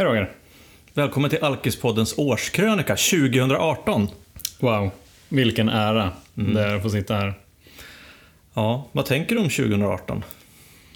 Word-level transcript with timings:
Hej 0.00 0.06
Roger. 0.08 0.30
Välkommen 0.94 1.30
till 1.30 1.44
Alkispoddens 1.44 2.14
årskrönika 2.18 2.96
2018. 2.96 4.08
Wow, 4.58 4.90
vilken 5.28 5.68
ära 5.68 6.10
det 6.34 6.60
är 6.60 6.76
att 6.76 6.82
få 6.82 6.90
sitta 6.90 7.14
här. 7.14 7.34
Ja, 8.54 8.88
vad 8.92 9.06
tänker 9.06 9.34
du 9.34 9.40
om 9.40 9.48
2018? 9.48 10.24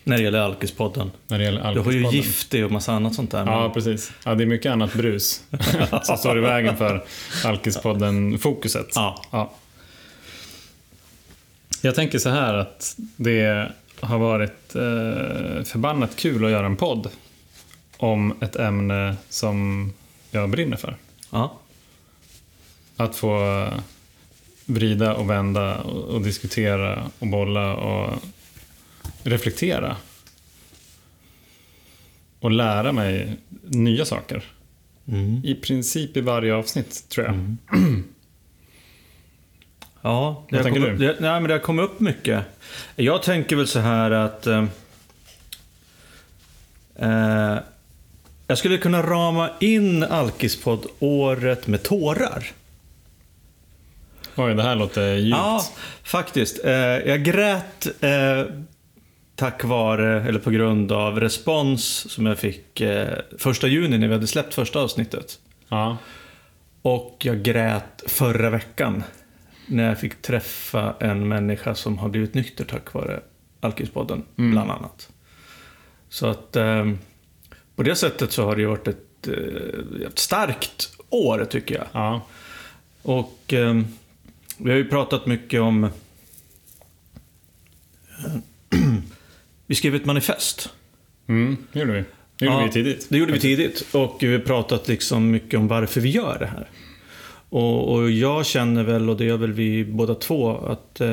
När 0.05 0.17
det 0.17 0.23
gäller 0.23 0.39
Alkispodden. 0.39 1.11
När 1.27 1.39
det 1.39 1.45
gäller 1.45 1.59
Du 1.61 1.65
har 1.65 1.75
ju 1.75 1.79
Alkispodden. 1.99 2.11
Gifty 2.17 2.63
och 2.63 2.71
massa 2.71 2.93
annat 2.93 3.15
sånt 3.15 3.31
där. 3.31 3.45
men- 3.45 3.55
Ja, 3.55 3.71
precis. 3.71 4.13
Ja, 4.25 4.35
det 4.35 4.45
är 4.45 4.47
mycket 4.47 4.73
annat 4.73 4.95
brus 4.95 5.43
som 6.03 6.17
står 6.17 6.39
i 6.39 6.41
vägen 6.41 6.77
för 6.77 7.05
Alkispodden-fokuset. 7.45 8.89
Ja. 8.95 9.25
Ja. 9.31 9.53
Jag 11.83 11.95
tänker 11.95 12.19
så 12.19 12.29
här 12.31 12.55
att 12.55 12.97
det 13.17 13.69
har 14.01 14.19
varit 14.19 14.75
eh, 14.75 15.65
förbannat 15.65 16.17
kul 16.17 16.45
att 16.45 16.51
göra 16.51 16.67
en 16.67 16.77
podd 16.77 17.09
om 17.97 18.35
ett 18.43 18.57
ämne 18.57 19.17
som 19.29 19.93
jag 20.31 20.51
brinner 20.51 20.77
för. 20.77 20.97
ja. 21.31 21.59
Att 22.97 23.17
få 23.17 23.69
vrida 24.67 25.15
och 25.15 25.31
vända 25.31 25.79
och, 25.79 26.05
och 26.05 26.21
diskutera 26.23 27.11
och 27.19 27.27
bolla 27.27 27.75
och 27.75 28.13
reflektera. 29.23 29.97
Och 32.41 32.51
lära 32.51 32.93
mig 32.93 33.37
nya 33.63 34.05
saker. 34.05 34.45
Mm. 35.09 35.41
I 35.45 35.55
princip 35.55 36.17
i 36.17 36.21
varje 36.21 36.55
avsnitt, 36.55 37.09
tror 37.09 37.27
jag. 37.27 37.57
Ja, 40.03 40.45
det 40.51 40.57
Vad 40.57 40.65
tänker 40.65 40.81
kommit- 40.81 40.99
du? 40.99 41.07
Det, 41.07 41.17
nej, 41.21 41.41
men 41.41 41.45
det 41.49 41.55
har 41.55 41.59
kommit 41.61 41.85
upp 41.85 42.01
mycket. 42.01 42.45
Jag 42.97 43.23
tänker 43.23 43.57
väl 43.57 43.67
så 43.69 43.79
här 43.81 44.11
att... 44.11 44.47
Eh, 44.47 44.65
eh, 46.97 47.57
jag 48.47 48.59
skulle 48.59 48.79
kunna 48.79 49.03
rama 49.03 49.51
in 49.61 50.03
Alkispodd-året 50.03 51.67
med 51.67 51.83
tårar. 51.83 52.53
Oj, 54.37 54.55
det 54.55 54.63
här 54.63 54.77
låter 54.77 55.15
djupt. 55.15 55.37
Ja, 55.37 55.65
faktiskt. 56.03 56.65
Eh, 56.65 56.73
jag 56.73 57.23
grät 57.25 57.87
eh, 58.01 58.45
tack 59.35 59.65
vare, 59.65 60.23
eller 60.23 60.41
på 60.41 60.51
grund 60.51 60.93
av 60.93 61.21
respons 61.21 62.13
som 62.13 62.27
jag 62.27 62.39
fick 62.39 62.81
eh, 62.81 63.19
första 63.39 63.67
juni 63.67 63.99
när 63.99 64.09
vi 64.09 64.15
hade 64.15 64.27
släppt 64.27 64.55
första 64.55 64.81
avsnittet. 64.81 65.39
Ja. 65.69 65.97
Och 66.83 67.17
jag 67.19 67.43
grät 67.43 68.03
förra 68.07 68.51
veckan 68.51 69.03
när 69.67 69.89
jag 69.89 70.01
fick 70.01 70.23
träffa 70.23 70.95
en 71.01 71.29
människa 71.29 71.75
som 71.75 71.99
har 71.99 72.09
blivit 72.09 72.35
nykter 72.35 72.65
tack 72.65 72.93
vare 72.93 73.21
Alkispodden, 73.61 74.23
bland 74.35 74.71
annat. 74.71 75.09
Så 76.09 76.27
att 76.27 76.57
eh, 76.57 76.85
på 77.77 77.83
det 77.83 77.97
sättet 77.97 78.33
så 78.33 78.45
har 78.45 78.57
det 78.57 78.63
ju 78.63 78.69
varit 78.69 78.89
ett, 78.89 79.29
eh, 79.29 80.07
ett 80.07 80.19
starkt 80.19 80.93
år, 81.11 81.45
tycker 81.45 81.75
jag. 81.75 81.87
ja. 81.93 82.27
Och 83.03 83.53
eh, 83.53 83.81
vi 84.59 84.71
har 84.71 84.77
ju 84.77 84.85
pratat 84.89 85.27
mycket 85.27 85.61
om... 85.61 85.89
vi 89.67 89.75
skrev 89.75 89.95
ett 89.95 90.05
manifest. 90.05 90.71
Mm, 91.27 91.57
det 91.73 91.79
gjorde 91.81 91.93
vi. 91.93 92.05
Det 92.39 92.45
gjorde 92.45 92.57
Ja, 92.59 92.65
vi 92.65 92.73
tidigt. 92.73 93.07
Det 93.11 93.19
gjorde 93.19 93.33
vi 93.33 93.41
tidigt. 93.41 93.87
Och 93.95 94.17
vi 94.21 94.33
har 94.33 94.39
pratat 94.39 94.89
liksom 94.89 95.31
mycket 95.31 95.59
om 95.59 95.69
varför 95.69 96.01
vi 96.01 96.11
gör 96.11 96.37
det 96.39 96.47
här. 96.47 96.69
Och, 97.49 97.93
och 97.95 98.11
jag 98.11 98.47
känner 98.47 98.85
väl, 98.85 99.11
och 99.11 99.17
det 99.17 99.25
gör 99.25 99.37
väl 99.37 99.53
vi 99.53 99.85
båda 99.85 100.15
två, 100.15 100.57
att 100.57 101.01
eh, 101.01 101.09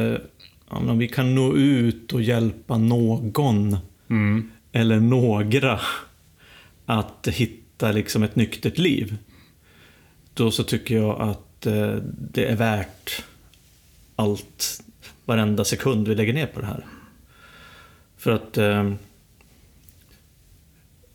ja, 0.69 0.79
men 0.79 0.89
om 0.89 0.97
vi 0.97 1.07
kan 1.07 1.35
nå 1.35 1.55
ut 1.55 2.13
och 2.13 2.21
hjälpa 2.21 2.77
någon 2.77 3.77
Mm. 4.09 4.49
eller 4.71 4.99
några 4.99 5.79
att 6.91 7.27
hitta 7.27 7.91
liksom 7.91 8.23
ett 8.23 8.35
nyktert 8.35 8.77
liv. 8.77 9.17
Då 10.33 10.51
så 10.51 10.63
tycker 10.63 10.95
jag 10.95 11.21
att 11.21 11.65
eh, 11.65 11.95
det 12.31 12.45
är 12.45 12.55
värt 12.55 13.23
allt, 14.15 14.83
varenda 15.25 15.63
sekund 15.63 16.07
vi 16.07 16.15
lägger 16.15 16.33
ner 16.33 16.45
på 16.45 16.59
det 16.59 16.65
här. 16.65 16.85
För 18.17 18.31
att 18.31 18.57
eh, 18.57 18.93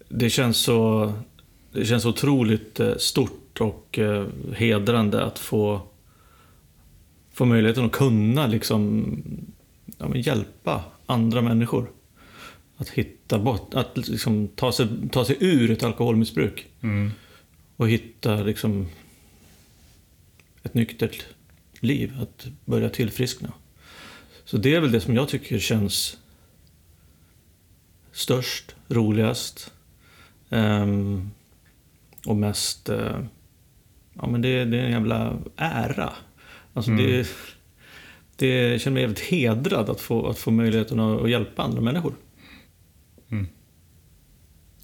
det 0.09 0.31
känns 0.31 0.57
så 0.57 1.13
det 1.73 1.85
känns 1.85 2.03
så 2.03 2.09
otroligt 2.09 2.81
eh, 2.81 2.97
stort 2.97 3.61
och 3.61 3.99
eh, 3.99 4.27
hedrande 4.55 5.25
att 5.25 5.39
få, 5.39 5.81
få 7.33 7.45
möjligheten 7.45 7.85
att 7.85 7.93
kunna 7.93 8.47
liksom, 8.47 9.07
ja, 9.99 10.09
men 10.09 10.21
hjälpa 10.21 10.85
andra 11.07 11.43
människor. 11.43 11.91
Att 12.77 12.89
hitta 12.89 13.39
bort, 13.39 13.75
att 13.75 14.09
liksom 14.09 14.49
ta, 14.49 14.73
sig, 14.73 14.89
ta 15.13 15.25
sig 15.25 15.37
ur 15.41 15.71
ett 15.71 15.83
alkoholmissbruk. 15.83 16.67
Mm. 16.81 17.11
Och 17.77 17.89
hitta 17.89 18.35
liksom 18.37 18.89
ett 20.63 20.75
nyktert 20.75 21.27
liv, 21.81 22.13
att 22.23 22.47
börja 22.65 22.89
tillfriskna. 22.89 23.53
Så 24.45 24.57
det 24.57 24.75
är 24.75 24.81
väl 24.81 24.93
det 24.93 25.01
som 25.01 25.15
jag 25.15 25.29
tycker 25.29 25.59
känns 25.59 26.19
störst, 28.13 28.75
roligast 28.89 29.73
ehm, 30.51 31.31
och 32.27 32.37
mest... 32.37 32.89
eh, 32.89 33.21
ja, 34.15 34.27
men 34.27 34.43
det, 34.43 34.65
det 34.65 34.79
är 34.79 34.85
en 34.85 34.91
jävla 34.91 35.39
ära. 35.57 36.13
Alltså 36.73 36.91
det, 36.91 37.29
det, 38.37 38.47
jag 38.49 38.81
känner 38.81 38.95
mig 38.95 39.03
jävligt 39.03 39.21
hedrad 39.21 39.91
att 39.91 40.01
få, 40.01 40.29
att 40.29 40.39
få 40.39 40.51
möjligheten 40.51 41.01
att, 41.01 41.23
att 41.23 41.31
hjälpa 41.31 41.63
andra 41.63 41.81
människor. 41.81 42.15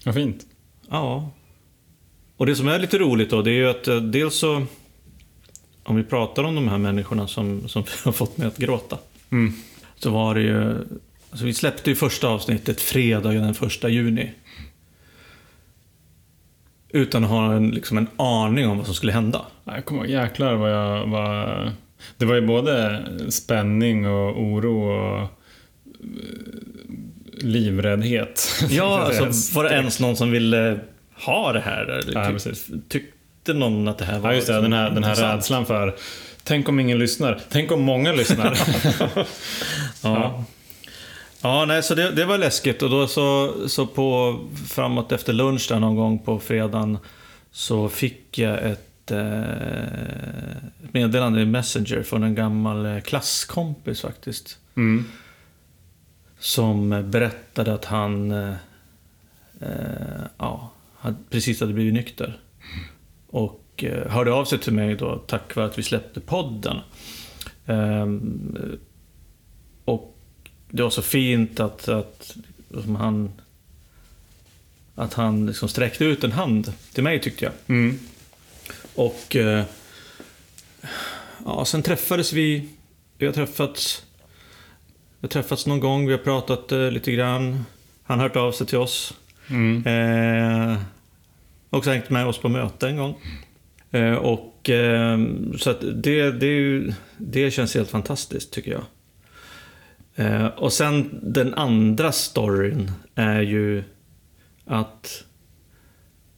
Vad 0.05 0.15
fint. 0.15 0.45
Ja. 0.89 1.31
Och 2.37 2.45
det 2.45 2.55
som 2.55 2.67
är 2.67 2.79
lite 2.79 2.97
roligt 2.97 3.29
då, 3.29 3.41
det 3.41 3.51
är 3.51 3.55
ju 3.55 3.69
att 3.69 3.87
eh, 3.87 3.97
dels 3.97 4.35
så... 4.35 4.65
Om 5.83 5.95
vi 5.95 6.03
pratar 6.03 6.43
om 6.43 6.55
de 6.55 6.67
här 6.67 6.77
människorna 6.77 7.27
som, 7.27 7.67
som 7.67 7.83
har 8.03 8.11
fått 8.11 8.37
mig 8.37 8.47
att 8.47 8.57
gråta. 8.57 8.97
Mm. 9.31 9.53
Så 9.95 10.11
var 10.11 10.35
det 10.35 10.41
ju... 10.41 10.87
Alltså 11.29 11.45
vi 11.45 11.53
släppte 11.53 11.89
ju 11.89 11.95
första 11.95 12.27
avsnittet 12.27 12.81
fredagen 12.81 13.41
den 13.41 13.53
första 13.53 13.89
juni. 13.89 14.31
Utan 16.89 17.23
att 17.23 17.29
ha 17.29 17.53
en, 17.53 17.71
liksom 17.71 17.97
en 17.97 18.07
aning 18.15 18.67
om 18.67 18.77
vad 18.77 18.85
som 18.85 18.95
skulle 18.95 19.11
hända. 19.11 19.45
Ja, 19.63 19.75
Jag 19.75 19.85
kommer 19.85 20.05
jäklar 20.05 20.55
vad 20.55 20.71
jag 20.71 21.07
var... 21.07 21.71
Det 22.17 22.25
var 22.25 22.35
ju 22.35 22.41
både 22.41 23.03
spänning 23.29 24.07
och 24.07 24.41
oro 24.41 24.83
och 24.83 25.21
eh, 25.21 25.27
livräddhet. 27.43 28.49
Ja, 28.69 28.99
alltså 29.19 29.55
var 29.55 29.63
det 29.63 29.69
ens 29.69 29.99
någon 29.99 30.15
som 30.17 30.31
ville 30.31 30.79
ha 31.25 31.53
det 31.53 31.59
här? 31.59 31.85
Eller 31.85 32.13
Ja, 32.23 32.29
precis. 32.31 32.67
tyckte 32.89 33.53
någon 33.53 33.87
att 33.87 33.97
det 33.97 34.05
här 34.05 34.19
var... 34.19 34.29
Ja, 34.29 34.35
just 34.35 34.47
det. 34.47 34.61
Den 34.61 34.73
här, 34.73 34.89
den 34.89 35.03
här 35.03 35.15
rädslan 35.15 35.65
för... 35.65 35.95
Tänk 36.43 36.69
om 36.69 36.79
ingen 36.79 36.99
lyssnar. 36.99 37.39
Tänk 37.49 37.71
om 37.71 37.81
många 37.81 38.11
lyssnar. 38.13 38.57
Ja. 40.03 40.43
Ja, 41.41 41.65
nej, 41.65 41.83
så 41.83 41.95
det, 41.95 42.11
det 42.11 42.25
var 42.25 42.37
läskigt. 42.37 42.81
Och 42.81 42.89
då 42.89 43.07
så, 43.07 43.53
så 43.67 43.87
på 43.87 44.39
framåt 44.69 45.11
efter 45.11 45.33
lunch 45.33 45.65
där 45.69 45.79
någon 45.79 45.95
gång 45.95 46.19
på 46.19 46.39
fredagen 46.39 46.97
så 47.51 47.89
fick 47.89 48.37
jag 48.37 48.63
ett, 48.71 49.11
eh, 49.11 49.41
ett 50.83 50.93
meddelande 50.93 51.41
i 51.41 51.45
Messenger 51.45 52.03
från 52.03 52.23
en 52.23 52.35
gammal 52.35 52.85
eh, 52.85 52.99
klasskompis 52.99 54.01
faktiskt. 54.01 54.57
Mm. 54.75 55.05
Som 56.43 56.89
berättade 57.11 57.73
att 57.73 57.85
han 57.85 58.31
eh, 58.31 58.55
eh, 59.61 60.23
ja, 60.37 60.71
precis 61.29 61.59
hade 61.59 61.73
blivit 61.73 61.93
nykter. 61.93 62.39
Och 63.27 63.83
eh, 63.83 64.11
hörde 64.11 64.33
av 64.33 64.45
sig 64.45 64.59
till 64.59 64.73
mig 64.73 64.95
då 64.95 65.17
tack 65.27 65.55
vare 65.55 65.65
att 65.65 65.77
vi 65.77 65.83
släppte 65.83 66.19
podden. 66.19 66.77
Ehm, 67.65 68.77
och 69.85 70.17
det 70.69 70.83
var 70.83 70.89
så 70.89 71.01
fint 71.01 71.59
att, 71.59 71.87
att 71.87 72.37
han, 72.97 73.31
att 74.95 75.13
han 75.13 75.45
liksom 75.45 75.69
sträckte 75.69 76.05
ut 76.05 76.23
en 76.23 76.31
hand 76.31 76.73
till 76.93 77.03
mig 77.03 77.21
tyckte 77.21 77.45
jag. 77.45 77.53
Mm. 77.67 77.99
Och 78.95 79.35
eh, 79.35 79.63
ja, 81.45 81.65
sen 81.65 81.83
träffades 81.83 82.33
vi. 82.33 82.69
Vi 83.17 83.25
har 83.25 83.33
träffats, 83.33 84.05
vi 85.23 85.27
har 85.27 85.29
träffats 85.29 85.65
någon 85.65 85.79
gång, 85.79 86.05
vi 86.05 86.11
har 86.11 86.19
pratat 86.19 86.71
eh, 86.71 86.91
lite 86.91 87.11
grann. 87.11 87.65
Han 88.03 88.19
har 88.19 88.27
hört 88.27 88.35
av 88.35 88.51
sig 88.51 88.67
till 88.67 88.77
oss. 88.77 89.13
Mm. 89.49 89.83
Eh, 89.87 90.77
också 91.69 91.89
hängt 91.91 92.09
med 92.09 92.27
oss 92.27 92.37
på 92.37 92.49
möte 92.49 92.87
en 92.89 92.97
gång. 92.97 93.15
Eh, 93.91 94.13
och 94.13 94.69
eh, 94.69 95.19
så 95.57 95.69
att 95.69 95.81
det, 95.95 96.31
det, 96.31 96.45
ju- 96.45 96.93
det 97.17 97.51
känns 97.51 97.75
helt 97.75 97.89
fantastiskt 97.89 98.51
tycker 98.51 98.71
jag. 98.71 98.83
Eh, 100.15 100.45
och 100.45 100.73
sen 100.73 101.19
den 101.23 101.53
andra 101.53 102.11
storyn 102.11 102.91
är 103.15 103.41
ju 103.41 103.83
att 104.65 105.23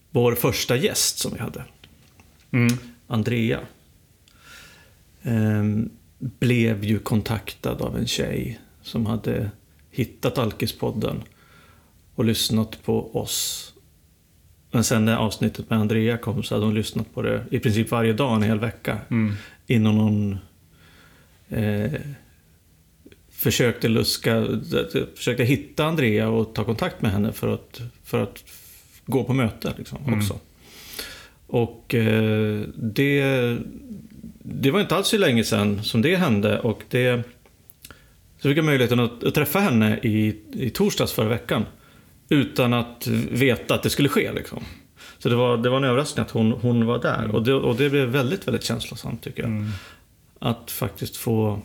vår 0.09 0.35
första 0.35 0.75
gäst 0.75 1.17
som 1.17 1.33
vi 1.33 1.39
hade, 1.39 1.63
Mm. 2.51 2.77
Andrea, 3.07 3.59
eh, 5.23 5.63
blev 6.19 6.83
ju 6.83 6.99
kontaktad 6.99 7.81
av 7.81 7.97
en 7.97 8.07
tjej 8.07 8.59
som 8.85 9.05
hade 9.05 9.51
hittat 9.91 10.37
Alkispodden 10.37 11.23
och 12.15 12.25
lyssnat 12.25 12.83
på 12.83 13.17
oss 13.17 13.71
Men 14.71 14.83
sen 14.83 15.05
när 15.05 15.15
avsnittet 15.17 15.69
med 15.69 15.79
Andrea 15.79 16.17
kom 16.17 16.43
så 16.43 16.55
hade 16.55 16.65
hon 16.65 16.75
lyssnat 16.75 17.13
på 17.13 17.21
det 17.21 17.45
i 17.51 17.59
princip 17.59 17.91
varje 17.91 18.13
dag 18.13 18.35
en 18.35 18.43
hel 18.43 18.59
vecka. 18.59 18.97
Mm. 19.09 19.33
Innan 19.67 19.95
hon 19.97 20.37
eh, 21.49 21.91
försökte 23.31 23.87
luska, 23.87 24.47
försökte 25.15 25.43
hitta 25.43 25.85
Andrea 25.85 26.29
och 26.29 26.53
ta 26.55 26.63
kontakt 26.63 27.01
med 27.01 27.11
henne 27.11 27.31
för 27.31 27.53
att, 27.53 27.81
för 28.03 28.23
att 28.23 28.43
gå 29.05 29.23
på 29.23 29.33
möte 29.33 29.73
liksom, 29.77 29.97
Mm. 30.07 30.19
också. 30.19 30.39
Och 31.47 31.95
eh, 31.95 32.61
det, 32.75 33.57
det 34.39 34.71
var 34.71 34.81
inte 34.81 34.95
alls 34.95 35.07
så 35.07 35.17
länge 35.17 35.43
sedan 35.43 35.83
som 35.83 36.01
det 36.01 36.15
hände 36.15 36.59
och 36.59 36.83
det 36.89 37.23
så 38.45 38.50
fick 38.50 38.57
jag 38.57 38.65
möjligheten 38.65 39.00
att, 39.00 39.24
att 39.24 39.33
träffa 39.33 39.59
henne 39.59 40.00
i, 40.03 40.42
i 40.53 40.69
torsdags 40.69 41.13
förra 41.13 41.30
veckan. 41.30 41.65
Utan 42.30 42.74
att 42.74 43.07
veta 43.31 43.75
att 43.75 43.83
det 43.83 43.89
skulle 43.89 44.09
ske. 44.09 44.31
Liksom. 44.31 44.63
Så 45.18 45.30
det 45.30 45.36
var, 45.36 45.57
det 45.57 45.69
var 45.69 45.77
en 45.77 45.83
överraskning 45.83 46.25
att 46.25 46.31
hon, 46.31 46.51
hon 46.51 46.86
var 46.86 47.01
där. 47.01 47.36
Och 47.36 47.44
det, 47.44 47.53
och 47.53 47.75
det 47.75 47.89
blev 47.89 48.07
väldigt, 48.07 48.47
väldigt 48.47 48.63
känslosamt 48.63 49.24
tycker 49.24 49.42
jag. 49.42 49.51
Mm. 49.51 49.69
Att 50.39 50.71
faktiskt 50.71 51.18
få, 51.18 51.62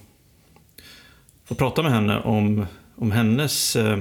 få 1.45 1.55
prata 1.55 1.83
med 1.83 1.93
henne 1.93 2.21
om, 2.21 2.67
om 2.97 3.11
hennes 3.11 3.77
eh, 3.77 3.99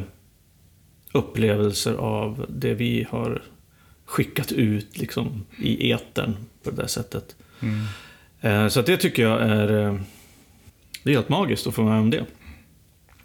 upplevelser 1.11 1.93
av 1.93 2.45
det 2.49 2.73
vi 2.73 3.07
har 3.09 3.41
skickat 4.05 4.51
ut 4.51 4.97
liksom, 4.97 5.45
i 5.57 5.91
etern 5.91 6.35
på 6.63 6.69
det 6.69 6.81
där 6.81 6.87
sättet. 6.87 7.35
Mm. 7.59 7.85
Eh, 8.41 8.67
så 8.67 8.81
det 8.81 8.97
tycker 8.97 9.23
jag 9.23 9.41
är, 9.41 9.87
eh, 9.87 9.99
det 11.03 11.09
är 11.09 11.15
helt 11.15 11.29
magiskt 11.29 11.67
att 11.67 11.75
få 11.75 11.83
vara 11.83 11.93
med 11.93 12.01
om 12.01 12.09
det. 12.09 12.25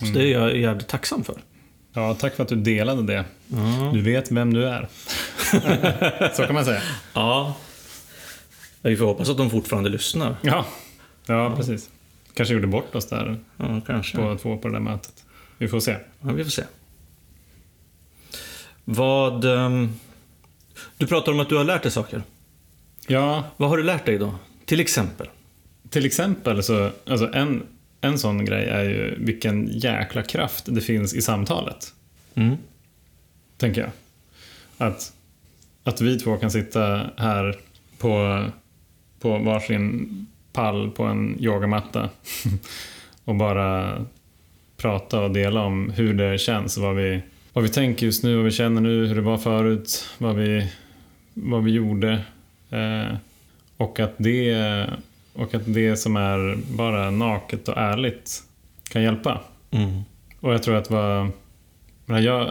Så 0.06 0.12
det 0.12 0.22
är 0.24 0.32
jag 0.40 0.56
jävligt 0.56 0.88
tacksam 0.88 1.24
för. 1.24 1.34
Ja, 1.92 2.14
tack 2.14 2.34
för 2.34 2.42
att 2.42 2.48
du 2.48 2.56
delade 2.56 3.02
det. 3.02 3.24
Ja. 3.48 3.90
Du 3.94 4.00
vet 4.02 4.30
vem 4.30 4.54
du 4.54 4.64
är. 4.68 4.88
Så 6.34 6.42
kan 6.46 6.54
man 6.54 6.64
säga. 6.64 6.82
ja. 7.14 7.56
Vi 8.82 8.96
får 8.96 9.04
hoppas 9.06 9.28
att 9.28 9.36
de 9.36 9.50
fortfarande 9.50 9.90
lyssnar. 9.90 10.36
Ja, 10.42 10.66
ja 11.26 11.52
precis. 11.56 11.90
Kanske 12.34 12.54
gjorde 12.54 12.66
bort 12.66 12.94
oss 12.94 13.06
där 13.06 13.38
Ja, 13.56 13.80
kanske. 13.86 14.16
båda 14.16 14.36
två 14.38 14.56
på 14.58 14.68
det 14.68 14.74
där 14.74 14.80
mötet. 14.80 15.24
Vi 15.58 15.68
får 15.68 15.80
se. 15.80 15.96
Ja, 16.20 16.32
vi 16.32 16.44
får 16.44 16.50
se. 16.50 16.62
Vad... 18.84 19.44
ehm, 19.44 19.92
du 20.98 21.06
pratar 21.06 21.32
om 21.32 21.40
att 21.40 21.48
du 21.48 21.56
har 21.56 21.64
lärt 21.64 21.82
dig 21.82 21.92
saker. 21.92 22.22
Ja, 23.06 23.44
Vad 23.56 23.68
har 23.70 23.76
du 23.76 23.82
lärt 23.82 24.06
dig 24.06 24.18
då? 24.18 24.34
Till 24.64 24.80
exempel? 24.80 25.28
till 25.90 26.06
exempel 26.06 26.62
så, 26.62 26.90
alltså 27.06 27.32
en, 27.34 27.62
en 28.04 28.18
sån 28.18 28.44
grej 28.44 28.64
är 28.68 28.84
ju 28.84 29.14
vilken 29.18 29.68
jäkla 29.72 30.22
kraft 30.22 30.64
det 30.74 30.80
finns 30.80 31.14
i 31.14 31.22
samtalet. 31.22 31.94
Mm. 32.34 32.56
tänker 33.56 33.80
jag. 33.80 33.90
Att, 34.78 35.12
att 35.84 36.00
vi 36.00 36.18
två 36.18 36.36
kan 36.36 36.50
sitta 36.50 37.10
här 37.16 37.56
på, 37.98 38.44
på 39.20 39.38
varsin 39.38 40.26
pall 40.52 40.90
på 40.90 41.04
en 41.04 41.36
yogamatta 41.40 42.08
och 43.24 43.34
bara 43.34 44.04
prata 44.76 45.20
och 45.20 45.30
dela 45.30 45.62
om 45.62 45.90
hur 45.90 46.14
det 46.14 46.38
känns, 46.38 46.78
vad 46.78 46.96
vi, 46.96 47.22
vad 47.52 47.64
vi 47.64 47.70
tänker 47.70 48.06
just 48.06 48.24
nu, 48.24 48.36
vad 48.36 48.44
vi 48.44 48.50
känner 48.50 48.80
nu, 48.80 49.06
hur 49.06 49.14
det 49.14 49.20
var 49.20 49.38
förut, 49.38 50.08
vad 50.18 50.36
vi, 50.36 50.72
vad 51.34 51.64
vi 51.64 51.70
gjorde. 51.70 52.24
Eh, 52.70 53.16
och, 53.76 54.00
att 54.00 54.14
det, 54.16 54.50
och 55.34 55.54
att 55.54 55.62
det 55.74 55.96
som 55.96 56.16
är 56.16 56.58
bara 56.76 57.10
naket 57.10 57.68
och 57.68 57.76
ärligt 57.76 58.42
kan 58.88 59.02
hjälpa. 59.02 59.40
Mm. 59.70 60.02
Och 60.40 60.54
jag 60.54 60.62
tror 60.62 60.76
att 60.76 60.90
vad... 60.90 61.30
Jag, 62.06 62.50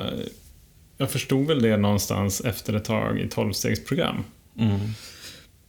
jag 0.97 1.11
förstod 1.11 1.47
väl 1.47 1.61
det 1.61 1.77
någonstans 1.77 2.41
efter 2.41 2.73
ett 2.73 2.85
tag 2.85 3.19
i 3.19 3.29
tolvstegsprogram. 3.29 4.23
Mm. 4.57 4.79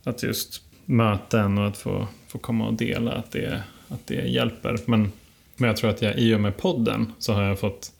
Att 0.04 0.22
just 0.22 0.62
möten 0.84 1.58
och 1.58 1.66
att 1.66 1.76
få, 1.76 2.08
få 2.28 2.38
komma 2.38 2.66
och 2.66 2.74
dela, 2.74 3.12
att 3.12 3.30
det, 3.32 3.62
att 3.88 4.06
det 4.06 4.14
hjälper. 4.14 4.78
Men, 4.86 5.12
men 5.56 5.68
jag 5.68 5.76
tror 5.76 5.90
att 5.90 6.02
jag 6.02 6.18
i 6.18 6.34
och 6.34 6.40
med 6.40 6.56
podden 6.56 7.12
så 7.18 7.32
har 7.32 7.42
jag 7.42 7.60
fått 7.60 7.92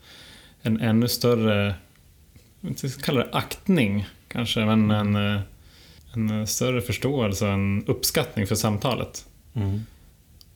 en 0.63 0.81
ännu 0.81 1.09
större, 1.09 1.75
jag 2.61 2.71
inte, 2.71 2.89
kalla 3.03 3.21
det 3.21 3.29
aktning 3.33 4.07
kanske, 4.29 4.65
men 4.65 4.91
en, 4.91 5.17
eh, 5.17 5.41
en 6.17 6.47
större 6.47 6.81
förståelse 6.81 7.45
och 7.45 7.53
en 7.53 7.85
uppskattning 7.87 8.47
för 8.47 8.55
samtalet. 8.55 9.27
Mm. 9.55 9.81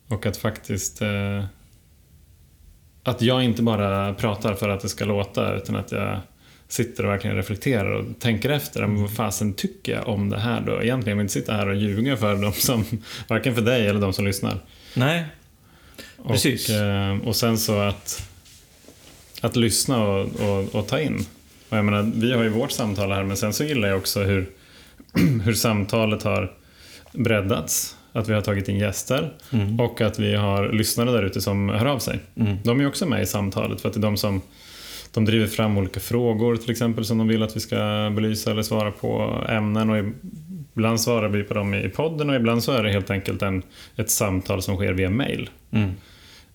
Och 0.07 0.25
att 0.25 0.37
faktiskt... 0.37 1.01
Eh, 1.01 1.43
att 3.03 3.21
jag 3.21 3.43
inte 3.43 3.63
bara 3.63 4.13
pratar 4.13 4.53
för 4.53 4.69
att 4.69 4.81
det 4.81 4.89
ska 4.89 5.05
låta, 5.05 5.55
utan 5.55 5.75
att 5.75 5.91
jag 5.91 6.19
sitter 6.67 7.05
och 7.05 7.11
verkligen 7.11 7.35
reflekterar 7.35 7.91
och 7.91 8.05
tänker 8.19 8.49
efter. 8.49 8.81
Men 8.87 9.01
vad 9.01 9.13
fasen 9.13 9.53
tycker 9.53 9.91
jag 9.91 10.07
om 10.07 10.29
det 10.29 10.39
här 10.39 10.61
då? 10.61 10.81
Egentligen 10.81 11.17
vill 11.17 11.23
jag 11.23 11.23
inte 11.23 11.33
sitta 11.33 11.53
här 11.53 11.67
och 11.67 11.75
ljuga 11.75 12.17
för 12.17 12.35
dem 12.35 12.53
som, 12.53 12.85
varken 13.27 13.55
för 13.55 13.61
dig 13.61 13.87
eller 13.87 14.01
de 14.01 14.13
som 14.13 14.25
lyssnar. 14.25 14.59
Nej. 14.93 15.25
Och, 16.17 16.31
Precis. 16.31 16.69
eh, 16.69 17.17
och 17.17 17.35
sen 17.35 17.57
så 17.57 17.79
att, 17.79 18.29
att 19.41 19.55
lyssna 19.55 20.03
och, 20.07 20.25
och, 20.25 20.75
och 20.75 20.87
ta 20.87 20.99
in. 20.99 21.25
Och 21.69 21.77
jag 21.77 21.85
menar, 21.85 22.11
vi 22.15 22.33
har 22.33 22.43
ju 22.43 22.49
vårt 22.49 22.71
samtal 22.71 23.11
här, 23.11 23.23
men 23.23 23.37
sen 23.37 23.53
så 23.53 23.63
gillar 23.63 23.87
jag 23.87 23.97
också 23.97 24.23
hur, 24.23 24.49
hur 25.43 25.53
samtalet 25.53 26.23
har 26.23 26.51
breddats. 27.13 27.95
Att 28.11 28.29
vi 28.29 28.33
har 28.33 28.41
tagit 28.41 28.67
in 28.67 28.77
gäster 28.77 29.33
Mm. 29.51 29.79
och 29.79 30.01
att 30.01 30.19
vi 30.19 30.35
har 30.35 30.69
lyssnare 30.71 31.11
där 31.11 31.23
ute 31.23 31.41
som 31.41 31.69
hör 31.69 31.85
av 31.85 31.99
sig. 31.99 32.19
Mm. 32.35 32.57
De 32.63 32.79
är 32.81 32.87
också 32.87 33.05
med 33.05 33.21
i 33.21 33.25
samtalet 33.25 33.81
för 33.81 33.87
att 33.89 33.93
det 33.93 33.99
är 33.99 34.01
de 34.01 34.17
som 34.17 34.41
de 35.13 35.25
driver 35.25 35.47
fram 35.47 35.77
olika 35.77 35.99
frågor 35.99 36.55
till 36.55 36.71
exempel 36.71 37.05
som 37.05 37.17
de 37.17 37.27
vill 37.27 37.43
att 37.43 37.55
vi 37.55 37.59
ska 37.59 38.11
belysa 38.15 38.51
eller 38.51 38.61
svara 38.61 38.91
på 38.91 39.43
ämnen 39.49 39.89
och 39.89 39.97
ibland 40.75 41.01
svarar 41.01 41.29
vi 41.29 41.43
på 41.43 41.53
dem 41.53 41.73
i 41.73 41.89
podden 41.89 42.29
och 42.29 42.35
ibland 42.35 42.63
så 42.63 42.71
är 42.71 42.83
det 42.83 42.91
helt 42.91 43.09
enkelt 43.09 43.41
en, 43.41 43.63
ett 43.95 44.09
samtal 44.09 44.61
som 44.61 44.75
sker 44.75 44.93
via 44.93 45.09
mail. 45.09 45.49
Mm. 45.71 45.91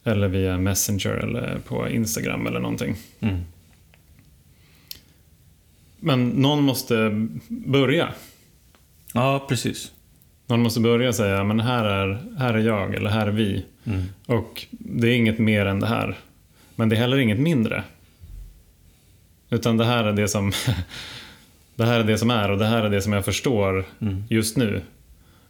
Eller 0.05 0.29
via 0.29 0.59
Messenger 0.59 1.11
eller 1.11 1.59
på 1.69 1.89
Instagram 1.89 2.47
eller 2.47 2.61
någonting. 2.61 2.97
Mm. 3.21 3.41
Men 6.01 6.29
någon 6.29 6.63
måste 6.63 7.27
börja. 7.49 8.09
Ja, 9.17 9.47
precis. 9.49 9.93
Någon 10.47 10.63
måste 10.63 10.81
börja 10.81 11.13
säga, 11.13 11.45
men 11.45 11.61
här 11.61 11.85
är, 11.85 12.23
här 12.39 12.55
är 12.55 12.59
jag 12.59 12.95
eller 12.95 13.11
här 13.11 13.27
är 13.27 13.31
vi. 13.31 13.65
Mm. 13.85 14.03
Och 14.27 14.67
det 14.71 15.09
är 15.09 15.13
inget 15.17 15.39
mer 15.39 15.67
än 15.67 15.81
det 15.81 15.87
här. 15.87 16.19
Men 16.77 16.89
det 16.89 16.97
är 16.97 17.01
heller 17.01 17.19
inget 17.19 17.39
mindre. 17.39 17.85
Utan 19.51 19.77
det 19.77 19.85
här 19.85 20.05
är 20.05 20.13
det 20.13 20.29
som 20.29 20.53
det 21.77 21.85
här 21.85 22.01
är 22.01 22.05
det 22.05 22.19
som 22.19 22.31
är 22.31 22.51
och 22.51 22.59
det 22.59 22.67
här 22.67 22.83
är 22.83 22.91
det 22.91 23.03
som 23.03 23.13
jag 23.13 23.25
förstår 23.25 23.85
Mm. 24.01 24.25
just 24.29 24.57
nu. 24.57 24.83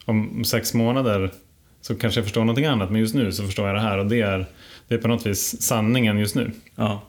Om 0.05 0.45
sex 0.45 0.75
månader 0.75 1.31
så 1.81 1.95
kanske 1.95 2.21
jag 2.21 2.25
förstår 2.25 2.41
någonting 2.41 2.67
annat, 2.67 2.91
men 2.91 3.01
just 3.01 3.15
nu 3.15 3.33
så 3.33 3.45
förstår 3.47 3.67
jag 3.67 3.77
det 3.77 3.81
här 3.81 3.99
och 3.99 4.07
det 4.07 4.21
är, 4.21 4.47
det 4.89 4.95
är 4.95 4.99
på 4.99 5.09
något 5.09 5.27
vis 5.27 5.63
sanningen 5.63 6.19
just 6.19 6.35
nu. 6.35 6.51
Ja. 6.77 7.03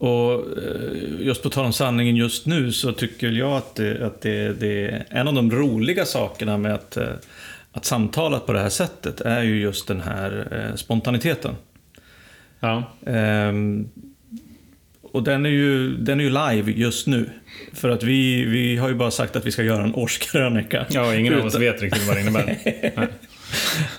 Och 0.00 0.32
eh, 0.58 1.26
just 1.26 1.42
på 1.42 1.50
tal 1.50 1.64
om 1.64 1.72
sanningen 1.72 2.16
just 2.16 2.46
nu 2.46 2.72
så 2.72 2.92
tycker 2.92 3.28
jag 3.30 3.52
att, 3.52 3.74
det, 3.74 4.06
att 4.06 4.20
det, 4.20 4.60
det 4.60 4.84
är 4.88 5.06
en 5.10 5.28
av 5.28 5.34
de 5.34 5.50
roliga 5.50 6.04
sakerna 6.04 6.58
med 6.58 6.74
att, 6.74 6.96
eh, 6.96 7.08
att 7.72 7.84
samtala 7.84 8.38
på 8.40 8.52
det 8.52 8.60
här 8.60 8.68
sättet 8.68 9.20
är 9.20 9.42
ju 9.42 9.60
just 9.60 9.88
den 9.88 10.00
här 10.00 10.46
eh, 10.70 10.76
spontaniteten. 10.76 11.54
Ja, 12.60 12.82
Ehm, 13.06 13.88
och 15.02 15.22
den 15.22 15.46
är, 15.46 15.50
ju, 15.50 15.96
den 15.96 16.20
är 16.20 16.24
ju 16.24 16.30
live 16.30 16.72
just 16.72 17.06
nu. 17.06 17.30
För 17.72 17.88
att 17.88 18.02
vi, 18.02 18.44
vi 18.44 18.76
har 18.76 18.88
ju 18.88 18.94
bara 18.94 19.10
sagt 19.10 19.36
att 19.36 19.46
vi 19.46 19.52
ska 19.52 19.62
göra 19.62 19.84
en 19.84 19.94
årskrönika. 19.94 20.86
ja 20.90 21.14
ingen 21.14 21.34
av 21.34 21.46
oss 21.46 21.54
Utan- 21.54 21.60
vet 21.60 21.82
riktigt 21.82 22.06
vad 22.06 22.16
det 22.16 22.20
innebär. 22.20 22.56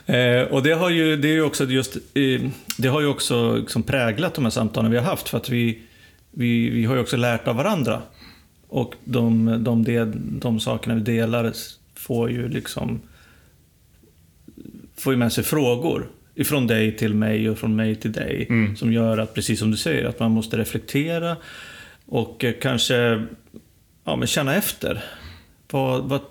Eh, 0.05 0.41
och 0.41 0.63
det 0.63 0.71
har 0.71 0.89
ju, 0.89 1.15
det 1.17 1.27
är 1.27 1.33
ju 1.33 1.43
också 1.43 1.65
just, 1.65 1.95
eh, 1.95 2.41
det 2.77 2.87
har 2.87 3.01
ju 3.01 3.07
också 3.07 3.55
liksom 3.55 3.83
präglat 3.83 4.33
de 4.33 4.43
här 4.45 4.49
samtalen 4.49 4.91
vi 4.91 4.97
har 4.97 5.03
haft 5.05 5.29
för 5.29 5.37
att 5.37 5.49
vi, 5.49 5.79
vi, 6.31 6.69
vi 6.69 6.85
har 6.85 6.95
ju 6.95 7.01
också 7.01 7.17
lärt 7.17 7.47
av 7.47 7.55
varandra. 7.55 8.01
Och 8.67 8.95
de, 9.03 9.57
de, 9.63 9.83
del, 9.83 10.11
de 10.39 10.59
sakerna 10.59 10.95
vi 10.95 11.01
delar 11.01 11.51
får 11.95 12.31
ju 12.31 12.49
liksom 12.49 13.01
får 14.97 15.13
ju 15.13 15.17
med 15.19 15.33
sig 15.33 15.43
frågor 15.43 16.09
ifrån 16.35 16.67
dig 16.67 16.97
till 16.97 17.13
mig 17.13 17.49
och 17.49 17.57
från 17.57 17.75
mig 17.75 17.95
till 17.95 18.11
dig 18.11 18.45
Mm. 18.49 18.75
som 18.75 18.93
gör 18.93 19.17
att, 19.17 19.33
precis 19.33 19.59
som 19.59 19.71
du 19.71 19.77
säger, 19.77 20.05
att 20.05 20.19
man 20.19 20.31
måste 20.31 20.57
reflektera 20.57 21.37
och 22.05 22.43
eh, 22.43 22.53
kanske 22.61 23.25
ja, 24.03 24.15
men 24.15 24.27
känna 24.27 24.55
efter. 24.55 25.03
Vad, 25.71 26.03
vad, 26.03 26.21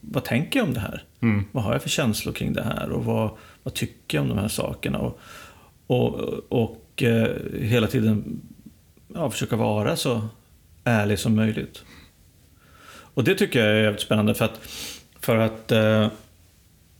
vad 0.00 0.24
tänker 0.24 0.58
jag 0.58 0.68
om 0.68 0.74
det 0.74 0.80
här? 0.80 1.02
Mm. 1.20 1.44
Vad 1.52 1.64
har 1.64 1.72
jag 1.72 1.82
för 1.82 1.88
känslor 1.88 2.32
kring 2.32 2.52
det 2.52 2.62
här 2.62 2.90
och 2.90 3.04
vad, 3.04 3.30
vad 3.62 3.74
tycker 3.74 4.18
jag 4.18 4.22
om 4.22 4.28
de 4.28 4.38
här 4.38 4.48
sakerna? 4.48 4.98
Och, 4.98 5.20
och, 5.86 6.14
och 6.48 7.02
eh, 7.02 7.28
hela 7.60 7.86
tiden 7.86 8.40
ja, 9.14 9.30
försöka 9.30 9.56
vara 9.56 9.96
så 9.96 10.28
ärlig 10.84 11.18
som 11.18 11.36
möjligt. 11.36 11.84
Och 13.14 13.24
det 13.24 13.34
tycker 13.34 13.58
jag 13.58 13.68
är 13.68 13.82
jävligt 13.82 14.00
spännande 14.00 14.34
för 14.34 14.44
att, 14.44 14.60
för 15.20 15.36
att 15.36 15.72
eh, 15.72 16.08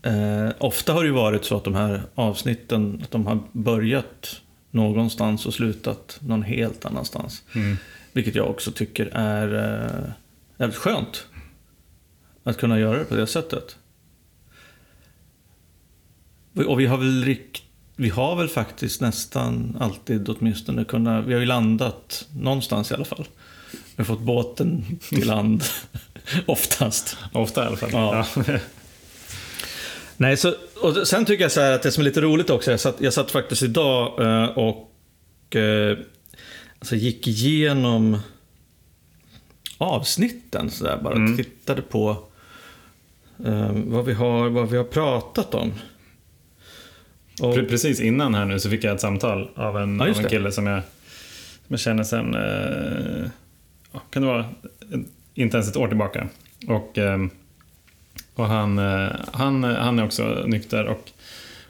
eh, 0.03 0.51
ofta 0.59 0.93
har 0.93 1.01
det 1.01 1.07
ju 1.07 1.15
varit 1.15 1.45
så 1.45 1.57
att 1.57 1.65
de 1.65 1.75
här 1.75 2.03
avsnitten 2.15 3.01
att 3.03 3.11
de 3.11 3.27
har 3.27 3.39
börjat 3.53 4.41
någonstans 4.71 5.47
och 5.47 5.55
slutat 5.55 6.19
någon 6.21 6.43
helt 6.43 6.85
annanstans. 6.85 7.43
Mm. 7.55 7.77
Vilket 8.13 8.35
jag 8.35 8.51
också 8.51 8.73
tycker 8.73 9.07
är 9.13 9.55
eh, 9.55 10.11
jävligt 10.59 10.79
skönt. 10.79 11.27
att 12.43 12.59
kunna 12.59 12.79
göra 12.79 12.99
det 12.99 13.05
på 13.05 13.15
det 13.15 13.27
sättet. 13.27 13.77
Och 16.67 16.81
vi 16.81 16.87
har 16.87 16.97
väl 16.97 17.25
rikt, 17.25 17.63
vi 18.01 18.09
har 18.09 18.37
väl 18.37 18.49
faktiskt 18.49 19.01
nästan 19.01 19.77
alltid 19.81 20.29
åtminstone 20.29 20.85
kunnat, 20.85 21.25
vi 21.27 21.33
har 21.33 21.41
ju 21.41 21.47
landat 21.47 22.29
någonstans 22.37 22.91
i 22.91 22.95
alla 22.95 23.05
fall. 23.05 23.25
Vi 23.73 23.79
har 23.97 24.05
fått 24.05 24.21
båten 24.21 24.99
till 25.09 25.27
land 25.27 25.65
oftast. 26.47 27.17
Ofta 27.33 27.65
i 27.65 27.67
alla 27.67 27.77
fall. 27.77 27.91
Ja. 27.93 28.27
Ja. 28.47 28.59
Nej, 30.17 30.37
så, 30.37 30.55
och 30.83 31.09
sen 31.09 31.25
tycker 31.25 31.45
jag 31.45 31.53
så 31.53 31.61
här 31.61 31.73
att 31.73 31.83
det 31.83 31.93
som 31.93 32.01
är 32.01 32.05
lite 32.05 32.21
roligt 32.21 32.51
också, 32.51 32.71
jag 32.71 32.81
satt, 32.81 32.97
jag 33.01 33.13
satt 33.13 33.31
faktiskt 33.31 33.63
idag 33.63 34.23
eh, 34.23 34.45
och 34.45 35.57
eh, 35.57 35.99
alltså 36.79 36.97
gick 36.97 37.27
igenom 37.27 38.19
avsnitten 39.79 40.71
så 40.71 40.85
där, 40.85 40.97
bara 40.97 41.15
Mm. 41.15 41.37
tittade 41.37 41.83
på 41.83 42.25
eh, 43.47 43.73
vad, 43.73 44.05
vi 44.05 44.13
har, 44.13 44.49
vad 44.49 44.71
vi 44.71 44.77
har 44.77 44.85
pratat 44.85 45.55
om. 45.55 45.73
Och, 47.41 47.55
Pre- 47.57 47.69
Precis 47.69 48.01
innan 48.01 48.35
här 48.35 48.45
nu 48.45 48.61
så 48.61 48.71
fick 48.71 48.85
jag 48.85 48.95
ett 48.95 49.01
samtal 49.01 49.49
av 49.55 49.79
en, 49.79 49.99
Ja, 49.99 50.11
av 50.11 50.19
en 50.19 50.25
kille 50.29 50.53
som 50.53 50.67
jag, 50.67 50.83
som 51.67 51.67
jag 51.69 51.81
känner 51.81 52.05
sen, 52.05 52.35
eh, 52.35 53.31
kan 54.11 54.23
det 54.23 54.29
vara, 54.29 54.45
inte 55.35 55.57
ens 55.57 55.71
ett 55.71 55.77
år 55.77 55.89
tillbaka. 55.89 56.29
Och, 56.69 56.99
eh, 56.99 57.19
och 58.35 58.47
han, 58.47 58.79
eh, 58.79 59.09
han, 59.33 59.65
han 59.65 59.99
är 59.99 60.05
också 60.05 60.45
nykter 60.47 60.85
och, 60.87 61.11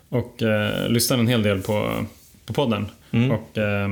och 0.08 0.42
eh, 0.42 0.88
lyssnar 0.88 1.18
en 1.18 1.28
hel 1.28 1.42
del 1.42 1.62
på, 1.62 1.92
på 2.46 2.52
podden. 2.52 2.86
Mm. 3.10 3.30
Och, 3.30 3.58
eh, 3.58 3.88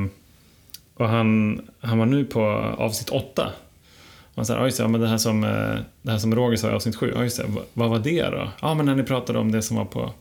och 0.94 1.08
han, 1.08 1.60
han 1.80 1.98
var 1.98 2.06
nu 2.06 2.24
på 2.24 2.40
avsnitt 2.78 3.10
åtta. 3.10 3.52
Och 4.22 4.36
han 4.36 4.46
sa, 4.46 4.54
ja 4.54 4.64
just 4.64 4.76
det, 4.78 4.84
ja, 4.84 4.88
men 4.88 5.00
det 5.00 5.08
här 5.08 5.18
som, 5.18 5.44
eh, 5.44 5.76
det 6.02 6.10
här 6.10 6.18
som 6.18 6.34
Roger 6.34 6.56
sa 6.56 6.68
i 6.70 6.72
avsnitt 6.72 6.96
sju, 6.96 7.12
ja 7.14 7.22
just 7.22 7.36
det, 7.36 7.44
vad, 7.48 7.64
vad 7.72 7.90
var 7.90 7.98
det 7.98 8.22
då? 8.22 8.48
Ja 8.62 8.74
men 8.74 8.86
när 8.86 8.94
ni 8.94 9.02
pratade 9.02 9.38
om 9.38 9.52
det 9.52 9.62
som 9.62 9.76
var 9.76 9.84
på 9.84 10.12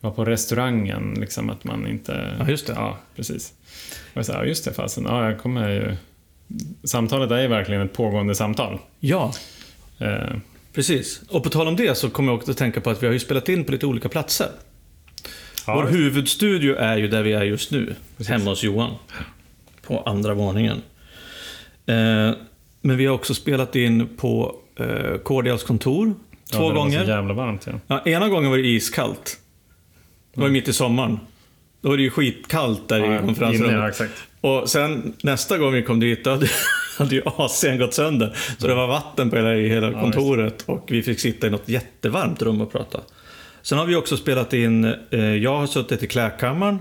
var 0.00 0.10
på 0.10 0.24
restaurangen, 0.24 1.14
liksom 1.20 1.50
att 1.50 1.64
man 1.64 1.86
inte... 1.86 2.36
Ja, 2.38 2.48
just 2.50 2.66
det. 2.66 2.72
Ja, 2.72 2.98
precis. 3.16 3.52
Och 4.12 4.16
jag 4.16 4.26
sa, 4.26 4.32
ja 4.32 4.44
just 4.44 4.64
det 4.64 4.72
fasen, 4.72 5.04
ja 5.08 5.24
jag 5.30 5.40
kommer 5.40 5.68
ju... 5.70 5.96
Samtalet 6.84 7.30
är 7.30 7.40
ju 7.40 7.48
verkligen 7.48 7.82
ett 7.82 7.92
pågående 7.92 8.34
samtal. 8.34 8.78
Ja, 9.00 9.32
Eh, 10.00 10.36
precis. 10.72 11.20
Och 11.28 11.44
på 11.44 11.50
tal 11.50 11.68
om 11.68 11.76
det 11.76 11.94
så 11.98 12.10
kommer 12.10 12.32
jag 12.32 12.38
också 12.38 12.50
att 12.50 12.56
tänka 12.56 12.80
på 12.80 12.90
att 12.90 13.02
vi 13.02 13.06
har 13.06 13.12
ju 13.12 13.18
spelat 13.20 13.48
in 13.48 13.64
på 13.64 13.72
lite 13.72 13.86
olika 13.86 14.08
platser. 14.08 14.48
ja, 15.66 15.74
Vår 15.74 15.86
huvudstudio 15.86 16.76
är 16.76 16.96
ju 16.96 17.08
där 17.08 17.22
vi 17.22 17.32
är 17.32 17.42
just 17.42 17.70
nu, 17.70 17.94
hemma 18.28 18.44
hos 18.50 18.62
Johan. 18.64 18.94
På 19.86 20.00
andra 20.00 20.34
våningen. 20.34 20.82
Eh, 21.86 22.30
men 22.80 22.96
vi 22.96 23.06
har 23.06 23.14
också 23.14 23.34
spelat 23.34 23.76
in 23.76 24.08
på 24.16 24.56
eh, 24.76 25.18
Cordials 25.22 25.62
kontor 25.64 26.14
ja, 26.50 26.56
två 26.58 26.68
det 26.68 26.74
var 26.74 26.82
gånger. 26.82 27.04
så 27.04 27.10
jävla 27.10 27.34
varmt 27.34 27.66
ja. 27.66 27.72
Ja, 27.86 28.02
ena 28.10 28.28
gången 28.28 28.50
var 28.50 28.58
det 28.58 28.66
iskallt. 28.68 29.38
Det 30.38 30.42
var 30.42 30.48
ju 30.48 30.52
mitt 30.52 30.68
i 30.68 30.72
sommaren. 30.72 31.18
Då 31.80 31.88
var 31.88 31.96
det 31.96 32.02
ju 32.02 32.10
skitkallt 32.10 32.88
där 32.88 32.98
i 32.98 33.00
ja 33.00 33.06
inne, 33.06 33.18
konferensrummet. 33.18 33.74
ja, 33.76 33.88
exakt. 33.88 34.12
Och 34.40 34.68
sen 34.70 35.14
nästa 35.22 35.58
gång 35.58 35.72
vi 35.72 35.82
kom 35.82 36.00
dit, 36.00 36.24
då 36.24 36.30
hade, 36.30 36.48
hade 36.98 37.14
ju 37.14 37.22
AC'n 37.22 37.78
gått 37.78 37.94
sönder. 37.94 38.36
Så 38.58 38.66
det 38.66 38.74
var 38.74 38.86
vatten 38.86 39.30
på 39.30 39.36
hela, 39.36 39.54
i 39.54 39.68
hela 39.68 39.90
Ja, 39.90 40.00
kontoret 40.00 40.62
och 40.66 40.84
vi 40.88 41.02
fick 41.02 41.20
sitta 41.20 41.46
i 41.46 41.50
något 41.50 41.68
jättevarmt 41.68 42.42
rum 42.42 42.60
och 42.60 42.72
prata. 42.72 43.00
Sen 43.62 43.78
har 43.78 43.86
vi 43.86 43.96
också 43.96 44.16
spelat 44.16 44.52
in, 44.52 44.84
eh, 45.10 45.20
jag 45.20 45.56
har 45.56 45.66
suttit 45.66 46.02
i 46.02 46.06
klädkammaren 46.06 46.78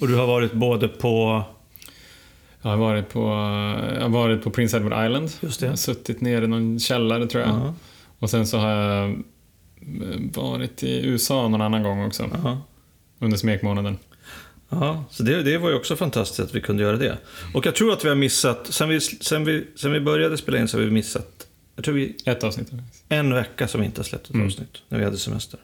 och 0.00 0.08
du 0.08 0.14
har 0.14 0.26
varit 0.26 0.52
både 0.52 0.88
på, 0.88 1.42
Jag 2.62 2.70
har 2.70 2.76
varit 2.76 3.08
på, 3.08 3.20
jag 3.94 4.02
har 4.02 4.08
varit 4.08 4.42
på 4.44 4.50
Prince 4.50 4.76
Edward 4.76 5.06
Island. 5.06 5.30
Just 5.40 5.60
det. 5.60 5.76
Suttit 5.76 6.20
nere 6.20 6.44
i 6.44 6.48
någon 6.48 6.78
källare 6.80 7.26
tror 7.26 7.42
jag. 7.44 7.50
Ja. 7.54 7.74
Och 8.18 8.30
sen 8.30 8.46
så 8.46 8.58
har 8.58 8.70
jag 8.70 9.10
eh, 9.10 9.16
varit 10.34 10.82
i 10.82 11.06
USA 11.06 11.48
någon 11.48 11.60
annan 11.60 11.82
gång 11.82 12.06
också. 12.06 12.24
ja, 12.44 12.58
Under 13.18 13.36
smekmånaden. 13.36 13.98
ja, 14.68 15.04
så 15.10 15.22
det, 15.22 15.42
det 15.42 15.58
var 15.58 15.70
ju 15.70 15.76
också 15.76 15.96
fantastiskt 15.96 16.40
att 16.40 16.54
vi 16.54 16.60
kunde 16.60 16.82
göra 16.82 16.96
det. 16.96 17.18
Och 17.54 17.66
jag 17.66 17.74
tror 17.74 17.92
att 17.92 18.04
vi 18.04 18.08
har 18.08 18.16
missat, 18.16 18.66
sen 18.70 18.88
vi, 18.88 19.00
sen 19.00 19.44
vi, 19.44 19.66
sen 19.76 19.92
vi 19.92 20.00
började 20.00 20.36
spela 20.38 20.58
in 20.58 20.68
så 20.68 20.76
har 20.78 20.84
vi 20.84 20.90
missat, 20.90 21.46
jag 21.76 21.84
tror 21.84 21.94
vi 21.94 22.16
Ett 22.24 22.44
avsnitt. 22.44 22.68
en 23.08 23.34
vecka 23.34 23.68
som 23.68 23.80
vi 23.80 23.86
inte 23.86 23.98
har 24.00 24.04
släppt 24.04 24.26
ett 24.28 24.34
Mm. 24.34 24.46
avsnitt, 24.46 24.82
när 24.88 24.98
vi 24.98 25.04
hade 25.04 25.18
semester. 25.18 25.60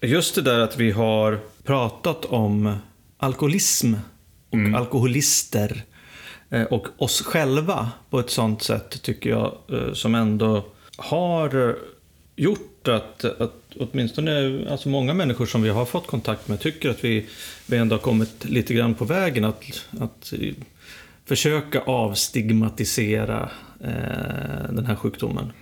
Just 0.00 0.34
det 0.34 0.42
där 0.42 0.58
att 0.58 0.76
vi 0.78 0.90
har 0.90 1.40
pratat 1.64 2.24
om 2.24 2.76
alkoholism 3.18 3.94
och 4.50 4.54
Mm. 4.54 4.74
alkoholister 4.74 5.84
eh, 6.50 6.62
och 6.62 6.86
oss 6.98 7.22
själva 7.22 7.90
på 8.10 8.18
ett 8.20 8.30
sånt 8.30 8.62
sätt 8.62 9.02
tycker 9.02 9.30
jag 9.30 9.54
eh, 9.72 9.92
som 9.92 10.14
ändå 10.14 10.66
har 10.96 11.76
gjort 12.36 12.88
att, 12.88 13.24
att 13.24 13.52
åtminstone 13.76 14.64
alltså 14.70 14.88
många 14.88 15.14
människor 15.14 15.46
som 15.46 15.62
vi 15.62 15.68
har 15.68 15.84
fått 15.84 16.06
kontakt 16.06 16.48
med 16.48 16.60
tycker 16.60 16.90
att 16.90 17.04
vi, 17.04 17.26
vi 17.66 17.76
ändå 17.76 17.94
har 17.94 18.00
kommit 18.00 18.44
lite 18.44 18.74
grann 18.74 18.94
på 18.94 19.04
vägen 19.04 19.44
att, 19.44 19.64
att 20.00 20.32
försöka 21.24 21.80
avstigmatisera 21.80 23.50
eh, 23.80 24.72
den 24.72 24.86
här 24.86 24.96
sjukdomen. 24.96 25.52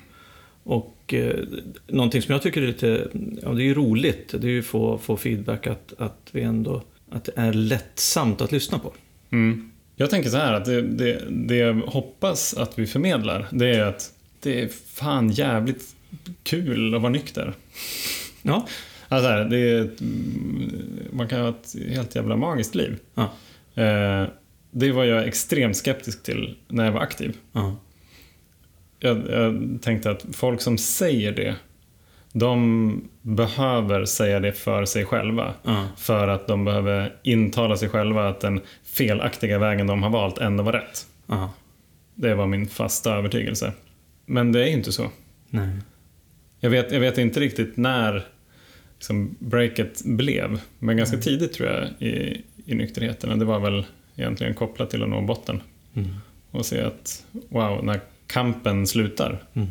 Och 0.63 1.15
eh, 1.15 1.37
någonting 1.87 2.23
som 2.23 2.33
jag 2.33 2.43
tycker 2.43 2.63
är 2.63 2.67
lite, 2.67 3.09
ja 3.43 3.49
det 3.53 3.63
är 3.63 3.65
ju 3.65 3.75
roligt, 3.75 4.29
det 4.29 4.47
är 4.47 4.51
ju 4.51 4.59
att 4.59 4.67
få, 4.67 4.99
få 4.99 5.17
feedback 5.17 5.67
att, 5.67 5.93
att 5.99 6.29
vi 6.33 6.43
ändå, 6.43 6.83
att 7.11 7.25
det 7.25 7.33
är 7.37 7.53
lättsamt 7.53 8.41
att 8.41 8.53
lyssna 8.53 8.79
på. 8.79 8.93
Mm. 9.31 9.71
Jag 9.97 10.11
tänker 10.11 10.31
så 10.31 10.37
här 10.37 10.53
att 10.53 10.65
det, 10.65 10.83
det, 10.83 11.23
det 11.31 11.57
jag 11.57 11.75
hoppas 11.75 12.55
att 12.55 12.79
vi 12.79 12.87
förmedlar, 12.87 13.47
det 13.51 13.75
är 13.75 13.85
att 13.85 14.13
det 14.41 14.63
är 14.63 14.69
fan 14.87 15.31
jävligt 15.31 15.94
kul 16.43 16.95
att 16.95 17.03
vara 17.03 17.13
nykter. 17.13 17.55
Ja. 18.43 18.67
Alltså 19.09 19.29
här, 19.29 19.45
det 19.45 19.59
är 19.59 19.81
ett, 19.81 20.01
mm, 20.01 20.73
man 21.13 21.29
kan 21.29 21.41
ha 21.41 21.49
ett 21.49 21.75
helt 21.89 22.15
jävla 22.15 22.37
magiskt 22.37 22.75
liv. 22.75 22.99
Ja. 23.15 23.23
Eh, 23.83 24.29
det 24.71 24.93
var 24.93 25.05
jag 25.05 25.29
extremt 25.29 25.77
skeptisk 25.77 26.23
till 26.23 26.57
när 26.69 26.85
jag 26.85 26.93
var 26.93 27.01
aktiv. 27.01 27.37
Ja. 27.53 27.77
Jag, 28.99 29.23
jag 29.31 29.79
tänkte 29.83 30.11
att 30.11 30.27
folk 30.33 30.61
som 30.61 30.79
säger 30.79 31.33
det, 31.33 31.57
de 32.33 33.09
behöver 33.23 34.05
säga 34.05 34.41
det 34.41 34.53
för 34.53 34.85
sig 34.85 35.05
själva. 35.05 35.55
Ja. 35.63 35.89
För 35.97 36.29
att 36.29 36.47
de 36.47 36.65
behöver 36.65 37.17
intala 37.23 37.77
sig 37.77 37.89
själva 37.89 38.29
att 38.29 38.41
den 38.41 38.61
felaktiga 38.85 39.59
vägen 39.59 39.87
de 39.87 40.03
har 40.03 40.11
valt 40.11 40.39
ändå 40.39 40.65
var 40.65 40.73
rätt. 40.73 41.07
Det 42.15 42.35
var 42.35 42.47
min 42.47 42.69
fasta 42.69 43.15
övertygelse. 43.15 43.73
Men 44.27 44.53
det 44.53 44.63
är 44.63 44.67
ju 44.67 44.73
inte 44.73 44.93
så. 44.93 45.11
Nej. 45.49 45.69
Jag 46.65 46.71
vet, 46.71 46.93
jag 46.93 47.01
vet 47.01 47.19
inte 47.19 47.41
riktigt 47.41 47.77
när 47.77 48.27
liksom, 48.99 49.37
breaket 49.39 50.03
blev. 50.05 50.61
Men 50.79 50.97
ganska 50.97 51.17
tidigt 51.17 51.53
tror 51.53 51.69
jag 51.69 52.09
i, 52.09 52.43
i 52.67 52.75
nykterheten. 52.75 53.39
Det 53.39 53.45
var 53.45 53.61
väl 53.61 53.87
egentligen 54.17 54.55
kopplat 54.55 54.91
till 54.91 55.03
att 55.03 55.09
nå 55.09 55.21
botten. 55.21 55.61
Mm. 55.95 56.09
Och 56.51 56.67
se 56.67 56.81
att 56.81 57.25
wow, 57.49 57.85
när 57.85 58.01
kampen 58.27 58.87
slutar 58.87 59.43
Mm. 59.55 59.69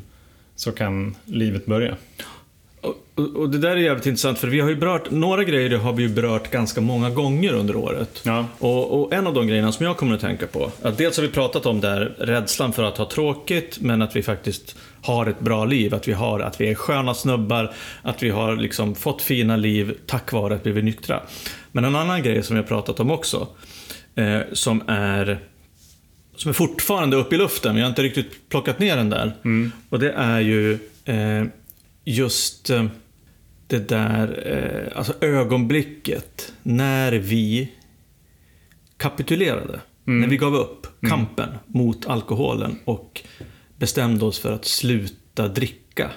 så 0.56 0.72
kan 0.72 1.16
livet 1.26 1.66
börja. 1.66 1.96
Och, 2.82 2.96
och, 3.16 3.36
och 3.36 3.50
det 3.50 3.58
där 3.58 3.70
är 3.70 3.76
jävligt 3.76 4.06
intressant 4.06 4.40
för 4.40 4.48
vi 4.48 4.60
har 4.60 4.70
ju 4.70 4.76
berört, 4.76 5.12
några 5.12 5.44
grejer 5.44 5.78
har 5.78 5.94
vi 5.94 6.04
ju 6.04 6.10
berört 6.10 6.52
ganska 6.52 6.82
många 6.82 7.10
gånger 7.10 7.54
under 7.54 7.76
året. 7.76 8.22
Ja, 8.26 8.48
Och, 8.60 9.02
och 9.02 9.14
en 9.14 9.28
av 9.28 9.34
de 9.34 9.48
grejerna 9.48 9.72
som 9.72 9.86
jag 9.86 9.98
kommer 9.98 10.16
att 10.16 10.22
tänka 10.22 10.48
på, 10.48 10.72
att 10.82 10.98
dels 10.98 11.18
har 11.18 11.22
vi 11.24 11.30
pratat 11.30 11.66
om 11.66 11.82
där 11.82 12.16
rädslan 12.20 12.74
för 12.74 12.84
att 12.84 12.98
ha 12.98 13.10
tråkigt, 13.10 13.82
men 13.82 14.02
att 14.02 14.16
vi 14.16 14.24
faktiskt 14.24 14.76
har 15.04 15.26
ett 15.26 15.40
bra 15.40 15.66
liv, 15.66 15.96
att 15.96 16.08
vi, 16.08 16.14
har, 16.14 16.40
att 16.40 16.62
vi 16.62 16.70
är 16.70 16.76
sköna 16.76 17.14
snubbar, 17.14 17.74
att 18.02 18.24
vi 18.24 18.30
har 18.30 18.56
liksom 18.56 18.96
fått 18.96 19.22
fina 19.22 19.56
liv 19.56 19.98
tack 20.06 20.32
vare 20.32 20.56
att 20.56 20.66
vi 20.66 20.80
är 20.80 20.82
nyktra. 20.82 21.22
Men 21.72 21.86
en 21.86 21.96
annan 21.96 22.24
grej 22.24 22.44
som 22.44 22.56
har 22.56 22.64
pratat 22.64 23.00
om 23.00 23.12
också, 23.12 23.48
eh, 24.16 24.40
som 24.54 24.84
är 24.88 25.40
som 26.36 26.50
är 26.50 26.54
fortfarande 26.54 27.18
uppe 27.18 27.36
i 27.36 27.38
luften, 27.38 27.76
vi 27.76 27.82
har 27.82 27.90
inte 27.90 28.04
riktigt 28.04 28.50
plockat 28.50 28.80
ner 28.80 28.98
den 28.98 29.10
där. 29.10 29.34
Mm. 29.46 29.72
Och 29.90 30.00
det 30.00 30.12
är 30.12 30.40
ju 30.40 30.78
eh, 31.06 31.44
just 32.04 32.70
eh, 32.70 32.86
det 33.68 33.90
där 33.90 34.44
eh, 34.46 34.98
alltså 34.98 35.14
ögonblicket 35.22 36.54
när 36.64 37.12
vi 37.12 37.72
kapitulerade. 38.98 39.80
Mm. 40.08 40.22
När 40.22 40.28
vi 40.28 40.38
gav 40.38 40.56
upp 40.56 40.88
kampen 41.10 41.50
mot 41.68 42.06
alkoholen 42.06 42.80
och 42.86 43.22
bestämde 43.78 44.26
oss 44.26 44.40
för 44.40 44.52
att 44.52 44.66
sluta 44.66 45.48
dricka. 45.48 46.12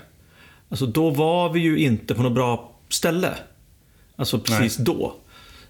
Alltså 0.69 0.87
då 0.87 1.11
var 1.11 1.53
vi 1.53 1.61
ju 1.61 1.79
inte 1.79 2.15
på 2.15 2.23
något 2.23 2.33
bra 2.33 2.73
ställe. 2.89 3.35
Alltså 4.17 4.39
precis 4.39 4.77
då. 4.77 5.17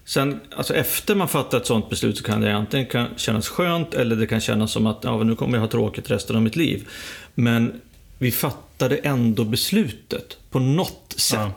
Sen, 0.05 0.39
alltså 0.55 0.73
efter 0.75 1.15
man 1.15 1.27
fattar 1.27 1.57
ett 1.57 1.65
sånt 1.65 1.89
beslut 1.89 2.17
så 2.17 2.23
kan 2.23 2.41
det 2.41 2.55
antingen 2.55 2.85
kan 2.85 3.07
kännas 3.17 3.47
skönt 3.47 3.93
eller 3.93 4.15
det 4.15 4.27
kan 4.27 4.41
kännas 4.41 4.71
som 4.71 4.87
att 4.87 4.99
ja, 5.03 5.23
nu 5.23 5.35
kommer 5.35 5.53
jag 5.53 5.61
ha 5.61 5.67
tråkigt 5.67 6.11
resten 6.11 6.35
av 6.35 6.41
mitt 6.41 6.55
liv. 6.55 6.87
Men 7.35 7.81
vi 8.17 8.31
fattade 8.31 8.97
ändå 8.97 9.43
beslutet 9.43 10.37
på 10.49 10.59
något 10.59 11.13
sätt. 11.17 11.39
Ja. 11.39 11.53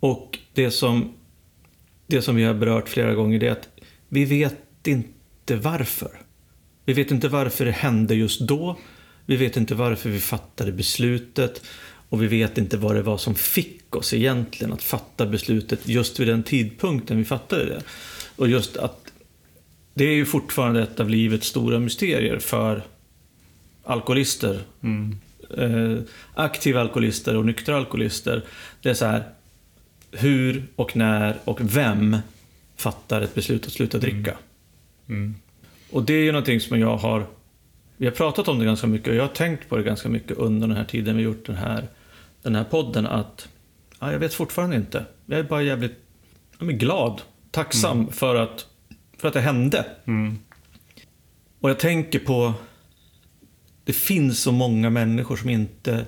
Och 0.00 0.38
det 0.54 0.70
som, 0.70 1.12
det 2.06 2.22
som 2.22 2.36
vi 2.36 2.44
har 2.44 2.54
berört 2.54 2.88
flera 2.88 3.14
gånger 3.14 3.38
det 3.38 3.48
är 3.48 3.52
att 3.52 3.68
vi 4.08 4.24
vet 4.24 4.86
inte 4.86 5.56
varför. 5.56 6.10
Vi 6.84 6.92
vet 6.92 7.10
inte 7.10 7.28
varför 7.28 7.64
det 7.64 7.70
hände 7.72 8.14
just 8.14 8.40
då. 8.40 8.76
Vi 9.32 9.36
vet 9.36 9.56
inte 9.56 9.74
varför 9.74 10.10
vi 10.10 10.20
fattade 10.20 10.72
beslutet. 10.72 11.62
Och 12.08 12.22
vi 12.22 12.26
vet 12.26 12.58
inte 12.58 12.76
vad 12.76 12.94
det 12.94 13.02
var 13.02 13.18
som 13.18 13.34
fick 13.34 13.96
oss 13.96 14.14
egentligen 14.14 14.72
att 14.72 14.82
fatta 14.82 15.26
beslutet 15.26 15.88
just 15.88 16.20
vid 16.20 16.28
den 16.28 16.42
tidpunkten 16.42 17.18
vi 17.18 17.24
fattade 17.24 17.64
det. 17.64 17.82
Och 18.36 18.48
just 18.48 18.76
att 18.76 19.12
det 19.94 20.04
är 20.04 20.14
ju 20.14 20.24
fortfarande 20.24 20.82
ett 20.82 21.00
av 21.00 21.10
livets 21.10 21.46
stora 21.46 21.78
mysterier 21.78 22.38
för 22.38 22.82
alkoholister. 23.84 24.60
Mm. 24.82 25.16
Eh, 25.58 26.02
aktiva 26.34 26.80
alkoholister 26.80 27.36
och 27.36 27.46
nyktra 27.46 27.76
alkoholister. 27.76 28.42
Det 28.82 28.90
är 28.90 28.94
så 28.94 29.06
här, 29.06 29.24
hur 30.10 30.66
och 30.76 30.96
när 30.96 31.38
och 31.44 31.76
vem 31.76 32.16
fattar 32.76 33.20
ett 33.20 33.34
beslut 33.34 33.66
att 33.66 33.72
sluta 33.72 33.98
dricka? 33.98 34.36
Mm. 35.08 35.34
Och 35.90 36.02
det 36.02 36.14
är 36.14 36.22
ju 36.22 36.32
någonting 36.32 36.60
som 36.60 36.80
jag 36.80 36.96
har... 36.96 37.26
Vi 38.02 38.08
har 38.08 38.14
pratat 38.14 38.48
om 38.48 38.58
det 38.58 38.64
ganska 38.64 38.86
mycket 38.86 39.08
och 39.08 39.14
jag 39.14 39.22
har 39.22 39.28
tänkt 39.28 39.68
på 39.68 39.76
det 39.76 39.82
ganska 39.82 40.08
mycket 40.08 40.36
under 40.36 40.68
den 40.68 40.76
här 40.76 40.84
tiden 40.84 41.16
vi 41.16 41.22
gjort 41.22 41.46
den 41.46 41.56
här, 41.56 41.88
den 42.42 42.54
här 42.54 42.64
podden. 42.64 43.06
Att 43.06 43.48
ja, 44.00 44.12
jag 44.12 44.18
vet 44.18 44.34
fortfarande 44.34 44.76
inte. 44.76 45.04
Jag 45.26 45.38
är 45.38 45.42
bara 45.42 45.62
jävligt 45.62 45.92
jag 46.58 46.68
är 46.68 46.72
glad, 46.72 47.22
tacksam 47.50 48.12
för, 48.12 48.34
att, 48.34 48.66
för 49.18 49.28
att 49.28 49.34
det 49.34 49.40
hände. 49.40 49.86
Mm. 50.04 50.38
Och 51.60 51.70
jag 51.70 51.78
tänker 51.78 52.18
på... 52.18 52.54
Det 53.84 53.92
finns 53.92 54.40
så 54.40 54.52
många 54.52 54.90
människor 54.90 55.36
som 55.36 55.50
inte, 55.50 56.06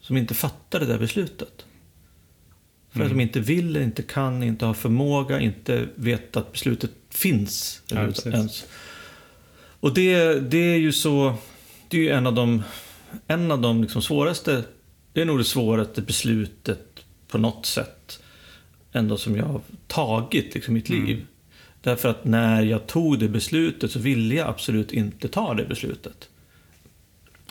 som 0.00 0.16
inte 0.16 0.34
fattar 0.34 0.80
det 0.80 0.86
där 0.86 0.98
beslutet. 0.98 1.66
För 2.90 3.02
att 3.02 3.08
de 3.08 3.20
inte 3.20 3.40
vill, 3.40 3.76
inte 3.76 4.02
kan, 4.02 4.42
inte 4.42 4.66
har 4.66 4.74
förmåga, 4.74 5.40
inte 5.40 5.88
vet 5.94 6.36
att 6.36 6.52
beslutet 6.52 6.90
finns. 7.10 7.82
Ja, 7.86 8.12
ens. 8.24 8.66
Och 9.86 9.94
det, 9.94 10.40
det 10.40 10.58
är 10.58 10.76
ju 10.76 10.92
så... 10.92 11.34
Det 11.88 11.96
är 11.96 12.02
ju 12.02 12.10
en 12.10 12.26
av 12.26 12.34
de, 12.34 12.62
en 13.26 13.50
av 13.50 13.60
de 13.60 13.82
liksom 13.82 14.02
svåraste... 14.02 14.64
Det 15.12 15.20
är 15.20 15.24
nog 15.24 15.38
det 15.38 15.44
svåraste 15.44 16.02
beslutet 16.02 17.04
på 17.28 17.38
något 17.38 17.66
sätt 17.66 18.22
ändå 18.92 19.16
som 19.16 19.36
jag 19.36 19.44
har 19.44 19.60
tagit 19.86 20.54
liksom, 20.54 20.72
i 20.72 20.78
mitt 20.78 20.88
liv. 20.88 21.26
Därför 21.82 22.08
att 22.08 22.24
när 22.24 22.62
jag 22.62 22.86
tog 22.86 23.18
det 23.18 23.28
beslutet 23.28 23.90
så 23.90 23.98
ville 23.98 24.34
jag 24.34 24.48
absolut 24.48 24.92
inte 24.92 25.28
ta 25.28 25.54
det 25.54 25.64
beslutet. 25.64 26.28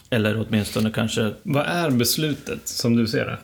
Eller 0.10 0.46
åtminstone 0.48 0.92
kanske... 0.92 1.34
Vad 1.44 1.65
är 1.65 1.89
beslutet 1.89 2.68
som 2.68 2.96
du 2.96 3.08
ser 3.08 3.25
det? 3.25 3.38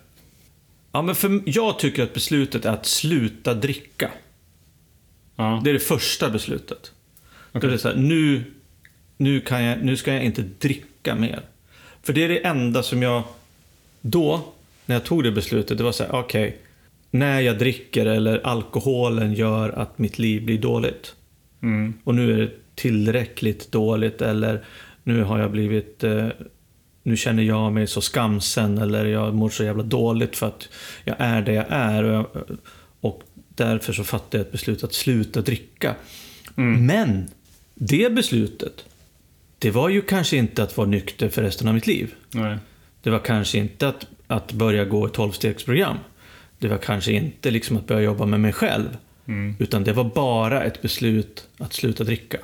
Ja, 0.91 1.01
men 1.01 1.15
för, 1.15 1.41
jag 1.45 1.79
tycker 1.79 2.03
att 2.03 2.13
beslutet 2.13 2.65
är 2.65 2.71
att 2.71 2.85
sluta 2.85 3.53
dricka. 3.53 4.11
Ja. 5.35 5.61
Det 5.63 5.69
är 5.69 5.73
det 5.73 5.79
första 5.79 6.29
beslutet. 6.29 6.91
Okej. 7.51 7.61
Då 7.61 7.67
är 7.67 7.71
det 7.71 7.79
så 7.79 7.87
här, 7.87 7.95
nu, 7.95 8.43
nu, 9.21 9.39
kan 9.39 9.63
jag, 9.63 9.83
nu 9.83 9.97
ska 9.97 10.13
jag 10.13 10.23
inte 10.23 10.41
dricka 10.41 11.15
mer. 11.15 11.41
För 12.03 12.13
det 12.13 12.23
är 12.23 12.29
det 12.29 12.45
enda 12.45 12.83
som 12.83 13.01
jag... 13.01 13.23
Då, 14.01 14.53
när 14.85 14.95
jag 14.95 15.03
tog 15.03 15.23
det 15.23 15.31
beslutet, 15.31 15.77
det 15.77 15.83
var 15.83 15.91
så 15.91 16.03
här, 16.03 16.15
okej. 16.15 16.57
när 17.11 17.39
jag 17.39 17.57
dricker 17.57 18.05
eller 18.05 18.47
alkoholen 18.47 19.33
gör 19.33 19.69
att 19.69 19.99
mitt 19.99 20.19
liv 20.19 20.45
blir 20.45 20.57
dåligt. 20.57 21.15
Mm. 21.61 21.93
Och 22.03 22.15
nu 22.15 22.33
är 22.33 22.37
det 22.37 22.51
tillräckligt 22.75 23.71
dåligt 23.71 24.21
eller 24.21 24.63
nu 25.03 25.23
har 25.23 25.39
jag 25.39 25.51
blivit... 25.51 26.03
Eh, 26.03 26.27
nu 27.03 27.17
känner 27.17 27.43
jag 27.43 27.73
mig 27.73 27.87
så 27.87 28.01
skamsen 28.01 28.77
eller 28.77 29.05
jag 29.05 29.33
mår 29.33 29.49
så 29.49 29.63
jävla 29.63 29.83
dåligt 29.83 30.35
för 30.35 30.47
att 30.47 30.69
jag 31.03 31.15
är 31.19 31.41
det 31.41 31.53
jag 31.53 31.65
är. 31.69 32.03
Och, 32.03 32.13
jag, 32.13 32.25
och 33.01 33.23
därför 33.55 33.93
så 33.93 34.03
fattar 34.03 34.37
jag 34.37 34.45
ett 34.45 34.51
beslut 34.51 34.83
att 34.83 34.93
sluta 34.93 35.41
dricka. 35.41 35.95
Men 36.55 37.29
det 37.75 38.13
beslutet, 38.13 38.85
det 39.61 39.71
var 39.71 39.89
ju 39.89 40.01
kanske 40.01 40.37
inte 40.37 40.63
att 40.63 40.77
vara 40.77 40.87
nykter 40.87 41.29
för 41.29 41.41
resten 41.43 41.67
av 41.67 41.73
mitt 41.73 41.87
liv. 41.87 42.13
Nej. 42.31 42.57
Det 43.03 43.09
var 43.09 43.19
kanske 43.19 43.57
inte 43.57 43.87
att, 43.87 44.07
att 44.27 44.51
börja 44.51 44.85
gå 44.85 45.05
ett 45.05 45.13
tolvstegsprogram. 45.13 45.97
Det 46.59 46.67
var 46.67 46.77
kanske 46.77 47.11
inte 47.11 47.51
liksom 47.51 47.77
att 47.77 47.87
börja 47.87 48.01
jobba 48.01 48.25
med 48.25 48.39
mig 48.39 48.53
själv. 48.53 48.97
Mm. 49.27 49.55
Utan 49.59 49.83
det 49.83 49.93
var 49.93 50.03
bara 50.03 50.63
ett 50.63 50.81
beslut 50.81 51.47
att 51.57 51.73
sluta 51.73 52.03
dricka. 52.03 52.37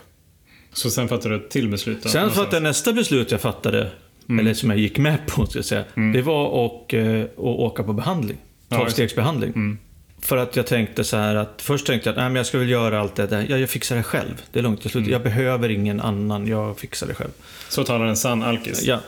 Så 0.74 0.90
sen 0.90 1.08
fattade 1.08 1.38
du 1.38 1.44
ett 1.46 1.50
till 1.50 1.70
beslut? 1.70 2.04
då, 2.04 2.10
Sen 2.10 2.22
någonstans? 2.22 2.46
fattade 2.46 2.64
nästa 2.68 2.94
beslut 2.94 3.32
jag 3.32 3.42
fattade, 3.42 3.92
eller 4.40 4.54
som 4.54 4.70
jag 4.70 4.80
gick 4.80 4.98
med 4.98 5.28
på, 5.28 5.46
ska 5.46 5.58
jag 5.58 5.66
säga, 5.66 5.84
det 6.14 6.22
var 6.22 6.66
att, 6.66 6.94
eh, 6.94 7.22
att 7.22 7.38
åka 7.38 7.84
på 7.84 7.94
behandling. 7.94 8.38
Tolvstegsbehandling. 8.70 9.78
Mm. 10.18 10.28
För 10.28 10.38
att 10.38 10.56
jag 10.56 10.68
tänkte 10.68 11.04
så 11.04 11.18
här 11.18 11.36
att, 11.36 11.62
först 11.62 11.88
tänkte 11.88 12.10
jag 12.10 12.14
att 12.14 12.18
Nej, 12.18 12.30
men 12.30 12.36
jag 12.36 12.46
ska 12.46 12.58
väl 12.58 12.70
göra 12.70 13.00
allt 13.00 13.16
det 13.16 13.28
där. 13.28 13.46
Ja, 13.50 13.58
jag 13.58 13.70
fixar 13.70 13.96
det 13.96 14.04
själv. 14.04 14.42
Det 14.52 14.60
är 14.60 14.64
lugnt. 14.64 14.80
Jag, 14.84 14.92
slutar. 14.92 15.12
jag 15.12 15.24
behöver 15.24 15.70
ingen 15.70 16.02
annan. 16.02 16.48
Jag 16.48 16.80
fixar 16.80 17.08
det 17.08 17.14
själv. 17.14 17.32
Så 17.70 17.84
talar 17.84 18.06
en 18.06 18.18
sann 18.18 18.44
alkis. 18.44 18.84
Ja, 18.84 19.00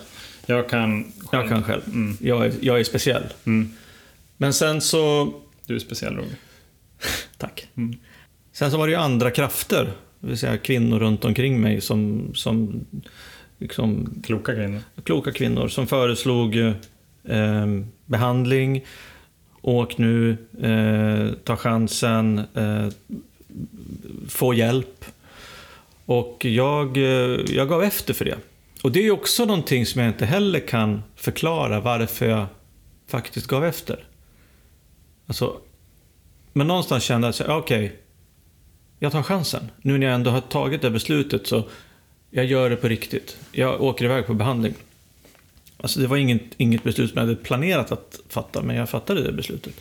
Jag 0.45 0.69
kan 0.69 1.12
jag 1.32 1.50
kan 1.50 1.63
själv. 1.63 1.82
Mm. 1.86 2.17
Jag, 2.22 2.45
är, 2.45 2.54
jag 2.62 2.80
är 2.80 2.84
speciell. 2.84 3.24
Mm. 3.45 3.72
Men 4.38 4.54
sen 4.54 4.82
så... 4.82 5.34
Du 5.65 5.76
är 5.76 5.80
speciell 5.80 6.15
Roger. 6.15 6.36
Tack. 7.38 7.67
Mm. 7.78 7.95
Sen 8.54 8.72
så 8.72 8.78
var 8.78 8.88
det 8.88 8.91
ju 8.93 9.00
andra 9.00 9.32
krafter. 9.32 9.91
Det 10.19 10.28
vill 10.28 10.38
säga 10.38 10.58
kvinnor 10.58 11.00
runt 11.00 11.26
omkring 11.26 11.62
mig 11.62 11.82
som, 11.82 12.32
som 12.36 12.86
liksom 13.58 14.13
Kloka 14.26 14.56
kvinnor. 14.56 14.80
kloka 15.04 15.32
kvinnor 15.32 15.67
som 15.67 15.88
föreslog 15.88 16.56
eh, 16.58 17.65
behandling, 18.06 18.86
åk 19.69 19.97
nu, 19.97 20.38
eh, 20.62 21.34
ta 21.43 21.58
chansen, 21.58 22.41
eh, 22.55 22.88
få 24.27 24.53
hjälp. 24.53 25.05
Och 26.05 26.45
jag, 26.45 26.97
eh, 26.97 27.39
jag 27.49 27.69
gav 27.69 27.84
efter 27.84 28.13
för 28.13 28.25
det. 28.25 28.38
Och 28.84 28.91
det 28.91 29.08
är 29.08 29.12
också 29.12 29.45
någonting 29.45 29.86
som 29.86 30.01
jag 30.01 30.10
inte 30.10 30.25
heller 30.25 30.60
kan 30.60 31.03
förklara 31.15 31.79
varför 31.79 32.25
jag 32.25 32.45
faktiskt 33.08 33.47
gav 33.47 33.65
efter. 33.65 34.03
Alltså, 35.27 35.58
men 36.53 36.67
någonstans 36.67 37.03
kände 37.03 37.27
jag 37.27 37.29
att, 37.29 37.39
ja, 37.39 37.58
okej, 37.58 37.99
jag 38.99 39.12
tar 39.12 39.23
chansen. 39.23 39.71
Nu 39.82 39.97
när 39.97 40.08
jag 40.08 40.15
ändå 40.15 40.32
har 40.32 40.41
tagit 40.41 40.82
det 40.82 40.89
beslutet 40.89 41.47
så 41.47 41.63
jag 42.29 42.45
gör 42.45 42.69
det 42.69 42.75
på 42.75 42.88
riktigt. 42.88 43.38
Jag 43.51 43.82
åker 43.82 44.05
iväg 44.05 44.25
på 44.25 44.34
behandling. 44.34 44.73
Alltså 45.81 45.99
det 45.99 46.07
var 46.07 46.17
inget, 46.17 46.41
inget 46.57 46.83
beslut 46.83 47.09
som 47.09 47.17
jag 47.17 47.25
hade 47.25 47.35
planerat 47.35 47.91
att 47.91 48.19
fatta, 48.29 48.61
men 48.61 48.75
jag 48.75 48.89
fattade 48.89 49.23
det 49.23 49.31
beslutet. 49.31 49.73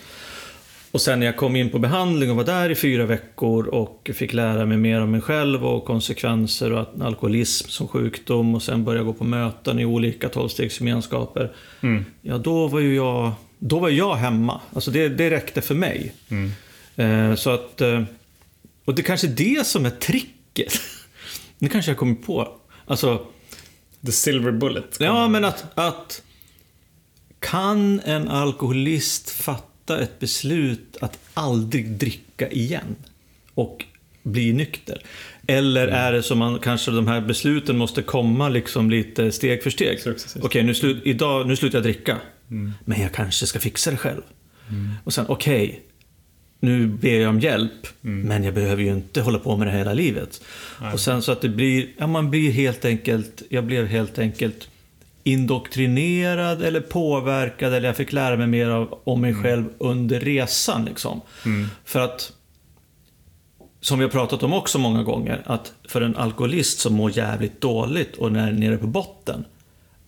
Och 0.90 1.00
sen 1.00 1.18
när 1.18 1.26
jag 1.26 1.37
kom 1.37 1.56
in 1.56 1.70
på 1.70 1.78
behandling 1.78 2.30
och 2.30 2.37
var 2.37 2.44
där 2.44 2.70
i 2.70 2.74
fyra 2.74 3.06
veckor 3.06 3.66
och 3.66 4.11
fick 4.14 4.32
lära 4.32 4.66
mig 4.66 4.76
mer 4.76 5.00
om 5.00 5.11
mig 5.11 5.20
själv 5.20 5.66
och 5.66 5.84
konsekvenser 5.84 6.72
och 6.72 6.80
att 6.80 7.00
alkoholism 7.00 7.68
som 7.68 7.88
sjukdom 7.88 8.54
och 8.54 8.62
sen 8.62 8.84
börja 8.84 9.02
gå 9.02 9.12
på 9.12 9.24
möten 9.24 9.78
i 9.78 9.84
olika 9.84 10.28
tolvstegsgemenskaper. 10.28 11.52
Mm. 11.80 12.04
Ja, 12.22 12.38
då 12.38 12.68
var 12.68 12.80
ju 12.80 12.94
jag, 12.94 13.32
då 13.58 13.78
var 13.78 13.88
jag 13.88 14.14
hemma. 14.14 14.61
Alltså 14.74 14.90
det, 14.90 15.08
det 15.08 15.30
räckte 15.30 15.61
för 15.61 15.74
mig. 15.74 16.12
Mm. 16.28 16.50
Eh, 16.96 17.37
så 17.37 17.50
att, 17.50 17.80
eh, 17.80 18.02
och 18.84 18.94
det 18.94 19.02
är 19.02 19.04
kanske 19.04 19.26
är 19.26 19.30
det 19.30 19.66
som 19.66 19.87
är 19.87 19.90
tricket. 19.90 20.72
Nu 21.58 21.68
kanske 21.68 21.90
jag 21.90 21.98
kommer 21.98 22.14
på. 22.14 22.48
Alltså, 22.87 23.26
The 24.06 24.12
silver 24.12 24.52
bullet. 24.52 24.96
ja 25.00 25.28
men 25.28 25.44
att, 25.44 25.64
att 25.74 26.22
kan 27.40 28.00
en 28.00 28.28
alkoholist 28.28 29.30
fatta 29.30 30.00
ett 30.00 30.18
beslut 30.18 30.96
att 31.00 31.18
aldrig 31.34 31.90
dricka 31.90 32.48
igen 32.48 32.96
och 33.54 33.84
bli 34.22 34.52
nykter? 34.52 35.02
Eller 35.46 35.88
är 35.88 36.12
det 36.12 36.22
som 36.22 36.38
man 36.38 36.58
kanske 36.58 36.90
de 36.90 37.06
här 37.08 37.20
besluten 37.20 37.78
måste 37.78 38.02
komma 38.02 38.48
liksom 38.48 38.90
lite 38.90 39.32
steg 39.32 39.62
för 39.62 39.70
steg? 39.70 39.98
Okej, 40.42 40.62
nu, 40.62 40.74
slut, 40.74 41.02
idag, 41.04 41.46
nu 41.46 41.56
slutar 41.56 41.78
jag 41.78 41.84
dricka. 41.84 42.18
Men 42.84 43.00
jag 43.00 43.12
kanske 43.12 43.46
ska 43.46 43.58
fixa 43.61 43.90
det 43.90 43.96
själv. 43.96 44.22
Och 45.04 45.12
sen, 45.12 45.24
okej, 45.28 45.82
nu 46.61 46.87
ber 46.87 47.21
jag 47.21 47.29
om 47.29 47.40
hjälp, 47.40 47.87
men 48.01 48.44
jag 48.44 48.55
behöver 48.55 48.83
ju 48.83 48.90
inte 48.90 49.21
hålla 49.21 49.38
på 49.38 49.57
med 49.57 49.66
det 49.66 49.73
hela 49.73 49.92
livet. 49.92 50.42
Och 50.92 51.01
sen 51.01 51.23
så 51.23 51.33
att 51.33 51.40
det 51.40 51.49
blir, 51.49 51.88
ja 51.99 52.07
man 52.07 52.31
blir 52.31 52.53
helt 52.53 52.85
enkelt, 52.85 53.42
jag 53.49 53.64
blev 53.64 53.87
helt 53.87 54.18
enkelt 54.18 54.68
indoktrinerad 55.23 56.62
eller 56.62 56.81
påverkad 56.81 57.75
eller 57.75 57.88
jag 57.88 57.97
fick 57.97 58.12
lära 58.12 58.37
mig 58.37 58.47
mer 58.47 58.68
av, 58.68 58.99
om 59.05 59.21
mig 59.21 59.35
själv 59.35 59.64
under 59.79 60.21
resan. 60.21 60.85
Liksom. 60.85 61.21
För 61.85 62.01
att, 62.01 62.33
som 63.81 63.99
vi 63.99 64.05
har 64.05 64.11
pratat 64.11 64.42
om 64.42 64.53
också 64.53 64.79
många 64.79 65.03
gånger, 65.03 65.42
att 65.47 65.73
för 65.88 66.01
en 66.01 66.16
alkoholist 66.16 66.79
som 66.79 66.94
mår 66.94 67.16
jävligt 67.18 67.61
dåligt 67.61 68.16
och 68.16 68.29
är 68.29 68.53
nere 68.53 68.77
på 68.77 68.87
botten, 68.87 69.44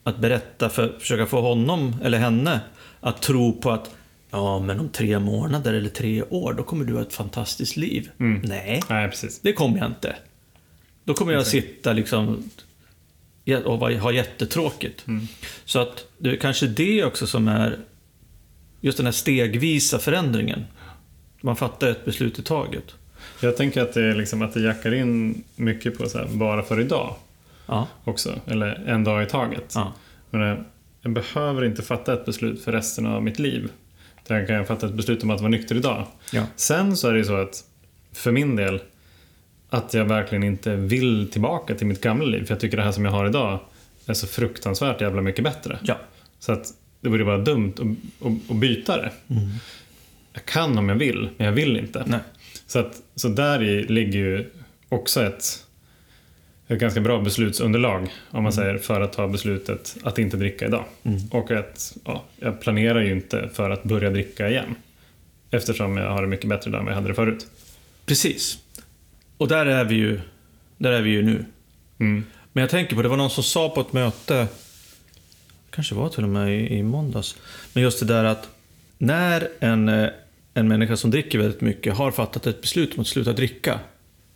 att 0.03 0.19
berätta 0.19 0.69
för, 0.69 0.97
försöka 0.99 1.27
få 1.27 1.41
honom 1.41 1.97
eller 2.03 2.19
henne 2.19 2.61
att 3.01 3.23
tro 3.23 3.53
på 3.53 3.71
att 3.71 3.91
ja, 4.31 4.59
men 4.59 4.81
om 4.81 4.89
tre 4.89 5.19
månader 5.19 5.75
eller 5.75 5.89
tre 5.89 6.23
år, 6.23 6.53
då 6.53 6.63
kommer 6.63 6.85
du 6.85 6.95
ha 6.95 7.03
ett 7.03 7.13
fantastiskt 7.13 7.77
liv. 7.77 8.11
Nej, 8.17 8.83
Nej, 8.89 9.09
precis. 9.11 9.41
det 9.41 9.53
kommer 9.53 9.79
jag 9.79 9.87
inte. 9.87 10.17
Då 11.05 11.15
kommer 11.15 11.33
jag 11.33 11.47
sitta 11.47 11.93
liksom 11.93 12.51
och 13.65 13.79
ha 13.79 14.13
jättetråkigt. 14.13 15.05
Så 15.65 15.79
att 15.79 16.05
det 16.19 16.31
är 16.31 16.37
kanske 16.37 16.67
det 16.67 17.05
också 17.05 17.27
som 17.27 17.49
är 17.49 17.79
just 18.81 18.97
den 18.97 19.07
här 19.07 19.13
stegvisa 19.13 19.99
förändringen. 19.99 20.65
Man 21.41 21.57
fattar 21.57 21.89
ett 21.89 22.05
beslut 22.05 22.39
i 22.39 22.43
taget. 22.43 22.85
Jag 23.43 23.57
tänker 23.57 23.83
att 23.83 23.95
det, 23.95 24.03
är 24.05 24.15
liksom, 24.15 24.43
att 24.43 24.55
det 24.55 24.61
jackar 24.61 24.95
in 24.95 25.45
mycket 25.57 25.99
på 25.99 26.09
så 26.09 26.19
här, 26.19 26.27
bara 26.29 26.63
för 26.63 26.81
idag 26.81 27.15
Ja, 27.67 27.89
också. 28.05 28.41
Eller 28.47 28.83
en 28.87 29.05
dag 29.05 29.23
i 29.23 29.27
taget. 29.27 29.73
ja, 29.75 29.93
Men, 30.31 30.53
eh, 30.53 30.59
jag 31.03 31.13
behöver 31.13 31.65
inte 31.65 31.83
fatta 31.83 32.13
ett 32.13 32.27
beslut 32.27 32.65
för 32.65 32.73
resten 32.73 33.07
av 33.07 33.23
mitt 33.23 33.39
liv. 33.39 33.69
Jag 34.27 34.47
kan 34.47 34.67
fatta 34.67 34.87
ett 34.87 34.95
beslut 34.95 35.23
om 35.23 35.31
att 35.31 35.41
vara 35.41 35.51
nykter 35.51 35.77
idag. 35.77 36.07
Ja. 36.33 36.47
Sen 36.57 36.97
så 36.97 37.09
är 37.09 37.13
det 37.13 37.19
ju 37.19 37.25
så 37.25 37.35
att 37.35 37.65
för 38.13 38.33
min 38.33 38.57
del 38.57 38.81
att 39.71 39.95
jag 39.95 40.05
verkligen 40.05 40.43
inte 40.45 40.77
vill 40.77 41.31
tillbaka 41.31 41.75
till 41.75 41.87
mitt 41.87 42.01
gamla 42.01 42.25
liv. 42.25 42.45
För 42.45 42.55
jag 42.55 42.61
tycker 42.61 42.77
det 42.77 42.83
här 42.83 42.93
som 42.93 43.05
jag 43.05 43.13
har 43.13 43.27
idag 43.27 43.61
är 44.07 44.15
så 44.15 44.27
fruktansvärt 44.27 45.01
jävla 45.01 45.23
mycket 45.23 45.45
bättre. 45.45 45.79
Ja. 45.83 45.99
Så 46.39 46.53
att 46.53 46.67
det 47.01 47.09
vore 47.09 47.25
bara 47.25 47.39
dumt 47.39 47.75
att, 48.51 48.57
byta 48.57 48.97
det. 48.97 49.13
Jag 50.33 50.45
kan 50.45 50.79
om 50.79 50.89
jag 50.89 50.97
vill, 50.97 51.29
men 51.37 51.47
jag 51.47 51.53
vill 51.53 51.77
inte. 51.77 52.05
Nej. 52.07 52.21
Så, 52.67 52.79
att, 52.79 53.03
så 53.15 53.29
där 53.29 53.63
i 53.63 53.83
ligger 53.83 54.19
ju 54.19 54.51
också 54.89 55.23
ett, 55.23 55.67
ett 56.71 56.81
ganska 56.81 57.01
bra 57.01 57.21
beslutsunderlag 57.21 58.09
om 58.31 58.43
man 58.43 58.53
säger 58.53 58.79
för 58.79 59.01
att 59.01 59.13
ta 59.13 59.29
beslutet 59.29 59.97
att 60.03 60.19
inte 60.19 60.37
dricka 60.37 60.67
idag. 60.67 60.85
Och 61.31 61.51
att 61.51 61.97
ja, 62.05 62.25
jag 62.39 62.61
planerar 62.61 63.01
ju 63.01 63.13
inte 63.13 63.51
för 63.55 63.71
att 63.71 63.83
börja 63.83 64.11
dricka 64.11 64.49
igen. 64.49 64.75
Eftersom 65.51 65.97
jag 65.97 66.11
har 66.11 66.23
det 66.23 66.29
mycket 66.29 66.49
bättre 66.49 66.69
idag 66.69 66.79
än 66.79 66.85
vad 66.85 66.93
jag 66.93 66.97
hade 66.97 67.09
det 67.09 67.15
förut. 67.15 67.47
Precis. 68.07 68.59
Och 69.37 69.49
där 69.49 69.67
är 69.67 69.85
vi 69.85 69.95
ju, 69.95 70.21
där 70.77 70.93
är 70.93 71.03
vi 71.03 71.11
ju 71.11 71.23
nu. 71.23 71.45
Mm. 71.99 72.25
Men 72.53 72.61
jag 72.61 72.71
tänker 72.71 72.97
på, 72.97 73.03
det 73.03 73.09
var 73.09 73.17
någon 73.17 73.31
som 73.31 73.45
sa 73.45 73.69
på 73.69 73.81
ett 73.81 73.93
möte, 73.93 74.47
kanske 75.71 75.95
var 75.95 76.09
till 76.09 76.23
och 76.23 76.29
med 76.29 76.61
i, 76.61 76.75
i 76.75 76.83
måndags, 76.83 77.37
men 77.73 77.83
just 77.83 78.01
det 78.01 78.07
där 78.07 78.25
att 78.25 78.49
när 78.99 79.49
en, 79.61 79.89
eh, 79.89 80.09
en 80.55 80.69
människa 80.69 80.97
som 80.97 81.11
dricker 81.11 81.39
väldigt 81.39 81.61
mycket 81.61 81.95
har 81.95 82.11
fattat 82.11 82.47
ett 82.47 82.61
beslut 82.61 82.95
om 82.95 83.01
att 83.01 83.07
sluta 83.07 83.33
dricka 83.33 83.81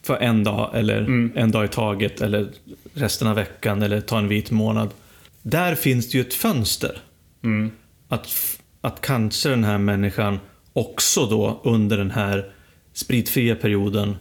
för 0.05 0.17
en 0.17 0.45
dag 0.45 0.71
eller 0.75 1.31
en 1.39 1.51
dag 1.51 1.65
i 1.65 1.69
taget 1.69 2.21
eller 2.21 2.49
resten 2.95 3.29
av 3.29 3.37
veckan 3.37 3.83
eller 3.83 4.01
ta 4.01 4.19
en 4.19 4.29
vit 4.29 4.51
månad. 4.51 4.91
Där 5.43 5.75
finns 5.75 6.11
det 6.11 6.19
ju 6.19 6.25
ett 6.25 6.35
fönster. 6.35 6.99
Mm. 7.43 7.71
Att, 8.09 8.29
att 8.81 9.01
kanske 9.01 9.49
den 9.49 9.65
här 9.65 9.79
människan 9.79 10.39
också 10.73 11.27
då 11.27 11.61
under 11.65 11.99
den 11.99 12.11
här 12.11 12.53
spritfria 12.93 13.57
perioden 13.57 14.17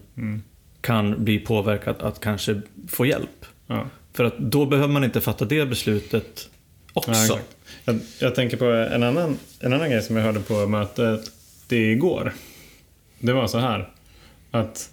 kan 0.82 1.24
bli 1.24 1.40
påverkad 1.40 2.02
att 2.02 2.20
kanske 2.20 2.62
få 2.88 3.06
hjälp. 3.06 3.46
Ja. 3.68 3.88
För 4.14 4.24
att 4.24 4.38
då 4.38 4.66
behöver 4.66 4.94
man 4.94 5.04
inte 5.04 5.22
fatta 5.22 5.46
det 5.46 5.66
beslutet 5.66 6.50
också. 6.94 7.12
Ja, 7.12 7.40
jag, 7.86 8.00
jag 8.20 8.36
tänker 8.36 8.58
på 8.58 8.66
en 8.66 9.04
annan, 9.04 9.38
en 9.60 9.74
annan 9.74 9.90
grej 9.90 10.02
som 10.02 10.16
jag 10.16 10.24
hörde 10.24 10.40
på 10.40 10.68
mötet 10.68 11.32
det 11.68 11.92
igår. 11.92 12.34
Det 13.20 13.34
var 13.34 13.48
så 13.48 13.58
här 13.58 13.90
att 14.52 14.93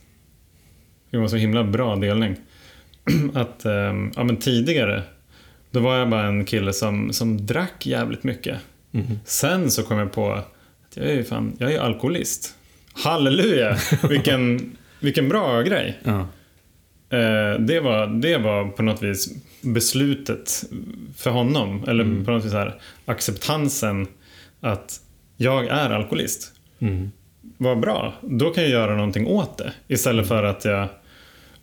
det 1.10 1.18
var 1.18 1.28
så 1.28 1.36
himla 1.36 1.64
bra 1.64 1.96
delning. 1.96 2.36
Att 3.34 3.64
ehm, 3.64 4.12
ja, 4.16 4.24
men 4.24 4.36
tidigare 4.36 5.02
då 5.70 5.80
var 5.80 5.96
jag 5.96 6.10
bara 6.10 6.26
en 6.26 6.44
kille 6.44 6.72
som, 6.72 7.12
som 7.12 7.46
drack 7.46 7.86
jävligt 7.86 8.24
mycket. 8.24 8.58
Sen 9.24 9.70
så 9.70 9.82
kom 9.82 9.98
jag 9.98 10.12
på 10.12 10.32
att 10.32 10.52
jag 10.94 11.06
är 11.06 11.14
ju 11.14 11.24
fan, 11.24 11.56
jag 11.58 11.72
är 11.72 11.80
alkoholist. 11.80 12.54
Halleluja! 12.92 13.76
Vilken, 14.08 14.76
vilken 15.00 15.28
bra 15.28 15.62
grej. 15.62 15.98
Ja. 16.04 16.18
Eh, 17.18 17.60
det, 17.60 17.80
var, 17.80 18.06
det 18.06 18.38
var 18.38 18.68
på 18.68 18.82
något 18.82 19.02
vis 19.02 19.34
beslutet 19.60 20.64
för 21.16 21.30
honom. 21.30 21.84
Eller 21.88 22.24
på 22.24 22.30
något 22.30 22.44
vis 22.44 22.52
här, 22.52 22.80
acceptansen 23.04 24.06
att 24.60 25.00
jag 25.36 25.66
är 25.66 25.90
alkoholist. 25.90 26.52
Mm. 26.78 27.10
Vad 27.56 27.80
bra, 27.80 28.14
då 28.22 28.50
kan 28.50 28.62
jag 28.62 28.72
göra 28.72 28.96
någonting 28.96 29.26
åt 29.26 29.58
det. 29.58 29.72
Istället 29.88 30.28
för 30.28 30.44
att 30.44 30.64
jag 30.64 30.88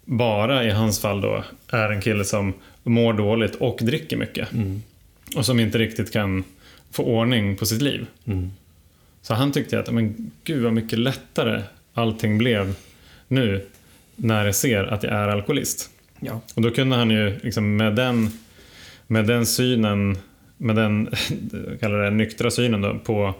bara 0.07 0.63
i 0.63 0.69
hans 0.69 0.99
fall 1.01 1.21
då 1.21 1.43
är 1.67 1.89
en 1.89 2.01
kille 2.01 2.25
som 2.25 2.53
mår 2.83 3.13
dåligt 3.13 3.55
och 3.55 3.79
dricker 3.81 4.17
mycket. 4.17 4.49
Och 5.35 5.45
som 5.45 5.59
inte 5.59 5.77
riktigt 5.77 6.13
kan 6.13 6.43
få 6.91 7.03
ordning 7.03 7.55
på 7.55 7.65
sitt 7.65 7.81
liv. 7.81 8.05
Mm. 8.25 8.51
Så 9.21 9.33
han 9.33 9.51
tyckte 9.51 9.79
att, 9.79 9.91
men 9.91 10.31
gud 10.43 10.63
vad 10.63 10.73
mycket 10.73 10.99
lättare 10.99 11.61
allting 11.93 12.37
blev 12.37 12.75
nu 13.27 13.65
när 14.15 14.45
jag 14.45 14.55
ser 14.55 14.83
att 14.83 15.03
jag 15.03 15.13
är 15.13 15.27
alkoholist. 15.27 15.89
Ja. 16.19 16.41
Och 16.55 16.61
då 16.61 16.71
kunde 16.71 16.95
han 16.95 17.09
ju 17.11 17.39
liksom 17.39 17.77
med 17.77 17.95
den, 17.95 18.29
med 19.07 19.27
den 19.27 19.45
synen, 19.45 20.17
med 20.57 20.75
den 20.75 21.09
kallar 21.79 22.03
det 22.03 22.09
nyktra 22.09 22.51
synen 22.51 22.81
då, 22.81 22.99
på, 22.99 23.33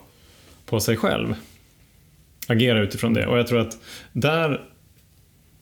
på 0.65 0.79
sig 0.79 0.97
själv. 0.97 1.35
Agera 2.47 2.79
utifrån 2.79 3.13
det. 3.13 3.27
Och 3.27 3.37
jag 3.37 3.47
tror 3.47 3.59
att 3.59 3.77
där, 4.13 4.61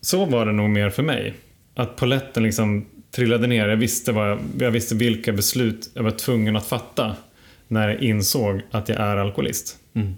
så 0.05 0.25
var 0.25 0.45
det 0.45 0.51
nog 0.51 0.69
mer 0.69 0.89
för 0.89 1.03
mig. 1.03 1.33
Att 1.75 1.95
poletten 1.95 2.43
liksom 2.43 2.85
trillade 3.11 3.47
ner. 3.47 3.67
Jag 3.67 3.77
visste, 3.77 4.11
vad 4.11 4.29
jag, 4.29 4.39
jag 4.59 4.71
visste 4.71 4.95
vilka 4.95 5.31
beslut 5.31 5.91
jag 5.93 6.03
var 6.03 6.11
tvungen 6.11 6.55
att 6.55 6.65
fatta 6.65 7.15
när 7.67 7.89
jag 7.89 8.01
insåg 8.01 8.61
att 8.71 8.89
jag 8.89 8.97
är 8.97 9.17
alkoholist. 9.17 9.77
Mm. 9.93 10.15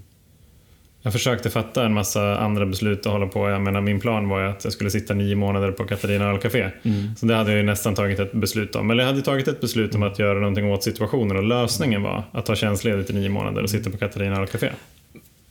Jag 1.01 1.13
försökte 1.13 1.49
fatta 1.49 1.85
en 1.85 1.93
massa 1.93 2.37
andra 2.37 2.65
beslut 2.65 3.05
och 3.05 3.11
hålla 3.11 3.27
på. 3.27 3.49
Jag 3.49 3.61
menar, 3.61 3.81
min 3.81 3.99
plan 3.99 4.29
var 4.29 4.41
ju 4.41 4.47
att 4.47 4.63
jag 4.63 4.73
skulle 4.73 4.89
sitta 4.89 5.13
nio 5.13 5.35
månader 5.35 5.71
på 5.71 5.83
Katarina 5.83 6.25
ölcafé. 6.25 6.69
Så 7.17 7.25
det 7.25 7.35
hade 7.35 7.51
jag 7.51 7.57
ju 7.57 7.63
nästan 7.63 7.95
tagit 7.95 8.19
ett 8.19 8.33
beslut 8.33 8.75
om. 8.75 8.91
Eller 8.91 9.03
jag 9.03 9.11
hade 9.11 9.21
tagit 9.21 9.47
ett 9.47 9.61
beslut 9.61 9.95
om 9.95 10.03
att 10.03 10.19
göra 10.19 10.39
någonting 10.39 10.71
åt 10.71 10.83
situationen 10.83 11.37
och 11.37 11.43
lösningen 11.43 12.03
var 12.03 12.23
att 12.31 12.45
ta 12.45 12.55
tjänstledigt 12.55 13.09
i 13.09 13.13
nio 13.13 13.29
månader 13.29 13.63
och 13.63 13.69
sitta 13.69 13.89
på 13.89 13.97
Katarina 13.97 14.41
ölcafé. 14.41 14.69